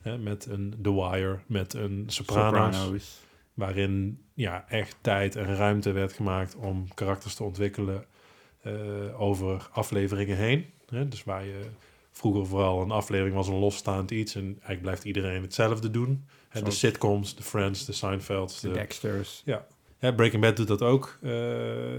Hè, 0.00 0.18
met 0.18 0.46
een 0.46 0.74
The 0.82 0.94
Wire, 0.94 1.38
met 1.46 1.74
een 1.74 2.04
Sopranos, 2.06 2.76
Sopranos. 2.76 3.20
waarin 3.54 4.18
ja, 4.34 4.64
echt 4.68 4.96
tijd 5.00 5.36
en 5.36 5.56
ruimte 5.56 5.92
werd 5.92 6.12
gemaakt 6.12 6.54
om 6.56 6.94
karakters 6.94 7.34
te 7.34 7.42
ontwikkelen 7.44 8.04
eh, 8.62 9.20
over 9.20 9.68
afleveringen 9.72 10.36
heen. 10.36 10.66
Hè, 10.88 11.08
dus 11.08 11.24
waar 11.24 11.44
je 11.44 11.60
vroeger 12.10 12.46
vooral 12.46 12.82
een 12.82 12.90
aflevering 12.90 13.34
was 13.34 13.48
een 13.48 13.54
losstaand 13.58 14.10
iets 14.10 14.34
en 14.34 14.44
eigenlijk 14.44 14.80
blijft 14.82 15.04
iedereen 15.04 15.42
hetzelfde 15.42 15.90
doen. 15.90 16.24
Hè, 16.48 16.62
de 16.62 16.70
sitcoms, 16.70 17.36
de 17.36 17.42
Friends, 17.42 17.84
de 17.84 17.92
Seinfelds, 17.92 18.60
De 18.60 18.68
de, 18.68 18.74
Dexters. 18.74 19.42
ja, 19.44 19.66
Breaking 20.12 20.42
Bad 20.42 20.56
doet 20.56 20.68
dat 20.68 20.82
ook 20.82 21.18
eh, 21.22 21.30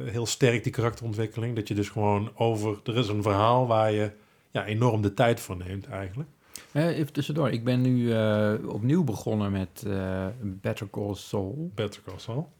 heel 0.05 0.25
sterk, 0.25 0.63
die 0.63 0.71
karakterontwikkeling. 0.71 1.55
Dat 1.55 1.67
je 1.67 1.73
dus 1.73 1.89
gewoon 1.89 2.31
over... 2.35 2.79
Er 2.83 2.97
is 2.97 3.07
een 3.07 3.21
verhaal 3.21 3.67
waar 3.67 3.91
je 3.91 4.11
ja, 4.51 4.65
enorm 4.65 5.01
de 5.01 5.13
tijd 5.13 5.39
voor 5.39 5.57
neemt 5.57 5.87
eigenlijk. 5.87 6.29
Even 6.73 7.13
tussendoor. 7.13 7.49
Ik 7.49 7.63
ben 7.63 7.81
nu 7.81 8.13
eh, 8.13 8.53
opnieuw 8.67 9.03
begonnen 9.03 9.51
met 9.51 9.83
eh, 9.87 10.27
Better 10.41 10.89
Call 10.89 11.13
Saul. 11.13 11.71
Better 11.75 12.01
Call 12.05 12.19
Saul. 12.19 12.51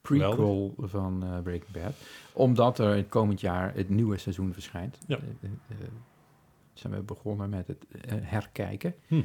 prequel 0.00 0.74
van 0.78 1.24
Breaking 1.42 1.72
Bad. 1.72 1.92
Omdat 2.32 2.78
er 2.78 2.96
het 2.96 3.08
komend 3.08 3.40
jaar 3.40 3.74
het 3.74 3.88
nieuwe 3.88 4.18
seizoen 4.18 4.52
verschijnt. 4.52 4.98
Ja. 5.06 5.18
Zijn 6.72 6.92
we 6.92 7.00
begonnen 7.00 7.50
met 7.50 7.66
het 7.66 7.84
herkijken. 8.22 8.94
Hm. 9.06 9.22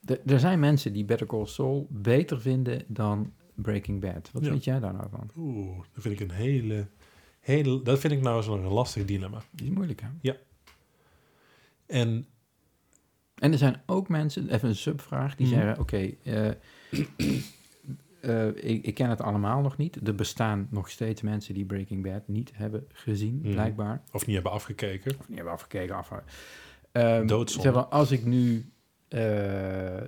De- 0.00 0.20
er 0.26 0.40
zijn 0.40 0.60
mensen 0.60 0.92
die 0.92 1.04
Better 1.04 1.26
Call 1.26 1.46
Saul 1.46 1.86
beter 1.90 2.40
vinden 2.40 2.82
dan 2.86 3.32
Breaking 3.54 4.00
Bad. 4.00 4.30
Wat 4.32 4.42
Ja. 4.44 4.50
vind 4.50 4.64
jij 4.64 4.80
daar 4.80 4.92
nou 4.94 5.08
van? 5.10 5.30
Oeh, 5.36 5.76
dat 5.92 6.02
vind 6.02 6.20
ik 6.20 6.28
een 6.28 6.34
hele... 6.34 6.86
hele 7.40 7.82
dat 7.82 7.98
vind 7.98 8.12
ik 8.12 8.20
nou 8.20 8.46
nog 8.46 8.56
een 8.58 8.64
lastig 8.72 9.04
dilemma. 9.04 9.42
Die 9.50 9.66
is 9.68 9.74
moeilijk, 9.74 10.00
hè? 10.00 10.32
En 11.86 12.26
En 13.34 13.52
er 13.52 13.58
zijn 13.58 13.82
ook 13.86 14.08
mensen, 14.08 14.48
even 14.48 14.68
een 14.68 14.76
subvraag, 14.76 15.36
die 15.36 15.46
Mhm. 15.46 15.54
zeggen... 15.54 15.78
Oké, 15.80 16.10
eh, 16.22 16.48
eh, 18.20 18.48
ik, 18.48 18.84
ik 18.84 18.94
ken 18.94 19.10
het 19.10 19.20
allemaal 19.20 19.60
nog 19.60 19.76
niet. 19.76 20.06
Er 20.08 20.14
bestaan 20.14 20.66
nog 20.70 20.90
steeds 20.90 21.22
mensen 21.22 21.54
die 21.54 21.64
Breaking 21.64 22.02
Bad 22.02 22.28
niet 22.28 22.50
hebben 22.54 22.86
gezien, 22.92 23.38
Mhm. 23.42 23.50
blijkbaar. 23.52 24.02
of 24.12 24.26
niet 24.26 24.34
hebben 24.34 24.52
afgekeken. 24.52 25.10
Of 25.18 25.28
niet 25.28 25.36
hebben 25.36 25.54
afgekeken. 25.54 25.94
Af, 25.96 26.10
Ehm, 26.92 27.26
Doodzonde. 27.26 27.62
zeg 27.62 27.74
maar, 27.74 27.84
als 27.86 28.10
ik 28.10 28.24
nu 28.24 28.64
eh, 29.08 29.20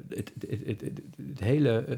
het, 0.09 0.33
het, 0.49 0.61
het, 0.67 0.81
het, 0.81 1.41
hele, 1.41 1.79
eh, 1.79 1.97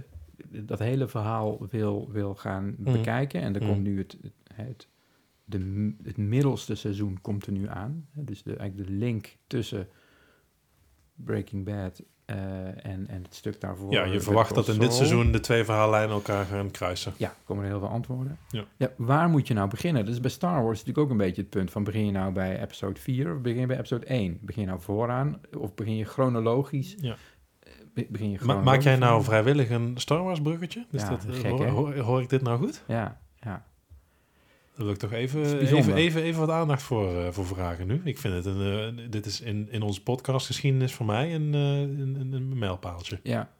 dat 0.48 0.79
hele 0.79 1.09
verhaal 1.09 1.66
wil, 1.70 2.09
wil 2.12 2.35
gaan 2.35 2.74
Mhm. 2.79 2.92
bekijken... 2.92 3.40
en 3.40 3.55
er 3.55 3.61
Mhm. 3.62 3.70
komt 3.70 3.83
nu 3.83 3.98
het, 3.98 4.16
het, 4.22 4.33
het, 4.55 4.88
de, 5.44 5.92
het 6.03 6.16
middelste 6.16 6.74
seizoen 6.74 7.18
komt 7.20 7.46
er 7.46 7.53
nu 7.53 7.68
aan. 7.68 8.07
hè, 8.14 8.24
Dus 8.24 8.42
de, 8.42 8.57
eigenlijk 8.57 8.88
de 8.88 8.94
link 8.94 9.37
tussen 9.46 9.88
Breaking 11.14 11.64
Bad 11.64 12.03
eh, 12.24 12.37
en, 12.87 13.07
en 13.09 13.22
het 13.22 13.35
stuk 13.35 13.61
daarvoor... 13.61 13.92
Ja, 13.92 14.05
je 14.05 14.20
verwacht 14.20 14.55
dat 14.55 14.68
in 14.68 14.79
dit 14.79 14.92
seizoen 14.94 15.33
de 15.33 15.40
twee 15.40 15.64
verhaallijnen 15.64 16.11
elkaar 16.14 16.44
gaan 16.44 16.70
kruisen. 16.70 17.12
Ja, 17.16 17.35
komen 17.44 17.64
er 17.64 17.70
heel 17.70 17.79
veel 17.79 17.88
antwoorden. 17.88 18.38
Ja. 18.77 18.90
waar 18.96 19.29
moet 19.29 19.48
je 19.48 19.55
nou 19.55 19.68
beginnen? 19.68 20.05
Dat 20.05 20.14
is 20.14 20.20
bij 20.20 20.31
Star 20.31 20.62
Wars 20.62 20.79
natuurlijk 20.79 20.98
ook 20.98 21.11
een 21.11 21.16
beetje 21.16 21.40
het 21.42 21.51
punt 21.51 21.70
van... 21.70 21.85
begin 21.85 22.07
je 22.07 22.12
nou 22.12 22.33
bij 22.33 22.62
episode 22.62 23.01
4 23.01 23.35
of 23.35 23.40
begin 23.40 23.61
je 23.61 23.66
bij 23.66 23.77
episode 23.79 24.07
1? 24.07 24.38
Begin 24.40 24.62
je 24.62 24.68
nou 24.68 24.81
vooraan 24.81 25.40
of 25.59 25.74
begin 25.74 25.96
je 25.96 26.05
chronologisch? 26.05 26.94
Ja. 26.98 27.16
Be- 27.99 28.07
Begin 28.12 28.30
je 28.30 28.38
Ma- 28.42 28.61
maak 28.62 28.80
jij 28.80 28.96
nou 28.96 29.22
vrijwillig 29.24 29.70
een 29.70 29.92
Star 29.96 30.22
Wars 30.22 30.40
bruggetje? 30.40 30.86
Ja, 30.90 31.09
dat, 31.11 31.26
gek, 31.30 31.51
hoor, 31.51 31.64
hè? 31.64 31.70
hoor, 31.70 31.96
hoor 31.96 32.20
ik 32.22 32.28
dit 32.28 32.42
nou 32.42 32.59
goed? 32.59 32.84
Ja, 32.86 33.20
ja. 33.40 33.66
Dan 34.76 34.84
wil 34.86 34.94
ik 34.94 35.01
toch 35.01 35.12
even, 35.12 35.59
even, 35.59 35.94
even, 35.94 36.22
even 36.22 36.40
wat 36.40 36.51
aandacht 36.51 36.82
voor, 36.82 37.16
eh, 37.16 37.30
voor 37.30 37.46
vragen 37.46 37.86
nu. 37.86 38.01
Ik 38.05 38.18
vind 38.18 38.34
het 38.34 38.44
een, 38.46 38.96
eh, 38.99 39.11
dit 39.11 39.26
is 39.26 39.40
in, 39.40 39.68
in 39.70 39.82
onze 39.82 40.03
podcastgeschiedenis 40.03 40.94
voor 40.94 41.07
mij 41.07 41.34
een, 41.34 41.55
eh, 41.55 41.80
een, 41.80 42.59
mijlpaaltje. 42.59 43.20
ja. 43.22 43.51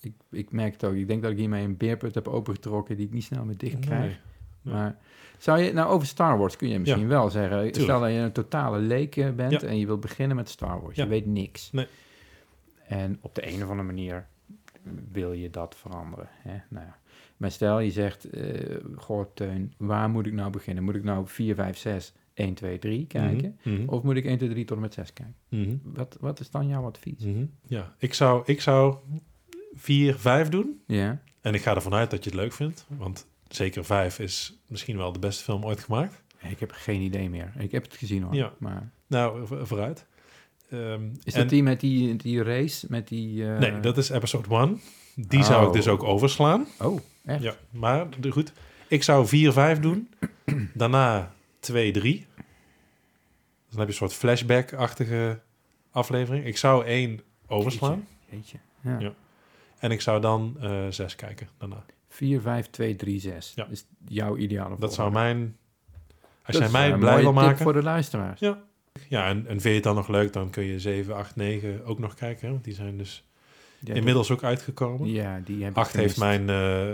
Ik, 0.00 0.12
ik 0.30 0.52
merk 0.52 0.72
het 0.72 0.84
ook. 0.84 0.94
Ik 0.94 1.08
denk 1.08 1.22
dat 1.22 1.30
ik 1.30 1.36
hiermee 1.38 1.64
een 1.64 1.76
beerput 1.76 2.14
heb 2.14 2.28
opengetrokken... 2.28 2.96
die 2.96 3.06
ik 3.06 3.12
niet 3.12 3.24
snel 3.24 3.44
meer 3.44 3.56
dicht 3.56 3.78
krijg. 3.78 4.00
Nee. 4.00 4.16
Nee. 4.62 4.74
Maar 4.74 4.96
zou 5.38 5.58
je, 5.60 5.72
nou 5.72 5.90
over 5.90 6.06
Star 6.06 6.38
Wars 6.38 6.56
kun 6.56 6.68
je 6.68 6.78
misschien 6.78 7.08
wel 7.08 7.30
zeggen. 7.30 7.74
Stel 7.74 8.00
dat 8.00 8.10
je 8.10 8.16
een 8.16 8.32
totale 8.32 8.78
leek 8.78 9.34
bent 9.36 9.60
Ja. 9.60 9.68
en 9.68 9.78
je 9.78 9.86
wilt 9.86 10.00
beginnen 10.00 10.36
met 10.36 10.48
Star 10.48 10.82
Wars. 10.82 10.96
Ja. 10.96 11.02
Je 11.02 11.08
weet 11.08 11.26
niks. 11.26 11.70
Nee. 11.72 11.86
En 12.88 13.18
op 13.20 13.34
de 13.34 13.46
een 13.52 13.62
of 13.62 13.68
andere 13.70 13.82
manier 13.82 14.26
wil 15.10 15.32
je 15.32 15.50
dat 15.50 15.76
veranderen. 15.76 16.28
Hè? 16.30 16.56
Nou 16.68 16.86
ja. 16.86 16.96
Maar 17.36 17.50
stel 17.50 17.78
je 17.80 17.90
zegt, 17.90 18.30
eh 18.30 18.76
goh 18.96 19.24
Teun, 19.34 19.72
waar 19.76 20.10
moet 20.10 20.26
ik 20.26 20.32
nou 20.32 20.50
beginnen? 20.50 20.84
Moet 20.84 20.94
ik 20.94 21.04
nou 21.04 21.26
4, 21.26 21.54
5, 21.54 21.76
6, 21.78 22.12
1, 22.34 22.54
2, 22.54 22.78
3 22.78 23.06
kijken? 23.06 23.58
Mhm, 23.62 23.88
Of 23.88 24.02
moet 24.02 24.16
ik 24.16 24.24
1, 24.24 24.36
2, 24.38 24.48
3 24.48 24.64
tot 24.64 24.76
en 24.76 24.82
met 24.82 24.94
6 24.94 25.12
kijken? 25.12 25.34
mhm, 25.48 25.76
Wat, 25.82 26.16
wat 26.20 26.40
is 26.40 26.50
dan 26.50 26.68
jouw 26.68 26.84
advies? 26.84 27.24
mhm. 27.24 27.44
Ja, 27.66 27.94
ik 27.98 28.14
zou, 28.14 28.42
ik 28.46 28.60
zou 28.60 28.96
vier, 29.74 30.14
vijf 30.14 30.48
doen. 30.48 30.80
Ja, 30.86 31.20
En 31.40 31.54
ik 31.54 31.62
ga 31.62 31.74
ervan 31.74 31.94
uit 31.94 32.10
dat 32.10 32.24
je 32.24 32.30
het 32.30 32.38
leuk 32.38 32.52
vindt. 32.52 32.86
Want 32.96 33.26
zeker 33.48 33.84
vijf 33.84 34.18
is 34.18 34.58
misschien 34.66 34.96
wel 34.96 35.12
de 35.12 35.18
beste 35.18 35.44
film 35.44 35.64
ooit 35.64 35.80
gemaakt. 35.80 36.22
ik 36.48 36.60
heb 36.60 36.70
geen 36.70 37.00
idee 37.00 37.30
meer. 37.30 37.52
Ik 37.58 37.72
heb 37.72 37.82
het 37.82 37.96
gezien 37.96 38.22
hoor. 38.22 38.34
Ja. 38.34 38.52
Maar 38.58 38.90
Nou, 39.06 39.46
vo- 39.46 39.66
vooruit. 40.68 41.00
Is 41.24 41.34
en- 41.34 41.40
dat 41.40 41.48
die 41.48 41.62
met 41.62 41.80
die, 41.80 42.16
die 42.16 42.42
race, 42.42 42.86
met 42.88 43.08
die... 43.08 43.52
eh, 43.52 43.58
Nee, 43.58 43.80
dat 43.80 43.96
is 43.98 44.08
episode 44.08 44.54
1. 44.56 44.80
Die 45.14 45.42
zou 45.44 45.62
ik 45.62 45.68
Oh. 45.68 45.74
dus 45.74 45.88
ook 45.88 46.02
overslaan. 46.02 46.66
Oh, 46.80 47.00
echt? 47.24 47.42
Ja, 47.42 47.54
maar 47.70 48.06
goed. 48.30 48.52
Ik 48.88 49.02
zou 49.02 49.26
4, 49.26 49.52
5 49.52 49.78
doen. 49.80 50.08
Daarna 50.74 51.32
2, 51.60 51.90
3. 51.90 52.26
Dan 53.70 53.78
heb 53.78 53.78
je 53.78 53.86
een 53.86 53.92
soort 53.92 54.12
flashback-achtige 54.14 55.40
aflevering. 55.90 56.44
Ik 56.44 56.56
zou 56.56 56.84
1 56.84 57.20
overslaan. 57.46 58.06
Jeetje. 58.30 58.58
Ja. 58.80 58.98
Ja. 58.98 59.12
En 59.78 59.90
ik 59.90 60.00
zou 60.00 60.20
dan 60.20 60.56
6 60.90 61.14
kijken 61.16 61.48
daarna. 61.58 61.84
4, 62.08 62.40
5, 62.40 62.70
2, 62.70 62.96
3, 62.96 63.20
6. 63.20 63.52
Ja. 63.54 63.62
Dat 63.62 63.72
is 63.72 63.86
jouw 64.08 64.36
ideale 64.36 64.76
Dat 64.78 64.94
zou 64.94 65.10
volgorde. 65.12 65.34
mijn... 65.34 65.56
Als 66.44 66.56
Dat 66.58 66.70
jij 66.70 66.88
mij 66.90 66.98
blij 66.98 67.20
wil 67.20 67.32
maken... 67.32 67.58
voor 67.58 67.72
de 67.72 67.82
luisteraars. 67.82 68.40
Ja. 68.40 68.58
Ja, 69.08 69.28
en, 69.28 69.36
en 69.36 69.46
vind 69.46 69.62
je 69.62 69.70
het 69.70 69.82
dan 69.82 69.94
nog 69.94 70.08
leuk, 70.08 70.32
dan 70.32 70.50
kun 70.50 70.64
je 70.64 70.80
7, 70.80 71.14
8, 71.14 71.36
9 71.36 71.84
ook 71.84 71.98
nog 71.98 72.14
kijken. 72.14 72.46
Hè? 72.46 72.52
Want 72.52 72.64
die 72.64 72.74
zijn 72.74 72.98
dus 72.98 73.24
Ja, 73.78 73.94
inmiddels 73.94 74.30
ook 74.30 74.42
uitgekomen. 74.44 75.08
Ja, 75.12 75.40
die 75.44 75.62
heb 75.62 75.70
ik 75.72 75.76
8 75.78 75.92
heeft 75.92 76.18
mijn... 76.18 76.48
eh, 76.50 76.88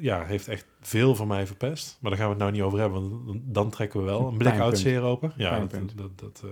ja, 0.00 0.24
heeft 0.24 0.48
echt 0.48 0.64
veel 0.80 1.14
van 1.14 1.26
mij 1.26 1.46
verpest. 1.46 1.98
Maar 2.00 2.10
daar 2.10 2.20
gaan 2.20 2.28
we 2.28 2.34
het 2.34 2.42
nou 2.42 2.52
niet 2.54 2.62
over 2.62 2.78
hebben, 2.78 3.00
want 3.00 3.26
dan, 3.26 3.42
dan 3.44 3.70
trekken 3.70 4.00
we 4.00 4.06
wel 4.06 4.28
een 4.28 4.36
blik 4.36 4.58
uit 4.60 4.78
zeer 4.78 5.00
open. 5.02 5.32
Ja, 5.36 5.58
dat, 5.58 5.70
dat, 5.94 6.18
dat, 6.18 6.42
eh, 6.44 6.50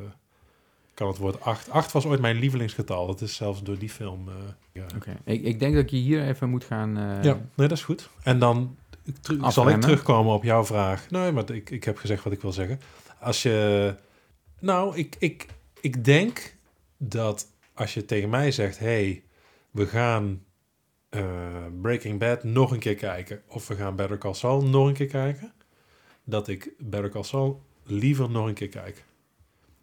kan 0.94 1.08
het 1.08 1.18
woord 1.18 1.40
8. 1.40 1.70
8 1.70 1.92
was 1.92 2.06
ooit 2.06 2.20
mijn 2.20 2.36
lievelingsgetal. 2.36 3.06
Dat 3.06 3.20
is 3.20 3.34
zelfs 3.36 3.62
door 3.62 3.78
die 3.78 3.90
film... 3.90 4.28
eh, 4.28 4.34
ja. 4.72 4.84
Oké, 4.96 5.16
ik, 5.24 5.42
ik 5.42 5.58
denk 5.58 5.74
dat 5.74 5.90
je 5.90 5.96
hier 5.96 6.22
even 6.26 6.48
moet 6.50 6.64
gaan... 6.64 6.94
ja, 7.22 7.32
nee, 7.54 7.68
dat 7.68 7.72
is 7.72 7.84
goed. 7.84 8.08
En 8.22 8.38
dan 8.38 8.76
zal 9.48 9.68
ik 9.68 9.80
terugkomen 9.80 10.34
op 10.34 10.42
jouw 10.42 10.64
vraag. 10.64 11.10
Nee, 11.10 11.32
maar 11.32 11.50
ik, 11.50 11.70
ik 11.70 11.84
heb 11.84 11.96
gezegd 11.98 12.24
wat 12.24 12.32
ik 12.32 12.40
wil 12.40 12.52
zeggen. 12.52 12.80
Als 13.20 13.42
je... 13.42 13.94
Nou, 14.66 14.96
ik, 14.96 15.16
ik, 15.18 15.46
ik 15.80 16.04
denk 16.04 16.56
dat 16.96 17.52
als 17.74 17.94
je 17.94 18.04
tegen 18.04 18.28
mij 18.28 18.50
zegt... 18.50 18.78
hey, 18.78 19.24
we 19.70 19.86
gaan 19.86 20.44
eh, 21.08 21.66
Breaking 21.80 22.18
Bad 22.18 22.44
nog 22.44 22.70
een 22.70 22.78
keer 22.78 22.94
kijken... 22.94 23.42
of 23.46 23.68
we 23.68 23.74
gaan 23.74 23.96
Better 23.96 24.18
Call 24.18 24.34
Saul 24.34 24.64
nog 24.64 24.86
een 24.86 24.94
keer 24.94 25.06
kijken... 25.06 25.52
dat 26.24 26.48
ik 26.48 26.72
Better 26.78 27.10
Call 27.10 27.22
Saul 27.22 27.62
liever 27.82 28.30
nog 28.30 28.46
een 28.46 28.54
keer 28.54 28.68
kijk. 28.68 29.04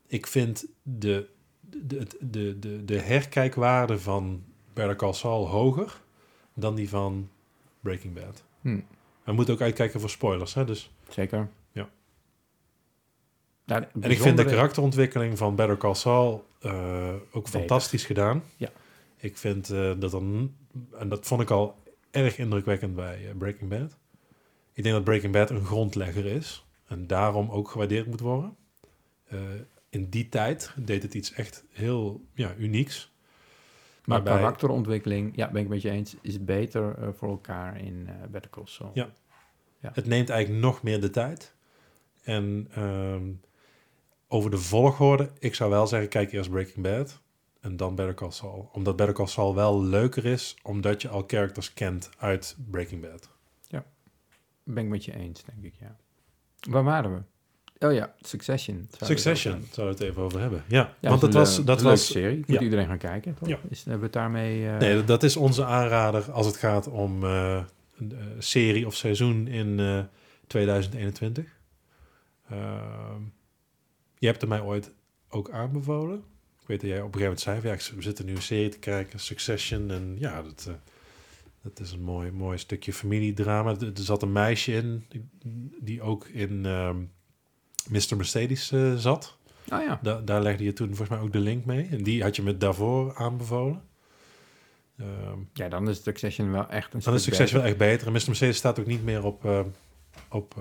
Ik 0.08 0.28
vind 0.28 0.66
de, 0.82 1.30
de, 1.62 2.08
de, 2.20 2.60
de, 2.60 2.86
de 2.86 3.00
herkijkwaarde 3.00 4.00
van 4.00 4.44
Better 4.74 4.96
Call 4.96 5.14
Saul 5.14 5.48
hoger... 5.48 6.02
dan 6.54 6.76
die 6.76 6.90
van 6.90 7.30
Breaking 7.80 8.14
Bad. 8.14 8.44
Hm, 8.62 8.80
We 9.24 9.32
moeten 9.32 9.54
ook 9.54 9.62
uitkijken 9.62 10.00
voor 10.00 10.10
spoilers, 10.10 10.54
hè? 10.54 10.66
Dus, 10.66 10.92
zeker. 11.10 11.50
Ja. 13.74 13.90
En 14.02 14.12
ik 14.12 14.22
vind 14.22 14.38
de 14.38 14.46
karakterontwikkeling 14.46 15.38
van 15.38 15.56
Better 15.56 15.78
Call 15.78 15.94
Saul 15.94 16.46
eh, 16.60 17.14
ook 17.32 17.48
fantastisch 17.48 18.06
gedaan. 18.06 18.44
Ja. 18.58 18.70
Ik 19.18 19.38
vind 19.38 19.70
eh, 19.70 19.92
dat 20.00 20.12
dan, 20.12 20.56
en 21.00 21.10
dat 21.10 21.26
vond 21.26 21.42
ik 21.42 21.50
al 21.50 21.76
erg 22.12 22.38
indrukwekkend 22.38 22.96
bij 22.96 23.28
eh, 23.28 23.36
Breaking 23.38 23.70
Bad. 23.70 23.98
Ik 24.74 24.84
denk 24.84 24.96
dat 24.96 25.04
Breaking 25.04 25.34
Bad 25.34 25.50
een 25.50 25.66
grondlegger 25.66 26.26
is 26.26 26.66
en 26.88 27.08
daarom 27.08 27.50
ook 27.50 27.70
gewaardeerd 27.70 28.08
moet 28.08 28.20
worden. 28.20 28.56
In 29.90 30.10
die 30.10 30.30
tijd 30.30 30.74
deed 30.76 31.04
het 31.04 31.14
iets 31.14 31.34
echt 31.34 31.66
heel 31.72 32.26
ja, 32.34 32.56
unieks. 32.58 33.12
Maar 34.06 34.18
waarbij- 34.18 34.42
karakterontwikkeling, 34.42 35.36
ja, 35.36 35.52
ben 35.52 35.62
ik 35.62 35.68
met 35.68 35.82
je 35.82 35.90
eens, 35.90 36.16
is 36.22 36.44
beter 36.44 37.14
voor 37.18 37.30
elkaar 37.30 37.80
in 37.82 38.10
Better 38.32 38.52
Call 38.52 38.66
Saul. 38.66 38.92
Ja. 38.94 39.10
Het 39.80 40.06
neemt 40.06 40.30
eigenlijk 40.30 40.64
nog 40.64 40.84
meer 40.84 41.02
de 41.02 41.10
tijd. 41.10 41.54
En 42.24 42.68
ehm, 42.74 43.22
over 44.34 44.52
de 44.52 44.58
volgorde, 44.58 45.30
ik 45.40 45.56
zou 45.56 45.70
wel 45.70 45.88
zeggen, 45.88 46.10
kijk 46.10 46.32
eerst 46.32 46.50
Breaking 46.50 46.82
Bad 46.82 47.22
en 47.62 47.78
dan 47.78 47.96
Better 47.96 48.14
Call 48.14 48.32
Saul. 48.32 48.70
Omdat 48.74 48.96
Better 48.96 49.16
Call 49.16 49.28
Saul 49.28 49.56
wel 49.56 49.84
leuker 49.84 50.26
is, 50.26 50.56
omdat 50.64 51.02
je 51.02 51.10
al 51.10 51.24
characters 51.28 51.74
kent 51.74 52.10
uit 52.18 52.56
Breaking 52.70 53.02
Bad. 53.02 53.32
Ben 54.66 54.84
ik 54.84 54.90
met 54.90 55.06
je 55.06 55.16
eens, 55.16 55.44
denk 55.44 55.64
ik, 55.64 55.74
ja. 55.80 55.96
Waar 56.70 56.84
waren 56.84 57.14
we? 57.14 57.22
Oh 57.88 57.94
ja, 57.94 58.14
Succession. 58.20 58.90
Succession, 59.02 59.66
zouden 59.72 59.98
we 59.98 60.04
het 60.04 60.12
even 60.12 60.22
over 60.24 60.40
hebben. 60.40 60.64
Ja, 60.68 60.94
Ja, 61.00 61.10
want 61.10 61.22
dat 61.22 61.34
was... 61.34 61.58
een 61.58 61.66
Dat 61.66 61.82
was 61.82 62.06
serie. 62.06 62.38
Moet 62.38 62.48
ja. 62.48 62.60
iedereen 62.60 62.88
gaan 62.88 62.98
kijken, 62.98 63.34
toch? 63.34 63.48
Ja. 63.48 63.60
Is, 63.70 63.78
hebben 63.78 64.00
we 64.00 64.06
het 64.06 64.14
daarmee... 64.14 64.68
eh, 64.70 64.78
nee, 64.78 65.04
dat 65.04 65.24
is 65.24 65.38
onze 65.38 65.66
aanrader 65.66 66.32
als 66.32 66.46
het 66.46 66.58
gaat 66.58 66.88
om 66.88 67.24
eh, 67.24 67.64
een 67.98 68.12
eh, 68.12 68.26
serie 68.40 68.86
of 68.86 68.96
seizoen 68.96 69.48
in 69.48 69.80
eh, 69.80 70.00
2021. 70.48 71.46
Ehm, 72.50 73.22
je 74.24 74.30
hebt 74.30 74.42
er 74.42 74.48
mij 74.48 74.62
ooit 74.62 74.92
ook 75.30 75.50
aanbevolen. 75.50 76.24
Ik 76.62 76.68
weet 76.68 76.82
dat 76.82 76.90
jij 76.90 77.02
op 77.02 77.14
een 77.16 77.20
gegeven 77.20 77.24
moment 77.24 77.42
zei, 77.42 77.60
van, 77.62 77.70
ja, 77.70 77.76
ik- 77.76 77.92
we 77.96 78.02
zitten 78.02 78.26
nu 78.26 78.36
een 78.36 78.42
serie 78.42 78.70
te 78.70 78.80
kijken, 78.80 79.20
Succession. 79.20 79.92
En 79.92 80.16
ja, 80.20 80.42
dat, 80.42 80.66
eh, 80.68 80.74
dat 81.62 81.80
is 81.80 81.92
een 81.92 82.02
mooi, 82.04 82.32
mooi 82.32 82.58
stukje 82.58 82.94
familiedrama. 82.94 83.70
Er, 83.80 83.92
zat 83.94 84.22
een 84.22 84.32
meisje 84.32 84.72
in, 84.74 85.06
die, 85.82 86.02
ook 86.02 86.28
in 86.28 86.66
ehm 86.66 86.98
Mr. 87.90 88.16
Mercedes 88.16 88.72
eh, 88.72 88.96
zat. 88.96 89.38
Oh 89.72 89.82
ja. 89.82 90.00
Da- 90.02 90.22
daar 90.22 90.42
legde 90.42 90.64
je 90.64 90.74
toen 90.74 90.88
volgens 90.88 91.10
mij 91.10 91.20
ook 91.20 91.32
de 91.34 91.40
link 91.40 91.66
mee. 91.66 91.88
En 91.92 92.04
die 92.04 92.22
had 92.24 92.36
je 92.36 92.42
me 92.42 92.58
daarvoor 92.58 93.16
aanbevolen. 93.16 93.82
Ehm, 94.98 95.40
ja, 95.54 95.70
dan 95.70 95.90
is 95.90 96.04
Succession 96.04 96.52
wel 96.52 96.70
echt 96.70 96.94
een 96.94 97.00
dan 97.00 97.14
is 97.14 97.22
stuk 97.22 97.34
succes 97.34 97.52
wel 97.56 97.64
echt 97.64 97.78
beter. 97.78 98.08
En 98.08 98.14
Mr. 98.14 98.24
Mercedes 98.28 98.58
staat 98.58 98.80
ook 98.80 98.86
niet 98.86 99.04
meer 99.04 99.24
op, 99.24 99.46
eh, 99.46 99.60
op, 100.30 100.56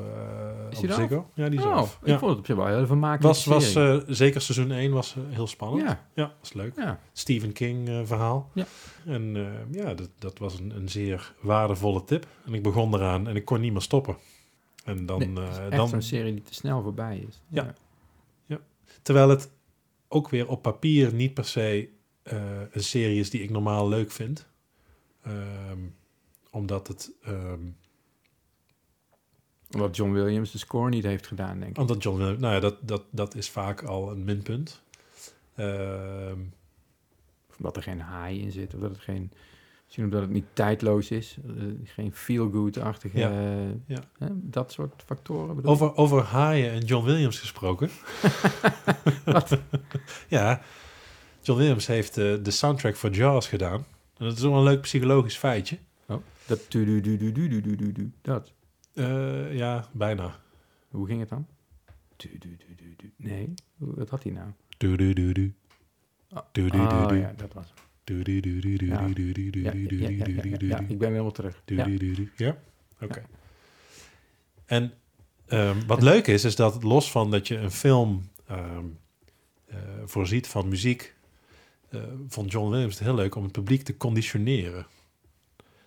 Is 0.71 0.79
op 0.79 0.91
Ziggo. 0.91 1.29
Ja, 1.35 1.49
die 1.49 1.59
is 1.59 1.65
Oh, 1.65 1.73
af. 1.75 1.99
ik 2.03 2.07
Ja. 2.09 2.19
vond 2.19 2.31
het 2.31 2.41
op 2.41 2.47
zich 2.47 2.57
wel 2.57 2.67
heel 2.67 2.87
vermakelijk. 2.87 3.23
Was, 3.23 3.45
was 3.45 3.75
eh, 3.75 3.97
zeker 4.07 4.41
seizoen 4.41 4.71
1 4.71 4.93
was 4.93 5.15
eh, 5.17 5.23
heel 5.35 5.47
spannend. 5.47 5.83
Ja, 5.83 6.07
ja, 6.15 6.35
was 6.41 6.53
leuk. 6.53 6.77
ja. 6.77 7.01
Stephen 7.13 7.53
King 7.53 8.07
verhaal. 8.07 8.51
Ja. 8.55 8.65
En 9.07 9.35
ja, 9.71 9.95
dat, 9.95 10.11
dat 10.19 10.39
was 10.39 10.59
een, 10.59 10.77
een 10.77 10.89
zeer 10.89 11.35
waardevolle 11.41 12.05
tip. 12.05 12.27
En 12.47 12.55
ik 12.55 12.63
begon 12.63 12.95
eraan 12.95 13.29
en 13.29 13.37
ik 13.37 13.45
kon 13.45 13.61
niet 13.61 13.73
meer 13.73 13.83
stoppen. 13.83 14.17
En 14.85 15.07
dan, 15.07 15.19
Nee, 15.19 15.45
het 15.45 15.53
is 15.53 15.59
echt 15.59 15.71
dan 15.77 15.89
zo'n 15.89 16.03
serie 16.03 16.33
die 16.33 16.43
te 16.43 16.55
snel 16.55 16.83
voorbij 16.83 17.25
is. 17.29 17.43
Ja. 17.49 17.75
Terwijl 19.03 19.29
het 19.29 19.51
ook 20.09 20.29
weer 20.29 20.49
op 20.49 20.63
papier 20.63 21.15
niet 21.15 21.35
per 21.35 21.45
se 21.45 21.89
een 22.71 22.83
serie 22.83 23.19
is 23.21 23.31
die 23.31 23.43
ik 23.43 23.51
normaal 23.51 23.89
leuk 23.89 24.11
vind. 24.11 24.47
Ehm, 25.23 25.79
omdat 26.51 26.89
het... 26.89 27.13
ehm, 27.23 27.61
Omdat 29.75 29.97
John 29.97 30.13
Williams 30.13 30.51
de 30.51 30.59
score 30.59 30.89
niet 30.89 31.05
heeft 31.05 31.27
gedaan, 31.27 31.59
denk 31.59 31.71
ik. 31.71 31.79
omdat 31.79 32.03
John 32.03 32.19
Williams... 32.19 32.41
Nou 32.41 32.55
ja, 32.55 32.61
dat, 32.61 32.77
dat, 32.81 33.03
dat 33.11 33.35
is 33.35 33.51
vaak 33.51 33.83
al 33.83 34.11
een 34.11 34.25
minpunt. 34.25 34.83
Ehm, 35.55 36.39
Of 37.51 37.57
omdat 37.57 37.77
er 37.77 37.83
geen 37.83 38.01
haai 38.01 38.41
in 38.43 38.51
zit. 38.53 38.75
Of 38.75 38.81
dat 38.81 38.91
het 38.91 39.01
geen... 39.01 39.31
Misschien 39.85 40.05
omdat 40.05 40.21
het 40.21 40.31
niet 40.31 40.45
tijdloos 40.53 41.11
is. 41.11 41.37
eh, 41.47 41.65
geen 41.85 42.13
feel-good-achtige... 42.15 43.19
Ja, 43.19 43.31
eh, 43.31 43.69
ja. 43.87 44.01
hè, 44.19 44.27
dat 44.33 44.73
soort 44.73 45.03
factoren. 45.07 45.57
bedoel 45.57 45.71
over, 45.71 45.97
over 45.97 46.23
haaien 46.23 46.71
en 46.73 46.85
John 46.85 47.05
Williams 47.07 47.39
gesproken. 47.39 47.91
Wat? 49.25 49.59
ja, 50.29 50.61
John 51.41 51.59
Williams 51.59 51.87
heeft 51.87 52.19
eh, 52.19 52.35
de 52.43 52.51
soundtrack 52.51 52.97
voor 52.97 53.11
Jaws 53.11 53.49
gedaan. 53.49 53.85
En 54.17 54.25
dat 54.29 54.37
is 54.37 54.43
wel 54.43 54.55
een 54.57 54.63
leuk 54.63 54.81
psychologisch 54.81 55.37
feitje. 55.37 55.79
Dat 56.47 56.71
tu-du-du-du-du-du-du-du. 56.71 58.13
Dat. 58.23 58.53
Ja, 59.55 59.89
bijna. 59.93 60.41
Hoe 60.89 61.07
ging 61.07 61.21
het 61.21 61.29
dan? 61.29 61.47
Du, 62.17 62.39
du, 62.39 62.57
du, 62.97 63.13
nee, 63.17 63.55
wat 63.77 64.09
had 64.09 64.23
hij 64.23 64.33
nou? 64.33 64.51
Du, 64.79 64.97
du, 64.97 65.13
du, 65.13 65.33
du. 65.33 65.55
Oh, 66.31 67.17
ja, 67.17 67.33
dat 67.37 67.53
was 67.53 67.73
ik 70.89 70.99
ben 70.99 70.99
weer 70.99 71.09
helemaal 71.09 71.31
terug. 71.31 71.63
Ja, 71.65 71.87
ja? 72.37 72.59
oké. 73.01 73.23
En 74.65 74.93
wat 75.87 76.03
leuk 76.03 76.27
is, 76.27 76.45
is 76.45 76.57
dat 76.57 76.83
los 76.83 77.11
van 77.11 77.31
dat 77.31 77.49
je 77.49 77.57
een 77.57 77.71
film 77.71 78.23
voorziet 80.05 80.47
van 80.47 80.69
muziek, 80.69 81.15
uh, 81.91 82.03
vond 82.29 82.53
John 82.53 82.71
Williams 82.71 82.95
het 82.95 83.05
heel 83.05 83.15
leuk 83.15 83.35
om 83.35 83.43
het 83.43 83.53
publiek 83.53 83.83
te 83.83 83.97
conditioneren. 83.97 84.87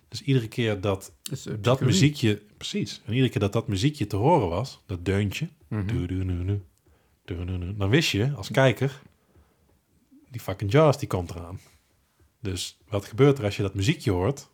Dus 0.08 0.22
iedere 0.22 0.48
keer 0.48 0.80
dat 0.80 1.12
Dus, 1.22 1.46
dat 1.60 1.80
muziekje, 1.80 2.42
precies, 2.56 3.00
en 3.04 3.12
iedere 3.12 3.30
keer 3.30 3.40
dat 3.40 3.52
dat 3.52 3.68
muziekje 3.68 4.06
te 4.06 4.16
horen 4.16 4.48
was, 4.48 4.80
dat 4.86 5.04
deuntje, 5.04 5.48
Mhm. 5.68 5.86
du- 5.86 6.06
du- 6.06 6.24
du- 7.24 7.76
dan 7.76 7.88
wist 7.88 8.10
je 8.10 8.32
als 8.32 8.50
kijker, 8.50 9.00
die 10.30 10.40
fucking 10.40 10.72
jazz 10.72 10.98
die 10.98 11.08
komt 11.08 11.30
eraan. 11.30 11.60
Dus 12.40 12.78
wat 12.88 13.04
gebeurt 13.04 13.38
er 13.38 13.44
als 13.44 13.56
je 13.56 13.62
dat 13.62 13.74
muziekje 13.74 14.10
hoort? 14.10 14.48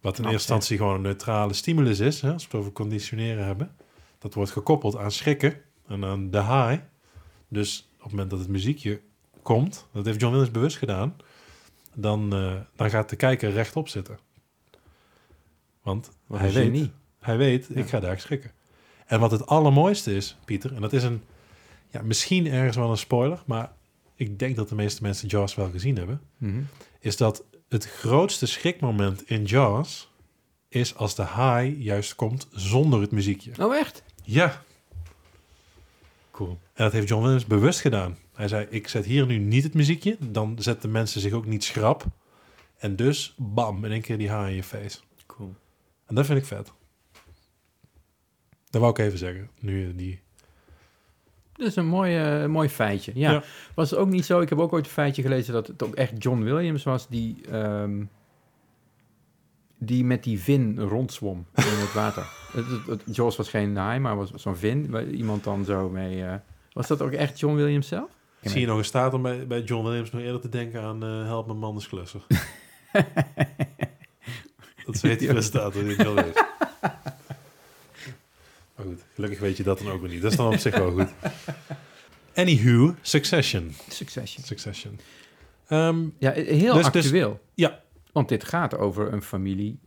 Wat 0.00 0.18
in 0.18 0.24
eerste 0.24 0.38
instantie 0.38 0.76
gewoon 0.76 0.94
een 0.94 1.00
neutrale 1.00 1.52
stimulus 1.52 1.98
is, 2.00 2.20
hè, 2.20 2.32
als 2.32 2.42
we 2.42 2.48
het 2.50 2.60
over 2.60 2.72
conditioneren 2.72 3.44
hebben. 3.44 3.74
Dat 4.18 4.34
wordt 4.34 4.50
gekoppeld 4.50 4.96
aan 4.96 5.12
schrikken 5.12 5.60
en 5.86 6.04
aan 6.04 6.30
de 6.30 6.42
high. 6.42 6.82
Dus 7.48 7.88
op 7.96 8.02
het 8.02 8.10
moment 8.10 8.30
dat 8.30 8.38
het 8.38 8.48
muziekje 8.48 9.00
komt, 9.42 9.86
dat 9.92 10.04
heeft 10.04 10.20
John 10.20 10.32
Williams 10.32 10.54
bewust 10.54 10.76
gedaan, 10.76 11.16
dan, 11.94 12.32
eh, 12.34 12.52
dan 12.76 12.90
gaat 12.90 13.08
de 13.10 13.16
kijker 13.16 13.50
rechtop 13.50 13.88
zitten. 13.88 14.18
Want 15.82 16.10
Wat 16.26 16.40
hij 16.40 16.52
weet, 16.52 16.64
genie. 16.64 16.92
hij 17.20 17.36
weet, 17.36 17.66
Ja. 17.68 17.74
ik 17.80 17.88
ga 17.88 18.00
daar 18.00 18.20
schrikken. 18.20 18.50
En 19.06 19.20
wat 19.20 19.30
het 19.30 19.46
allermooiste 19.46 20.14
is, 20.16 20.36
Pieter, 20.44 20.74
en 20.74 20.80
dat 20.80 20.92
is 20.92 21.02
een, 21.02 21.22
ja, 21.90 22.02
misschien 22.02 22.46
ergens 22.46 22.76
wel 22.76 22.90
een 22.90 22.96
spoiler, 22.96 23.42
maar 23.46 23.72
ik 24.14 24.38
denk 24.38 24.56
dat 24.56 24.68
de 24.68 24.74
meeste 24.74 25.02
mensen 25.02 25.28
Jaws 25.28 25.54
wel 25.54 25.70
gezien 25.70 25.96
hebben, 25.96 26.20
Mhm. 26.36 26.60
is 27.00 27.16
dat 27.16 27.44
het 27.68 27.84
grootste 27.86 28.46
schrikmoment 28.46 29.22
in 29.30 29.44
Jaws 29.44 30.08
is 30.68 30.94
als 30.96 31.14
de 31.14 31.22
haai 31.22 31.82
juist 31.82 32.14
komt 32.14 32.48
zonder 32.52 33.00
het 33.00 33.10
muziekje. 33.10 33.52
Oh, 33.64 33.76
echt? 33.76 34.02
Ja, 34.22 34.62
Cool. 36.30 36.50
en 36.50 36.84
dat 36.84 36.92
heeft 36.92 37.08
John 37.08 37.22
Williams 37.22 37.46
bewust 37.46 37.80
gedaan. 37.80 38.18
Hij 38.40 38.48
zei, 38.48 38.66
ik 38.70 38.88
zet 38.88 39.04
hier 39.04 39.26
nu 39.26 39.38
niet 39.38 39.62
het 39.62 39.74
muziekje, 39.74 40.16
dan 40.20 40.56
zetten 40.58 40.90
mensen 40.90 41.20
zich 41.20 41.32
ook 41.32 41.46
niet 41.46 41.64
schrap. 41.64 42.04
En 42.78 42.96
dus, 42.96 43.34
bam, 43.38 43.84
in 43.84 43.90
één 43.92 44.00
keer 44.00 44.18
die 44.18 44.30
haai 44.30 44.50
in 44.50 44.56
je 44.56 44.62
face. 44.62 44.98
Cool. 45.26 45.54
En 46.06 46.14
dat 46.14 46.26
vind 46.26 46.38
ik 46.38 46.44
vet. 46.44 46.72
Dat 48.70 48.80
wou 48.80 48.92
ik 48.92 48.98
even 48.98 49.18
zeggen, 49.18 49.50
nu 49.60 49.94
die... 49.94 50.20
Dat 51.52 51.66
is 51.66 51.76
een 51.76 51.86
mooi, 51.86 52.16
eh, 52.16 52.46
mooi 52.46 52.68
feitje. 52.68 53.12
Ja. 53.14 53.30
Ja. 53.32 53.42
Was 53.74 53.90
het 53.90 53.98
ook 53.98 54.08
niet 54.08 54.24
zo? 54.24 54.40
Ik 54.40 54.48
heb 54.48 54.58
ook 54.58 54.72
ooit 54.72 54.84
een 54.84 54.90
feitje 54.92 55.22
gelezen 55.22 55.52
dat 55.52 55.66
het 55.66 55.82
ook 55.82 55.94
echt 55.94 56.22
John 56.22 56.42
Williams 56.42 56.82
was 56.82 57.08
die, 57.08 57.46
ehm, 57.50 58.04
die 59.78 60.04
met 60.04 60.24
die 60.24 60.40
vin 60.40 60.80
rondzwom 60.80 61.46
in 61.54 61.62
het 61.64 61.92
water. 61.92 62.22
het, 62.52 62.66
het, 62.66 62.86
het- 62.86 63.16
Jaws 63.16 63.36
was 63.36 63.48
geen 63.48 63.76
haai, 63.76 63.98
maar 64.00 64.16
was 64.16 64.30
zo'n 64.34 64.56
vin 64.56 64.90
waar 64.90 65.06
iemand 65.08 65.44
dan 65.44 65.64
zo 65.64 65.88
mee. 65.88 66.24
eh, 66.24 66.34
was 66.72 66.86
dat 66.86 67.02
ook 67.02 67.12
echt 67.12 67.38
John 67.40 67.54
Williams 67.54 67.88
zelf? 67.88 68.18
Zie 68.42 68.60
je 68.60 68.66
nog 68.66 68.78
in 68.78 68.84
staat 68.84 69.14
om 69.14 69.22
bij, 69.22 69.46
bij 69.46 69.62
John 69.62 69.84
Williams 69.86 70.10
nog 70.10 70.22
eerder 70.22 70.40
te 70.40 70.48
denken 70.48 70.82
aan 70.82 71.02
eh 71.02 71.24
Help 71.24 71.46
mijn 71.46 71.58
man 71.58 71.76
is 71.76 71.88
klusser. 71.88 72.20
dat 74.86 74.94
is 74.94 75.00
weet 75.00 75.18
die 75.18 75.28
presentator 75.28 75.82
die 75.82 75.96
het 75.96 76.02
wel 76.02 76.14
weet. 76.14 76.44
Maar 78.76 78.86
goed, 78.86 79.00
gelukkig 79.14 79.38
weet 79.38 79.56
je 79.56 79.62
dat 79.62 79.78
dan 79.78 79.90
ook 79.92 80.00
weer 80.00 80.10
niet. 80.10 80.22
Dat 80.22 80.30
is 80.30 80.36
dan 80.36 80.52
op 80.52 80.58
zich 80.58 80.76
wel 80.78 80.90
goed. 80.92 81.08
Anywho, 82.34 82.94
Succession. 83.02 83.74
Succession. 83.88 84.44
Succession. 84.44 85.00
Ehm, 85.68 85.98
Ja, 86.18 86.30
heel 86.32 86.74
Dus- 86.74 86.90
dus- 86.90 87.04
actueel. 87.04 87.40
ja, 87.54 87.80
Want 88.12 88.28
dit 88.28 88.44
gaat 88.44 88.76
over 88.76 89.12
een 89.12 89.22
familie 89.22 89.78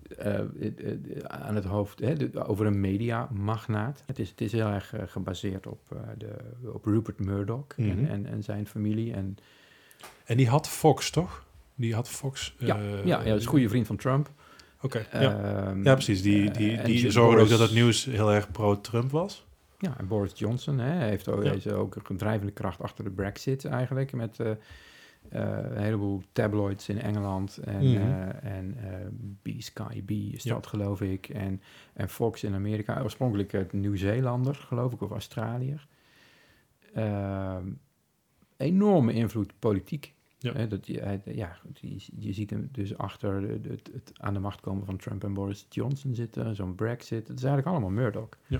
aan 1.27 1.55
het 1.55 1.65
hoofd, 1.65 1.99
hè, 1.99 2.15
de- 2.15 2.45
over 2.45 2.65
een 2.65 2.79
mediamagnaat. 2.81 4.03
Het 4.05 4.19
is, 4.19 4.29
het 4.29 4.41
is 4.41 4.51
heel 4.51 4.67
erg 4.67 4.93
eh, 4.93 5.01
gebaseerd 5.07 5.67
op, 5.67 5.79
eh, 5.91 5.99
de, 6.17 6.29
op 6.73 6.85
Rupert 6.85 7.19
Murdoch 7.19 7.65
Mhm. 7.77 7.89
en, 7.89 8.07
en, 8.09 8.25
en 8.25 8.43
zijn 8.43 8.67
familie. 8.67 9.13
En, 9.13 9.37
en 10.25 10.37
die 10.37 10.47
had 10.49 10.69
Fox, 10.69 11.09
toch? 11.09 11.45
Die 11.75 11.93
had 11.93 12.09
Fox. 12.09 12.55
ja, 12.59 12.77
eh, 12.77 13.05
ja, 13.05 13.19
ja, 13.19 13.23
dat 13.29 13.37
is 13.37 13.43
een 13.43 13.49
goede 13.49 13.69
vriend 13.69 13.87
van 13.87 13.95
Trump. 13.95 14.29
Oké, 14.81 15.05
ja. 15.11 15.19
Ehm, 15.21 15.83
ja, 15.83 15.93
precies. 15.93 16.21
Die, 16.21 16.49
eh, 16.49 16.57
die, 16.57 16.77
en 16.77 16.85
die 16.85 17.11
zorgde 17.11 17.41
ook 17.41 17.49
dat 17.49 17.59
het 17.59 17.71
nieuws 17.73 18.05
heel 18.05 18.31
erg 18.33 18.51
pro-Trump 18.51 19.11
was. 19.11 19.45
Ja, 19.77 19.95
en 19.97 20.07
Boris 20.07 20.31
Johnson 20.35 20.77
hè, 20.79 21.05
heeft 21.07 21.29
ook, 21.29 21.43
Ja. 21.43 21.51
is 21.51 21.67
ook 21.67 21.95
een 22.09 22.17
drijvende 22.17 22.51
kracht 22.51 22.81
achter 22.81 23.03
de 23.03 23.09
brexit 23.09 23.65
eigenlijk. 23.65 24.11
Met 24.13 24.39
eh, 24.39 24.49
eh, 24.51 24.57
een 25.41 25.81
heleboel 25.81 26.21
tabloids 26.31 26.89
in 26.89 27.01
Engeland. 27.01 27.57
En, 27.57 27.89
Mhm. 27.91 27.95
eh, 28.01 28.57
en 28.57 28.75
eh, 28.77 29.07
B, 29.41 29.61
Sky 29.61 30.01
B 30.03 30.11
is 30.11 30.43
Ja. 30.43 30.59
geloof 30.61 31.01
ik. 31.01 31.29
En, 31.29 31.61
en 31.93 32.09
Fox 32.09 32.43
in 32.43 32.53
Amerika. 32.53 33.01
Oorspronkelijk 33.01 33.53
uit 33.53 33.73
Nieuw-Zeelander 33.73 34.55
geloof 34.55 34.93
ik, 34.93 35.01
of 35.01 35.11
Australiër. 35.11 35.87
Ehm, 36.93 37.67
enorme 38.57 39.13
invloed 39.13 39.53
politiek. 39.59 40.13
Ja. 40.37 40.65
Dat, 40.65 40.87
ja, 40.87 41.57
je, 41.73 41.95
je 42.19 42.33
ziet 42.33 42.49
hem 42.49 42.69
dus 42.71 42.97
achter 42.97 43.61
de- 43.61 43.69
het, 43.69 43.89
het 43.93 44.11
aan 44.17 44.33
de 44.33 44.39
macht 44.39 44.61
komen 44.61 44.85
van 44.85 44.97
Trump 44.97 45.23
en 45.23 45.33
Boris 45.33 45.65
Johnson 45.69 46.15
zitten. 46.15 46.55
Zo'n 46.55 46.75
brexit. 46.75 47.27
Het 47.27 47.37
is 47.37 47.43
eigenlijk 47.43 47.67
allemaal 47.75 47.89
Murdoch. 48.03 48.29
Ja. 48.47 48.59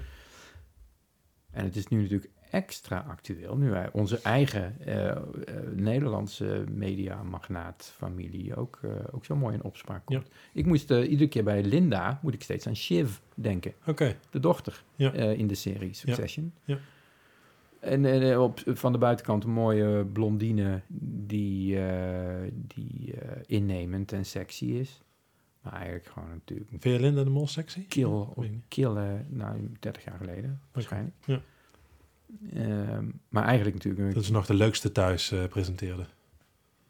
En 1.54 1.64
het 1.64 1.76
is 1.76 1.88
nu 1.88 2.02
natuurlijk 2.02 2.32
extra 2.54 3.06
actueel, 3.08 3.58
nu 3.58 3.70
wij 3.70 3.90
onze 3.92 4.20
eigen 4.22 4.76
eh, 4.80 5.10
eh, 5.10 5.18
Nederlandse 5.76 6.64
mediamagnaat-familie 6.72 8.56
ook, 8.56 8.80
eh, 8.82 8.90
ook 9.12 9.26
zo 9.26 9.36
mooi 9.36 9.54
in 9.54 9.64
opspraak 9.64 10.06
komt. 10.06 10.30
Ik 10.54 10.66
moest 10.66 10.90
iedere 10.90 11.28
keer 11.28 11.44
bij 11.44 11.64
Linda, 11.64 12.20
moet 12.22 12.34
ik 12.34 12.44
steeds 12.44 12.68
aan 12.68 12.76
Shiv 12.76 13.18
denken, 13.36 13.74
Oké, 13.86 14.18
de 14.30 14.40
dochter 14.40 14.84
Ja. 14.96 15.12
in 15.12 15.48
de 15.48 15.56
serie 15.56 15.94
Succession. 15.94 16.54
Ja. 16.64 16.78
En 17.80 18.38
op, 18.38 18.62
van 18.66 18.92
de 18.92 18.98
buitenkant 18.98 19.44
een 19.44 19.52
mooie 19.52 20.06
blondine 20.06 20.82
die, 21.28 21.80
die 22.48 23.14
innemend 23.46 24.12
en 24.12 24.26
sexy 24.26 24.66
is. 24.66 25.03
Maar 25.64 25.74
eigenlijk 25.74 26.06
gewoon 26.08 26.30
natuurlijk 26.30 26.70
vind 26.70 26.84
je 26.84 27.00
Linda 27.00 27.24
de 27.24 27.30
Mol 27.30 27.48
sexy? 27.48 27.88
kill, 27.88 28.26
kill 28.68 29.24
nou, 29.28 29.70
30 29.80 30.04
jaar 30.04 30.18
geleden 30.18 30.62
waarschijnlijk. 30.72 31.16
ja. 31.26 31.42
Ehm, 32.54 33.06
maar 33.30 33.44
eigenlijk 33.44 33.76
natuurlijk, 33.76 34.04
een- 34.08 34.14
Dat 34.14 34.24
is 34.24 34.30
nog 34.30 34.46
de 34.46 34.54
leukste 34.54 34.92
thuis 34.92 35.32
eh, 35.32 35.46
presenteerde. 35.46 36.06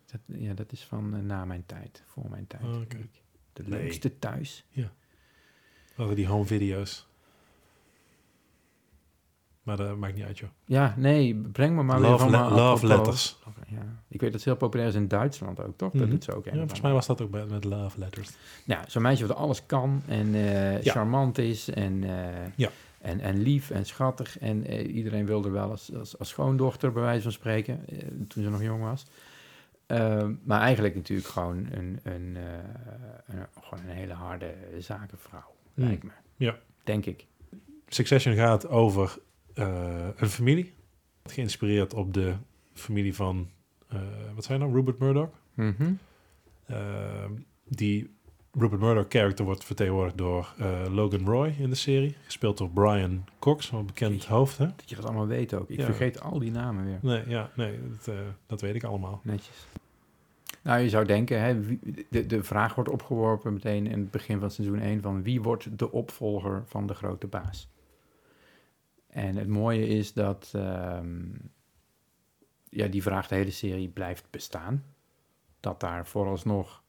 dat, 0.05 0.19
ja, 0.25 0.53
dat 0.53 0.71
is 0.71 0.83
van 0.83 1.15
eh, 1.15 1.21
na 1.21 1.45
mijn 1.45 1.63
tijd, 1.65 2.03
voor 2.05 2.29
mijn 2.29 2.47
tijd. 2.47 2.63
Oh. 2.63 2.79
De 3.53 3.63
leukste 3.69 4.19
thuis. 4.19 4.65
Hadden 5.95 6.15
die 6.15 6.27
home 6.27 6.45
video's. 6.45 7.07
Maar 9.63 9.77
dat 9.77 9.97
maakt 9.97 10.15
niet 10.15 10.25
uit, 10.25 10.39
joh. 10.39 10.49
Ja, 10.65 10.93
nee, 10.97 11.35
breng 11.35 11.75
me 11.75 11.83
maar 11.83 11.99
weer 12.01 12.09
love, 12.09 12.23
van 12.23 12.31
le- 12.31 12.49
me 12.49 12.55
love 12.55 12.87
letters. 12.87 13.37
Ja. 13.67 13.77
Ik 14.07 14.19
weet 14.21 14.31
dat 14.31 14.33
het 14.33 14.43
heel 14.43 14.55
populair 14.55 14.87
is 14.87 14.95
in 14.95 15.07
Duitsland 15.07 15.59
ook, 15.59 15.77
toch? 15.77 15.91
Dat 15.91 16.01
Mhm. 16.01 16.09
doet 16.09 16.23
ze 16.23 16.35
ook. 16.35 16.45
Ja, 16.45 16.51
volgens 16.53 16.81
mij 16.81 16.91
was 16.91 17.05
dat 17.07 17.21
ook 17.21 17.31
bij, 17.31 17.45
met 17.45 17.63
love 17.63 17.99
letters. 17.99 18.29
Ja, 18.65 18.83
zo'n 18.87 19.01
meisje 19.01 19.27
wat 19.27 19.37
alles 19.37 19.65
kan 19.65 20.01
en 20.07 20.31
Ja. 20.31 20.79
charmant 20.91 21.37
is 21.37 21.69
en, 21.69 22.03
Ja. 22.55 22.69
en, 23.01 23.19
en 23.19 23.41
lief 23.41 23.69
en 23.69 23.85
schattig. 23.85 24.39
En 24.39 24.65
eh, 24.65 24.95
iedereen 24.95 25.25
wilde 25.25 25.49
wel 25.49 25.69
als, 25.69 25.93
als, 25.95 26.19
als 26.19 26.29
schoondochter, 26.29 26.91
bij 26.91 27.01
wijze 27.03 27.21
van 27.21 27.31
spreken, 27.31 27.85
toen 28.27 28.43
ze 28.43 28.49
nog 28.49 28.61
jong 28.61 28.83
was. 28.83 29.05
Ehm, 29.85 30.33
maar 30.43 30.59
eigenlijk 30.61 30.95
natuurlijk 30.95 31.27
gewoon 31.27 31.67
een, 31.71 31.99
een, 32.03 32.37
een, 33.25 33.45
gewoon 33.61 33.83
een 33.89 33.95
hele 33.95 34.13
harde 34.13 34.53
zakenvrouw, 34.79 35.53
Hmm. 35.73 35.85
lijkt 35.85 36.03
me. 36.03 36.11
Ja. 36.35 36.55
Denk 36.83 37.05
ik. 37.05 37.25
Succession 37.87 38.35
gaat 38.35 38.67
over 38.67 39.17
een 39.53 40.29
familie. 40.29 40.73
Geïnspireerd 41.23 41.93
op 41.93 42.13
de 42.13 42.33
familie 42.73 43.15
van, 43.15 43.49
eh, 43.87 43.99
wat 44.35 44.43
zijn 44.43 44.59
nou, 44.59 44.73
Rupert 44.73 44.99
Murdoch. 44.99 45.29
Mhm. 45.53 45.93
Eh, 46.65 46.77
die 47.67 48.11
Rupert 48.51 48.81
Murdoch 48.81 49.05
character 49.09 49.45
wordt 49.45 49.63
vertegenwoordigd 49.63 50.17
door 50.17 50.53
eh, 50.57 50.81
Logan 50.89 51.25
Roy 51.25 51.55
in 51.59 51.69
de 51.69 51.75
serie. 51.75 52.15
Gespeeld 52.25 52.57
door 52.57 52.69
Brian 52.69 53.23
Cox, 53.39 53.71
een 53.71 53.85
bekend 53.85 54.25
hoofd, 54.25 54.57
hè? 54.57 54.65
Dat 54.65 54.89
je 54.89 54.95
dat 54.95 55.05
allemaal 55.05 55.27
weet 55.27 55.53
ook. 55.53 55.69
Ik 55.69 55.77
Ja. 55.79 55.85
vergeet 55.85 56.21
al 56.21 56.39
die 56.39 56.51
namen 56.51 56.85
weer. 56.85 56.99
Nee, 57.01 57.23
ja, 57.27 57.49
nee 57.55 57.79
dat, 57.89 58.07
eh, 58.07 58.19
dat 58.45 58.61
weet 58.61 58.75
ik 58.75 58.83
allemaal. 58.83 59.21
Netjes. 59.23 59.67
Nou, 60.61 60.81
je 60.81 60.89
zou 60.89 61.05
denken, 61.05 61.41
hè, 61.41 61.61
wie- 61.61 62.05
de, 62.09 62.25
de 62.25 62.43
vraag 62.43 62.75
wordt 62.75 62.89
opgeworpen 62.89 63.53
meteen 63.53 63.87
in 63.87 63.99
het 63.99 64.11
begin 64.11 64.39
van 64.39 64.51
seizoen 64.51 64.79
1 64.79 65.01
van 65.01 65.23
wie 65.23 65.41
wordt 65.41 65.77
de 65.79 65.91
opvolger 65.91 66.63
van 66.65 66.87
de 66.87 66.93
grote 66.93 67.27
baas? 67.27 67.67
En 69.13 69.35
het 69.35 69.47
mooie 69.47 69.87
is 69.87 70.13
dat 70.13 70.51
ehm, 70.55 71.21
ja, 72.69 72.87
die 72.87 73.01
vraag 73.01 73.27
de 73.27 73.35
hele 73.35 73.51
serie 73.51 73.89
blijft 73.89 74.25
bestaan. 74.29 74.83
Dat 75.59 75.79
daar 75.79 76.07
vooralsnog, 76.07 76.83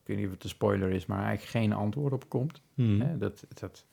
ik 0.00 0.06
weet 0.06 0.16
niet 0.16 0.26
of 0.26 0.32
het 0.32 0.42
een 0.44 0.48
spoiler 0.48 0.90
is, 0.90 1.06
maar 1.06 1.18
eigenlijk 1.24 1.50
geen 1.50 1.72
antwoord 1.72 2.12
op 2.12 2.28
komt. 2.28 2.62
Hmm. 2.74 3.00
Hè, 3.00 3.18
dat, 3.18 3.46
dat, 3.60 3.86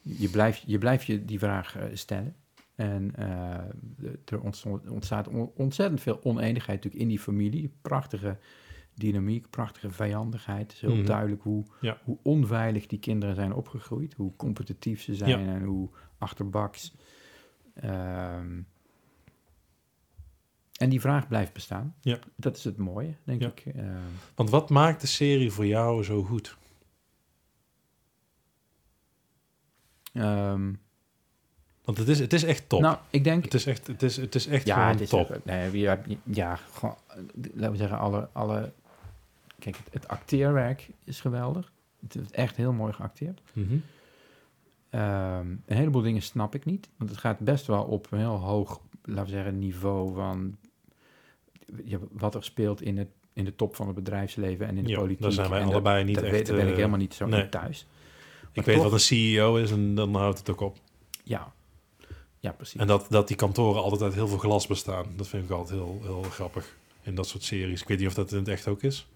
je, 0.00 0.28
blijft, 0.30 0.62
je 0.66 0.78
blijft 0.78 1.06
je 1.06 1.24
die 1.24 1.38
vraag 1.38 1.76
eh, 1.76 1.84
stellen. 1.92 2.34
En 2.74 3.12
eh, 3.16 3.54
er 4.24 4.40
ontstaat 4.90 5.28
on- 5.28 5.52
ontzettend 5.54 6.00
veel 6.00 6.20
oneenigheid 6.24 6.76
natuurlijk 6.76 7.02
in 7.02 7.08
die 7.08 7.18
familie. 7.18 7.72
Prachtige 7.82 8.38
dynamiek, 8.94 9.50
prachtige 9.50 9.90
vijandigheid. 9.90 10.62
Het 10.62 10.72
is 10.72 10.80
heel 10.80 10.96
Mhm. 10.96 11.04
duidelijk 11.06 11.42
hoe, 11.42 11.64
Ja. 11.80 11.98
hoe 12.04 12.18
onveilig 12.22 12.86
die 12.86 12.98
kinderen 12.98 13.34
zijn 13.34 13.52
opgegroeid. 13.54 14.14
Hoe 14.14 14.36
competitief 14.36 15.02
ze 15.02 15.14
zijn 15.14 15.48
en 15.48 15.62
hoe 15.62 15.88
achterbaks. 16.18 16.94
Ehm, 17.80 18.60
en 20.76 20.88
die 20.88 21.00
vraag 21.00 21.28
blijft 21.28 21.52
bestaan. 21.52 21.94
Ja. 22.00 22.18
Dat 22.36 22.56
is 22.56 22.64
het 22.64 22.76
mooie, 22.76 23.14
denk 23.24 23.40
Ja. 23.42 23.48
ik. 23.48 23.62
Ehm, 23.74 23.96
Want 24.34 24.50
wat 24.50 24.70
maakt 24.70 25.00
de 25.00 25.06
serie 25.06 25.50
voor 25.50 25.66
jou 25.66 26.04
zo 26.04 26.22
goed? 26.22 26.56
ehm, 30.12 30.72
Want 31.84 31.98
het 31.98 32.08
is, 32.08 32.18
het 32.18 32.32
is 32.32 32.42
echt 32.44 32.68
top. 32.68 32.80
Nou, 32.80 32.96
ik 33.10 33.24
denk... 33.24 33.44
het 33.44 33.54
is 33.54 33.66
echt, 33.66 33.86
het 33.86 34.02
is, 34.02 34.16
het 34.16 34.34
is 34.34 34.46
echt 34.46 34.66
ja, 34.66 34.74
gewoon 34.74 34.90
het 34.90 35.00
is 35.00 35.08
top. 35.08 35.30
echt- 35.30 35.44
nee, 35.44 35.78
ja, 35.78 36.00
ja, 36.24 36.56
gewoon, 36.56 36.96
laten 37.54 37.70
we 37.70 37.76
zeggen, 37.76 37.98
alle, 37.98 38.28
alle 38.32 38.72
kijk, 39.58 39.76
het, 39.76 39.88
het 39.92 40.08
acteerwerk 40.08 40.88
is 41.04 41.20
geweldig. 41.20 41.72
Het 42.00 42.14
is 42.14 42.30
echt 42.30 42.56
heel 42.56 42.72
mooi 42.72 42.92
geacteerd. 42.92 43.40
Mhm. 43.52 43.76
Ehm, 44.90 45.46
een 45.66 45.76
heleboel 45.76 46.02
dingen 46.02 46.22
snap 46.22 46.54
ik 46.54 46.64
niet, 46.64 46.88
want 46.96 47.10
het 47.10 47.18
gaat 47.18 47.38
best 47.38 47.66
wel 47.66 47.82
op 47.84 48.06
een 48.10 48.18
heel 48.18 48.36
hoog, 48.36 48.80
laten 49.04 49.24
we 49.24 49.30
zeggen, 49.30 49.58
niveau 49.58 50.14
van 50.14 50.56
ja, 51.84 51.98
wat 52.12 52.34
er 52.34 52.44
speelt 52.44 52.82
in, 52.82 52.98
het, 52.98 53.08
in 53.32 53.44
de 53.44 53.56
top 53.56 53.76
van 53.76 53.86
het 53.86 53.94
bedrijfsleven 53.96 54.66
en 54.66 54.76
in 54.76 54.84
de 54.84 54.90
Ja, 54.90 54.96
politiek. 54.98 55.22
daar 55.22 55.32
zijn 55.32 55.50
wij 55.50 55.58
En 55.58 55.64
dat- 55.64 55.74
allebei 55.74 56.04
niet 56.04 56.14
dat 56.14 56.24
echt... 56.24 56.32
weet- 56.32 56.46
daar 56.46 56.56
ben 56.56 56.64
ik 56.64 56.70
eh, 56.70 56.76
helemaal 56.76 56.98
niet 56.98 57.14
zo 57.14 57.26
nee. 57.26 57.48
thuis. 57.48 57.86
Ik 58.52 58.64
weet 58.64 58.74
toch- 58.74 58.84
wat 58.84 58.92
een 58.92 59.00
CEO 59.00 59.56
is 59.56 59.70
en 59.70 59.94
dan 59.94 60.14
houdt 60.14 60.38
het 60.38 60.50
ook 60.50 60.60
op. 60.60 60.76
Ja, 61.24 61.52
ja 62.38 62.52
precies. 62.52 62.80
En 62.80 62.86
dat, 62.86 63.06
dat 63.08 63.28
die 63.28 63.36
kantoren 63.36 63.82
altijd 63.82 64.02
uit 64.02 64.14
heel 64.14 64.28
veel 64.28 64.38
glas 64.38 64.66
bestaan. 64.66 65.06
Dat 65.16 65.28
vind 65.28 65.44
ik 65.44 65.50
altijd 65.50 65.78
heel, 65.78 65.98
heel 66.02 66.22
grappig. 66.22 66.76
in 67.02 67.14
dat 67.14 67.26
soort 67.28 67.42
series. 67.42 67.82
Ik 67.82 67.88
weet 67.88 67.98
niet 67.98 68.06
of 68.08 68.14
dat 68.14 68.32
in 68.32 68.38
het 68.38 68.48
echt 68.48 68.68
ook 68.68 68.82
is. 68.82 69.08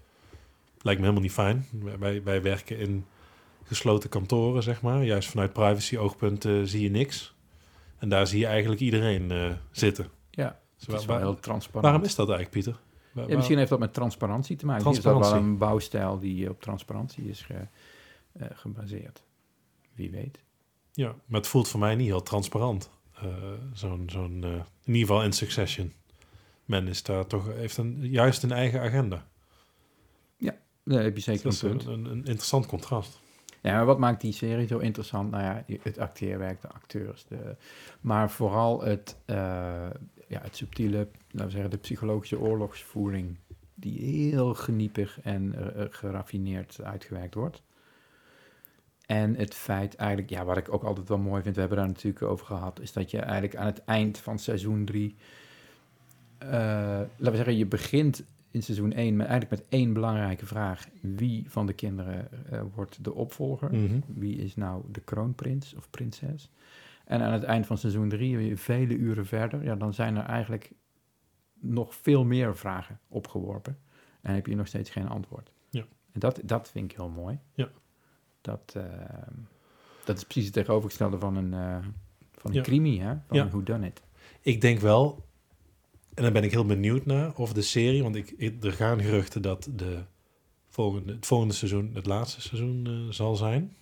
Lijkt 0.81 1.01
me 1.01 1.07
helemaal 1.07 1.23
niet 1.29 1.33
fijn. 1.33 1.67
Wij, 1.99 2.23
wij 2.23 2.43
werken 2.43 2.79
in 2.79 3.05
gesloten 3.65 4.09
kantoren, 4.11 4.63
zeg 4.63 4.83
maar. 4.83 5.05
Juist 5.05 5.29
vanuit 5.29 5.53
privacy-oogpunt 5.53 6.45
eh, 6.45 6.61
zie 6.65 6.83
je 6.83 6.91
niks. 6.91 7.35
En 7.99 8.09
daar 8.09 8.27
zie 8.27 8.39
je 8.39 8.47
eigenlijk 8.47 8.81
iedereen 8.81 9.31
eh, 9.31 9.53
zitten. 9.71 10.09
Ja, 10.31 10.59
Dus 10.77 10.87
het 10.87 11.01
is 11.01 11.05
waar- 11.07 11.21
wel 11.21 11.31
heel 11.31 11.41
transparant. 11.41 11.85
waarom 11.85 12.03
is 12.03 12.15
dat 12.15 12.29
eigenlijk, 12.31 12.65
Pieter? 12.65 12.83
Waar- 13.13 13.29
Ja, 13.29 13.37
misschien 13.37 13.59
heeft 13.59 13.71
dat 13.71 13.79
met 13.79 13.93
transparantie 13.95 14.57
te 14.57 14.67
maken. 14.67 14.85
Misschien 14.87 15.13
is 15.13 15.19
dat 15.21 15.31
wel 15.31 15.41
een 15.41 15.59
bouwstijl 15.59 16.19
die 16.19 16.51
op 16.51 16.61
transparantie 16.63 17.25
is 17.29 17.43
ge- 17.43 17.67
eh, 18.33 18.47
gebaseerd. 18.53 19.23
Wie 19.95 20.11
weet. 20.11 20.39
Ja, 20.93 21.15
maar 21.27 21.41
het 21.41 21.49
voelt 21.49 21.69
voor 21.69 21.81
mij 21.81 21.95
niet 21.95 22.07
heel 22.07 22.23
transparant. 22.23 22.91
Eh, 23.15 23.27
zo'n, 23.73 24.05
zo'n, 24.11 24.45
eh, 24.45 24.51
in 24.85 24.95
ieder 24.95 25.01
geval 25.01 25.23
in 25.23 25.33
Succession. 25.33 25.93
Men 26.65 26.89
is 26.89 27.03
daar 27.03 27.27
toch, 27.27 27.47
heeft 27.55 27.77
een, 27.77 27.99
juist 28.11 28.43
een 28.43 28.53
eigen 28.53 28.81
agenda. 28.81 29.27
Daar 30.87 31.03
heb 31.03 31.17
je 31.17 31.23
zeker 31.23 31.43
Dat 31.43 31.61
een 31.63 31.69
punt. 31.71 31.87
een, 31.87 32.05
een 32.05 32.17
interessant 32.25 32.67
contrast. 32.67 33.21
Ja, 33.65 33.75
maar 33.75 33.87
wat 33.87 33.99
maakt 33.99 34.21
die 34.21 34.33
serie 34.33 34.67
zo 34.67 34.79
interessant? 34.79 35.31
Nou 35.31 35.43
ja, 35.43 35.65
het 35.83 35.99
acteerwerk, 35.99 36.61
de 36.61 36.69
acteurs. 36.69 37.25
De, 37.25 37.57
maar 38.01 38.31
vooral 38.31 38.83
het, 38.83 39.17
eh, 39.25 39.37
ja, 40.29 40.41
het 40.41 40.57
subtiele, 40.57 41.09
laten 41.31 41.47
we 41.47 41.51
zeggen, 41.51 41.71
de 41.71 41.77
psychologische 41.77 42.39
oorlogsvoering. 42.39 43.39
Die 43.75 44.01
heel 44.01 44.55
geniepig 44.55 45.21
en 45.21 45.55
eh, 45.55 45.83
eh, 45.83 45.89
geraffineerd 45.91 46.81
uitgewerkt 46.83 47.35
wordt. 47.35 47.63
En 49.07 49.37
het 49.37 49.55
feit 49.55 49.95
eigenlijk, 49.97 50.31
ja, 50.31 50.45
wat 50.45 50.57
ik 50.57 50.73
ook 50.73 50.85
altijd 50.85 51.09
wel 51.09 51.19
mooi 51.19 51.43
vind, 51.43 51.55
we 51.55 51.61
hebben 51.61 51.79
daar 51.79 51.87
natuurlijk 51.87 52.23
over 52.25 52.47
gehad, 52.47 52.81
is 52.81 52.93
dat 52.93 53.11
je 53.11 53.19
eigenlijk 53.19 53.57
aan 53.57 53.67
het 53.67 53.85
eind 53.85 54.19
van 54.19 54.39
seizoen 54.39 54.85
3, 54.85 55.17
laten 56.39 57.11
we 57.17 57.37
zeggen, 57.37 57.57
je 57.57 57.67
begint 57.67 58.25
in 58.55 58.63
seizoen 58.63 58.93
1 58.93 59.17
met, 59.17 59.27
eigenlijk 59.27 59.61
met 59.61 59.71
één 59.71 59.93
belangrijke 59.93 60.47
vraag. 60.47 60.89
Wie 61.01 61.51
van 61.51 61.67
de 61.67 61.73
kinderen 61.73 62.29
eh, 62.51 62.63
wordt 62.75 63.05
de 63.05 63.15
opvolger? 63.15 63.75
Mhm. 63.75 64.01
Wie 64.07 64.37
is 64.37 64.57
nou 64.57 64.83
de 64.91 65.01
kroonprins 65.01 65.75
of 65.75 65.91
prinses? 65.91 66.51
En 67.05 67.21
aan 67.21 67.33
het 67.33 67.43
eind 67.43 67.67
van 67.67 67.79
seizoen 67.79 68.09
3, 68.09 68.37
weer 68.37 68.59
vele 68.59 68.95
uren 68.97 69.27
verder, 69.27 69.65
ja, 69.65 69.75
dan 69.75 69.95
zijn 69.95 70.17
er 70.17 70.25
eigenlijk 70.25 70.73
nog 71.61 71.95
veel 71.95 72.25
meer 72.25 72.57
vragen 72.57 72.99
opgeworpen. 73.09 73.79
En 74.21 74.35
heb 74.35 74.47
je 74.47 74.55
nog 74.57 74.67
steeds 74.67 74.91
geen 74.91 75.09
antwoord. 75.09 75.53
Ja. 75.71 75.85
En 76.13 76.21
dat, 76.21 76.41
dat 76.45 76.71
vind 76.71 76.91
ik 76.91 76.97
heel 76.97 77.09
mooi. 77.09 77.39
Ja. 77.55 77.69
Dat, 78.41 78.73
eh, 78.77 78.85
dat 80.05 80.17
is 80.17 80.23
precies 80.25 80.45
het 80.45 80.53
tegenovergestelde 80.53 81.19
van 81.19 81.37
een, 81.37 81.53
eh 81.55 81.79
van 82.33 82.51
een 82.51 82.57
Ja. 82.57 82.63
crimi, 82.63 82.99
hè? 83.01 83.15
Van 83.27 83.37
Ja. 83.37 83.43
een 83.43 83.51
whodunit. 83.51 84.03
Ik 84.41 84.61
denk 84.61 84.79
wel, 84.81 85.25
en 86.15 86.23
daar 86.23 86.33
ben 86.33 86.43
ik 86.45 86.51
heel 86.51 86.65
benieuwd 86.67 87.07
naar, 87.07 87.35
of 87.37 87.53
de 87.53 87.63
serie, 87.63 88.03
want 88.03 88.17
ik, 88.17 88.31
ik- 88.37 88.65
er 88.65 88.73
gaan 88.73 89.01
geruchten 89.03 89.43
dat 89.43 89.69
de 89.77 89.99
volgende, 90.69 91.13
het 91.13 91.27
volgende 91.27 91.55
seizoen 91.55 91.91
het 91.95 92.07
laatste 92.07 92.41
seizoen 92.41 92.87
eh, 92.87 93.13
zal 93.13 93.37
zijn. 93.37 93.77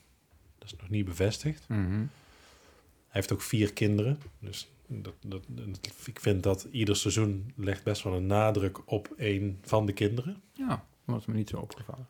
Dat 0.58 0.72
is 0.72 0.76
nog 0.80 0.88
niet 0.90 1.04
bevestigd. 1.04 1.68
Mhm. 1.68 1.90
Hij 1.90 3.20
heeft 3.20 3.32
ook 3.32 3.42
vier 3.42 3.72
kinderen. 3.72 4.18
Dus 4.38 4.70
dat, 4.86 5.14
dat, 5.26 5.42
dat- 5.48 5.78
ik 6.06 6.20
vind 6.20 6.42
dat 6.42 6.68
ieder 6.70 6.96
seizoen 6.96 7.52
legt 7.56 7.84
best 7.84 8.02
wel 8.02 8.12
een 8.14 8.26
nadruk 8.26 8.90
op 8.90 9.12
één 9.16 9.58
van 9.62 9.86
de 9.86 9.92
kinderen. 9.92 10.42
Ja, 10.52 10.68
dat 10.68 11.14
was 11.14 11.26
me 11.26 11.34
niet 11.34 11.48
zo 11.48 11.56
opgevallen. 11.56 12.06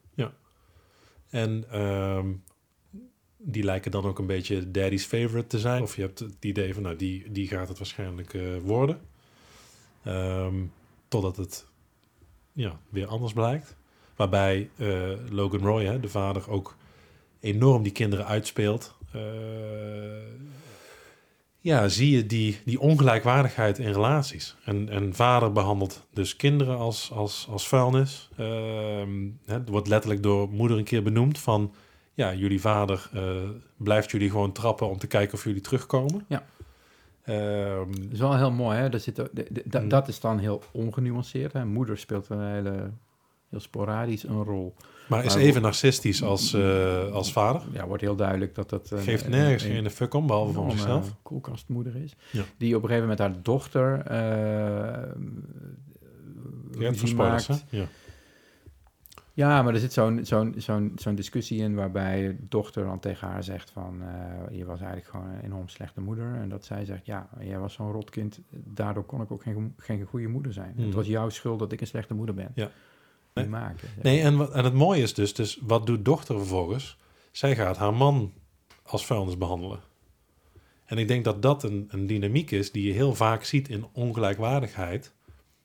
En 1.31 1.65
ehm, 1.71 2.33
die 3.37 3.63
lijken 3.63 3.91
dan 3.91 4.05
ook 4.05 4.19
een 4.19 4.27
beetje 4.27 4.71
daddy's 4.71 5.05
favorite 5.05 5.47
te 5.47 5.59
zijn. 5.59 5.83
Of 5.83 5.97
je 5.97 6.03
hebt 6.03 6.19
het 6.19 6.37
idee 6.41 6.75
van, 6.75 6.83
nou, 6.83 6.97
die, 6.97 7.33
die 7.33 7.49
gaat 7.49 7.69
het 7.69 7.79
waarschijnlijk 7.79 8.35
eh, 8.35 8.57
worden. 8.63 9.01
Ehm, 10.05 10.55
totdat 11.09 11.37
het 11.37 11.67
ja, 12.53 12.79
weer 12.89 13.07
anders 13.07 13.33
blijkt. 13.33 13.77
Waarbij 14.17 14.71
eh, 14.77 15.11
Logan 15.31 15.61
Roy, 15.61 15.85
hè, 15.85 16.01
de 16.01 16.09
vader, 16.09 16.51
ook 16.51 16.77
enorm 17.41 17.83
die 17.83 17.93
kinderen 17.93 18.27
uitspeelt. 18.27 18.95
Eh, 19.13 19.21
ja, 21.59 21.89
zie 21.89 22.17
je 22.17 22.27
die, 22.27 22.59
die 22.65 22.81
ongelijkwaardigheid 22.81 23.79
in 23.79 23.93
relaties. 23.93 24.57
En, 24.65 24.89
en 24.89 25.15
vader 25.15 25.53
behandelt 25.53 26.07
dus 26.13 26.37
kinderen 26.37 26.79
als, 26.79 27.11
als, 27.13 27.47
als 27.51 27.69
vuilnis. 27.69 28.29
Ehm, 28.37 29.29
het 29.45 29.69
wordt 29.69 29.89
letterlijk 29.89 30.23
door 30.23 30.49
moeder 30.49 30.79
een 30.79 30.85
keer 30.85 31.03
benoemd 31.03 31.39
van... 31.39 31.75
Ja, 32.15 32.35
jullie 32.35 32.61
vader 32.61 33.11
eh, 33.13 33.23
blijft 33.77 34.11
jullie 34.11 34.31
gewoon 34.31 34.53
trappen 34.53 34.89
om 34.89 34.99
te 34.99 35.07
kijken 35.07 35.35
of 35.35 35.45
jullie 35.45 35.61
terugkomen. 35.61 36.25
Ja. 36.29 36.45
Ehm, 37.25 37.93
Dat 38.03 38.13
is 38.13 38.19
wel 38.19 38.37
heel 38.37 38.51
mooi, 38.51 38.77
hè? 38.79 38.89
Dat, 38.89 39.03
zit, 39.03 39.17
de- 39.17 39.31
de- 39.65 39.81
Mm. 39.81 39.89
dat 39.89 40.09
is 40.09 40.21
dan 40.21 40.39
heel 40.39 40.63
ongenuanceerd. 40.73 41.53
Hè? 41.53 41.65
Moeder 41.65 41.99
speelt 41.99 42.29
een 42.29 42.41
hele, 42.53 42.91
heel 43.49 43.61
sporadisch 43.61 44.23
een 44.25 44.43
rol. 44.45 44.75
maar 45.09 45.25
is 45.25 45.35
Maar- 45.35 45.43
even 45.43 45.63
narcistisch 45.63 46.23
als, 46.23 46.55
eh, 46.55 47.13
als 47.13 47.33
vader. 47.33 47.63
Ja, 47.73 47.87
wordt 47.87 48.03
heel 48.03 48.17
duidelijk 48.17 48.55
dat 48.55 48.71
dat... 48.71 48.91
een- 48.91 48.99
Geeft 48.99 49.25
een- 49.25 49.31
nergens 49.31 49.63
een- 49.63 49.71
geen 49.71 49.91
fuck 49.91 50.15
om, 50.15 50.27
behalve 50.27 50.53
voor 50.53 50.71
zichzelf. 50.71 51.15
koelkastmoeder 51.23 51.97
is. 51.97 52.15
Ja. 52.31 52.43
Die 52.59 52.77
op 52.77 52.83
een 52.83 52.89
gegeven 52.89 53.09
moment 53.09 53.19
haar 53.19 53.43
dochter... 53.43 54.01
eh 54.01 55.11
hè? 56.79 57.15
maakt. 57.15 57.65
Ja. 57.69 57.85
Ja, 59.35 59.63
maar 59.63 59.75
er 59.75 59.81
zit 59.81 59.93
zo'n 59.93 60.21
zo'n 60.25 60.55
zo'n 60.57 60.93
zo'n 60.97 61.15
discussie 61.15 61.61
in 61.61 61.75
waarbij 61.75 62.27
de 62.27 62.37
dochter 62.49 62.85
dan 62.85 62.99
tegen 62.99 63.29
haar 63.29 63.45
zegt 63.45 63.71
van... 63.71 64.03
eh, 64.03 64.59
je 64.59 64.65
was 64.65 64.81
eigenlijk 64.81 65.11
gewoon 65.11 65.29
een 65.29 65.45
enorm 65.45 65.69
slechte 65.69 66.01
moeder. 66.01 66.35
En 66.35 66.49
dat 66.49 66.65
zij 66.65 66.85
zegt, 66.85 67.07
ja, 67.07 67.29
jij 67.41 67.59
was 67.59 67.73
zo'n 67.73 67.93
rotkind. 67.93 68.41
Daardoor 68.51 69.05
kon 69.05 69.21
ik 69.21 69.31
ook 69.31 69.43
geen, 69.43 69.75
geen 69.77 70.05
goede 70.05 70.29
moeder 70.29 70.53
zijn. 70.53 70.75
Het 70.77 70.95
was 70.95 71.07
jouw 71.07 71.29
schuld 71.29 71.59
dat 71.59 71.73
ik 71.73 71.81
een 71.81 71.87
slechte 71.87 72.15
moeder 72.15 72.35
ben. 72.35 72.53
Ja. 72.55 72.71
Die 73.33 73.47
maken. 73.47 73.89
Nee, 74.03 74.21
en, 74.21 74.37
wat, 74.37 74.53
en 74.53 74.65
het 74.65 74.75
mooie 74.75 75.03
is 75.03 75.15
dus, 75.15 75.35
dus, 75.35 75.59
wat 75.63 75.87
doet 75.87 76.05
dochter 76.05 76.37
vervolgens? 76.37 76.99
Zij 77.31 77.55
gaat 77.55 77.77
haar 77.77 77.95
man 77.95 78.33
als 78.83 79.07
vuilnis 79.07 79.39
behandelen. 79.39 79.81
En 80.85 80.99
ik 80.99 81.09
denk 81.09 81.25
dat 81.25 81.43
dat 81.43 81.63
een, 81.63 81.89
een 81.91 82.07
dynamiek 82.07 82.51
is 82.51 82.73
die 82.73 82.87
je 82.87 82.93
heel 82.93 83.15
vaak 83.15 83.45
ziet 83.45 83.69
in 83.69 83.87
ongelijkwaardigheid. 83.93 85.13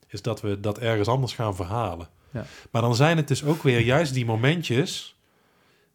Is 0.08 0.22
dat 0.22 0.42
we 0.42 0.60
dat 0.60 0.80
ergens 0.80 1.08
anders 1.08 1.34
gaan 1.34 1.56
verhalen. 1.56 2.08
Ja. 2.32 2.46
Maar 2.72 2.82
dan 2.82 2.96
zijn 2.96 3.18
het 3.18 3.28
dus 3.28 3.44
ook 3.44 3.64
weer 3.64 3.80
juist 3.80 4.14
die 4.14 4.26
momentjes 4.26 5.16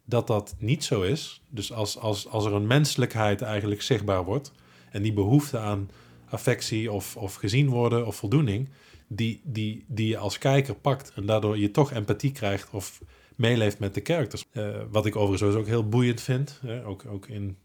dat 0.04 0.26
dat 0.26 0.54
niet 0.58 0.84
zo 0.84 1.02
is. 1.02 1.42
Dus 1.48 1.72
als, 1.72 1.98
als, 1.98 2.28
als 2.28 2.44
er 2.44 2.52
een 2.52 2.66
menselijkheid 2.66 3.42
eigenlijk 3.42 3.82
zichtbaar 3.82 4.24
wordt. 4.24 4.52
En 4.90 5.02
die 5.02 5.12
behoefte 5.12 5.58
aan 5.58 5.90
affectie 6.28 6.92
of, 6.92 7.16
of 7.16 7.34
gezien 7.34 7.68
worden 7.68 8.06
of 8.06 8.16
voldoening. 8.16 8.68
Die, 9.06 9.40
die, 9.44 9.84
die 9.88 10.08
je 10.08 10.16
als 10.16 10.38
kijker 10.38 10.74
pakt. 10.74 11.12
En 11.14 11.26
daardoor 11.26 11.58
je 11.58 11.70
toch 11.70 11.92
empathie 11.92 12.32
krijgt 12.32 12.70
of 12.70 13.00
meeleeft 13.36 13.78
met 13.78 13.94
de 13.94 14.00
characters. 14.04 14.44
Eh, 14.52 14.80
wat 14.90 15.06
ik 15.06 15.16
overigens 15.16 15.56
ook 15.56 15.66
heel 15.66 15.88
boeiend 15.88 16.20
vind. 16.20 16.58
Hè? 16.62 16.86
Ook, 16.86 17.04
ook 17.06 17.26
in 17.26 17.56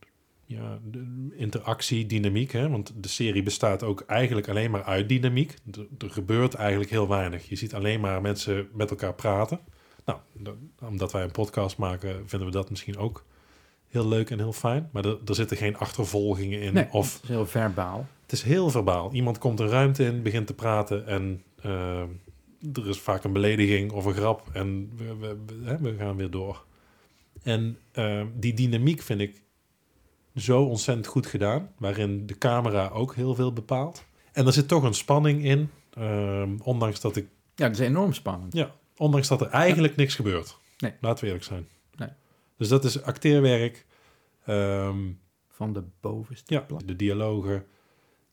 ja, 0.50 0.80
de 0.84 1.28
interactie, 1.36 2.06
dynamiek. 2.06 2.52
Hè? 2.52 2.70
Want 2.70 2.93
de 2.95 3.08
serie 3.08 3.43
bestaat 3.43 3.84
ook 3.84 4.02
eigenlijk 4.02 4.50
alleen 4.50 4.72
maar 4.72 4.84
uit 4.84 5.10
dynamiek. 5.10 5.56
Er, 5.72 5.88
er 5.98 6.10
gebeurt 6.10 6.54
eigenlijk 6.54 6.89
heel 6.89 7.08
weinig. 7.08 7.50
Je 7.50 7.56
ziet 7.56 7.74
alleen 7.74 8.00
maar 8.00 8.22
mensen 8.22 8.68
met 8.74 8.89
elkaar 8.89 9.14
praten. 9.14 9.60
Nou, 10.06 10.20
dat- 10.34 10.56
omdat 10.82 11.12
wij 11.12 11.24
een 11.24 11.32
podcast 11.32 11.78
maken, 11.78 12.30
vinden 12.30 12.48
we 12.48 12.54
dat 12.54 12.70
misschien 12.70 12.98
ook 12.98 13.26
heel 13.88 14.08
leuk 14.08 14.30
en 14.30 14.38
heel 14.38 14.54
fijn. 14.54 14.89
Maar 14.91 15.06
er, 15.06 15.18
er 15.26 15.36
zitten 15.36 15.58
geen 15.58 15.78
achtervolgingen 15.78 16.62
in. 16.62 16.74
Nee, 16.74 16.88
Of 16.91 17.14
het 17.14 17.24
is 17.24 17.30
heel 17.30 17.45
verbaal. 17.45 18.08
het 18.22 18.32
is 18.32 18.41
heel 18.43 18.70
verbaal. 18.70 19.14
Iemand 19.14 19.38
komt 19.38 19.60
een 19.60 19.70
ruimte 19.70 20.04
in, 20.06 20.22
begint 20.22 20.48
te 20.48 20.54
praten 20.54 21.08
en 21.08 21.43
eh, 21.62 22.02
er 22.74 22.88
is 22.89 23.00
vaak 23.00 23.24
een 23.24 23.34
belediging 23.34 23.91
of 23.91 24.06
een 24.06 24.14
grap 24.14 24.48
en 24.54 24.91
we, 24.95 25.16
we, 25.16 25.78
we 25.82 25.95
gaan 25.98 26.16
weer 26.16 26.30
door. 26.30 26.66
En 27.43 27.78
eh, 27.91 28.22
die 28.36 28.54
dynamiek 28.54 29.02
vind 29.02 29.22
ik 29.22 29.41
zo 30.38 30.63
ontzettend 30.63 31.07
goed 31.07 31.25
gedaan, 31.27 31.71
waarin 31.77 32.25
de 32.25 32.38
camera 32.38 32.88
ook 32.88 33.15
heel 33.15 33.35
veel 33.35 33.53
bepaalt. 33.53 34.05
En 34.31 34.45
er 34.45 34.53
zit 34.53 34.67
toch 34.67 34.83
een 34.83 34.93
spanning 34.93 35.43
in, 35.43 35.69
ehm, 35.93 36.55
ondanks 36.63 36.99
dat 37.01 37.15
ik, 37.15 37.27
Ja, 37.55 37.67
dat 37.67 37.79
is 37.79 37.85
enorm 37.85 38.13
spannend. 38.13 38.53
ja, 38.53 38.75
ondanks 38.97 39.27
dat 39.27 39.41
er 39.41 39.47
eigenlijk 39.47 39.95
niks 39.95 40.15
gebeurt. 40.15 40.57
Nee. 40.77 40.93
Laten 41.01 41.19
we 41.19 41.25
eerlijk 41.25 41.45
zijn. 41.45 41.67
Nee. 41.95 42.09
Dus 42.57 42.67
dat 42.67 42.83
is 42.83 43.01
acteerwerk. 43.01 43.85
ehm, 44.45 44.97
Van 45.49 45.73
de 45.73 45.83
bovenste 46.01 46.53
ja, 46.53 46.65
de 46.85 46.95
dialogen, 46.95 47.65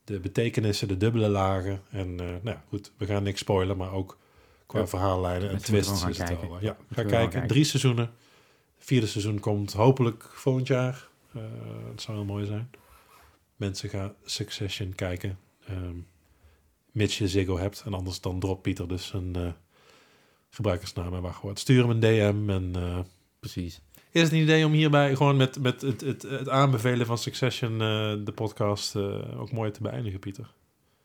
de 0.03 0.19
betekenissen, 0.19 0.87
de 0.87 0.97
dubbele 0.97 1.27
lagen. 1.29 1.81
En 1.89 2.07
eh, 2.19 2.25
nou 2.25 2.39
ja, 2.43 2.63
goed, 2.69 2.91
we 2.97 3.05
gaan 3.05 3.23
niks 3.23 3.39
spoilen, 3.39 3.77
maar 3.77 3.91
ook 3.91 4.17
qua 4.65 4.79
Ja. 4.79 4.87
verhaallijnen 4.87 5.49
en 5.49 5.57
twists 5.57 5.91
gewoon 5.93 6.09
is 6.09 6.17
gaan 6.17 6.27
het 6.27 6.37
kijken. 6.39 6.55
al. 6.55 6.61
Ja, 6.63 6.77
ga 6.91 7.03
kijken. 7.03 7.47
Drie 7.47 7.63
seizoenen. 7.63 8.11
Vierde 8.77 9.07
seizoen 9.07 9.39
komt 9.39 9.73
hopelijk 9.73 10.29
volgend 10.33 10.67
jaar. 10.67 11.07
Eh 11.35 11.41
het 11.91 12.01
zou 12.01 12.17
heel 12.17 12.25
mooi 12.25 12.45
zijn. 12.45 12.69
Mensen 13.55 13.89
gaan 13.89 14.13
Succession 14.23 14.95
kijken. 14.95 15.39
ehm 15.67 15.97
mits 16.91 17.17
je 17.17 17.27
Ziggo 17.27 17.57
hebt. 17.57 17.83
En 17.85 17.93
anders 17.93 18.21
dan 18.21 18.39
drop 18.39 18.61
Pieter 18.61 18.87
dus 18.87 19.13
een 19.13 19.35
eh, 19.35 19.51
gebruikersnaam 20.49 21.13
en 21.13 21.21
wachtwoord. 21.21 21.59
Stuur 21.59 21.81
hem 21.81 21.89
een 21.89 21.99
DM 21.99 22.49
en... 22.49 22.71
eh, 22.75 22.99
Precies. 23.39 23.81
is 24.11 24.21
het 24.21 24.31
een 24.31 24.41
idee 24.41 24.65
om 24.65 24.71
hierbij 24.71 25.15
gewoon 25.15 25.37
met, 25.37 25.59
met 25.59 25.81
het, 25.81 26.01
het, 26.01 26.21
het 26.21 26.49
aanbevelen 26.49 27.05
van 27.05 27.17
Succession, 27.17 27.77
de 28.25 28.31
podcast, 28.35 28.95
ook 29.37 29.51
mooi 29.51 29.71
te 29.71 29.81
beëindigen, 29.81 30.19
Pieter? 30.19 30.53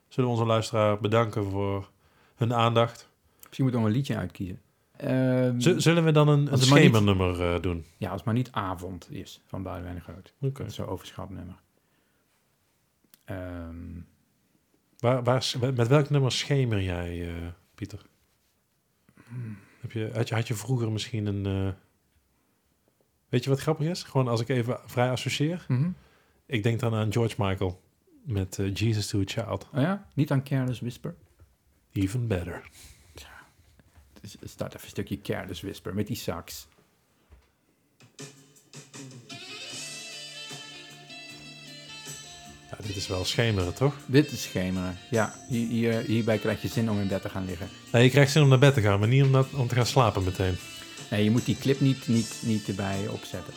Zullen 0.09 0.31
we 0.31 0.37
onze 0.37 0.47
luisteraar 0.49 1.01
bedanken 1.01 1.45
voor 1.45 1.91
hun 2.35 2.55
aandacht? 2.55 3.09
Misschien 3.43 3.65
moet 3.65 3.75
nog 3.75 3.85
een 3.85 3.91
liedje 3.91 4.17
uitkiezen. 4.17 4.61
Ehm, 5.01 5.79
zullen 5.79 6.05
we 6.05 6.13
dan 6.13 6.29
een, 6.29 6.53
een 6.53 6.59
schemernummer 6.59 7.55
eh, 7.55 7.61
doen? 7.63 7.85
ja, 7.97 8.07
als 8.09 8.17
het 8.17 8.25
maar 8.25 8.35
niet 8.35 8.53
avond 8.53 9.11
is 9.11 9.41
van 9.47 9.63
Boudewijn 9.63 9.95
de 9.95 10.01
Groot. 10.01 10.33
Oké. 10.41 10.69
Zo'n 10.71 10.87
overschat 10.87 11.31
nummer. 11.31 11.61
Ehm, 13.25 14.01
Waar, 14.99 15.23
waar, 15.23 15.45
met 15.75 15.89
welk 15.89 16.11
nummer 16.11 16.33
schemer 16.33 16.83
jij, 16.83 17.29
eh, 17.29 17.47
Pieter? 17.75 18.03
Heb 19.81 19.93
je, 19.93 20.11
had, 20.15 20.29
je, 20.29 20.35
had 20.35 20.49
je 20.49 20.55
vroeger 20.55 20.93
misschien 20.93 21.27
een... 21.27 21.47
eh, 21.47 21.73
Weet 23.29 23.45
je 23.45 23.51
wat 23.51 23.61
grappig 23.61 23.87
is? 23.87 24.03
Gewoon 24.03 24.29
als 24.29 24.41
ik 24.41 24.49
even 24.49 24.79
vrij 24.87 25.11
associeer. 25.11 25.65
mhm. 25.69 25.91
Ik 26.47 26.63
denk 26.63 26.81
dan 26.81 26.95
aan 26.95 27.13
George 27.13 27.35
Michael 27.39 27.81
met 28.25 28.59
Jesus 28.75 29.07
to 29.07 29.21
a 29.21 29.23
Child. 29.25 29.69
Oh 29.75 29.81
ja? 29.81 30.09
Niet 30.15 30.31
aan 30.31 30.43
Careless 30.43 30.81
Whisper? 30.81 31.15
Even 31.93 32.27
better. 32.27 32.69
Staat 34.45 34.69
even 34.75 34.81
een 34.85 34.89
stukje 34.91 35.21
Careless 35.21 35.61
Whisper 35.61 35.95
met 35.95 36.07
die 36.07 36.17
sax. 36.17 36.67
Ja, 42.71 42.77
dit 42.87 42.97
is 42.97 43.07
wel 43.07 43.25
schemeren, 43.25 43.75
toch? 43.75 43.95
Dit 44.07 44.33
is 44.33 44.43
schemeren. 44.43 44.99
Ja, 45.11 45.35
hier, 45.49 45.69
hier, 45.69 46.01
hierbij 46.01 46.39
krijg 46.39 46.63
je 46.63 46.69
zin 46.69 46.91
om 46.91 47.01
in 47.01 47.09
bed 47.09 47.23
te 47.23 47.29
gaan 47.29 47.45
liggen. 47.45 47.69
Nee, 47.93 48.03
je 48.03 48.11
krijgt 48.11 48.33
zin 48.33 48.43
om 48.43 48.49
naar 48.49 48.59
bed 48.59 48.75
te 48.75 48.81
gaan, 48.81 48.99
maar 48.99 49.09
niet 49.09 49.23
om, 49.23 49.31
na- 49.31 49.45
om 49.55 49.69
te 49.69 49.75
gaan 49.75 49.87
slapen 49.87 50.25
meteen. 50.25 50.57
Nee, 51.11 51.25
je 51.25 51.31
moet 51.31 51.45
die 51.45 51.57
clip 51.59 51.81
niet, 51.81 52.09
niet, 52.09 52.35
niet 52.43 52.69
erbij 52.69 53.09
opzetten. 53.09 53.55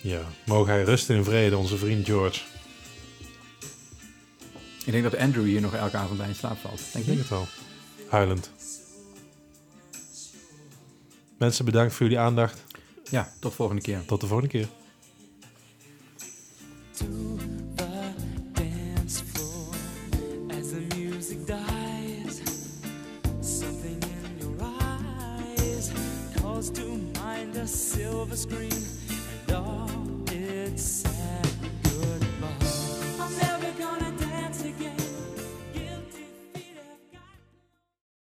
Ja, 0.00 0.20
mogen 0.46 0.72
hij 0.72 0.82
rusten 0.82 1.16
in 1.16 1.24
vrede, 1.24 1.56
onze 1.56 1.76
vriend 1.76 2.06
George. 2.06 2.40
Ik 4.88 4.94
denk 4.94 5.10
dat 5.10 5.20
Andrew 5.20 5.44
hier 5.44 5.60
nog 5.60 5.74
elke 5.74 5.96
avond 5.96 6.18
bij 6.18 6.28
in 6.28 6.34
slaap 6.34 6.58
valt. 6.58 6.78
Denk 6.78 6.94
Ik 6.94 7.00
je 7.04 7.06
denk 7.06 7.18
het 7.18 7.28
wel. 7.28 7.46
Huilend. 8.08 8.50
Mensen, 11.38 11.64
bedankt 11.64 11.94
voor 11.94 12.06
jullie 12.06 12.18
aandacht. 12.18 12.64
Ja, 13.10 13.32
tot 13.40 13.54
volgende 13.54 13.82
keer. 13.82 14.04
Tot 14.04 14.20
de 14.20 14.26
volgende 14.26 14.52
keer. 14.52 14.68
to 16.92 17.04
the 17.76 18.14
dance 18.52 19.20
floor 19.20 19.74
as 20.58 20.70
the 20.72 20.96
music 20.96 21.46
dies. 21.46 22.42
Something 23.40 24.02
in 24.02 24.38
your 24.40 24.56
eyes 24.62 25.92
calls 26.40 26.70
to 26.70 26.86
mind 27.22 27.56
a 27.56 27.66
silver 27.66 28.36
screen 28.36 28.77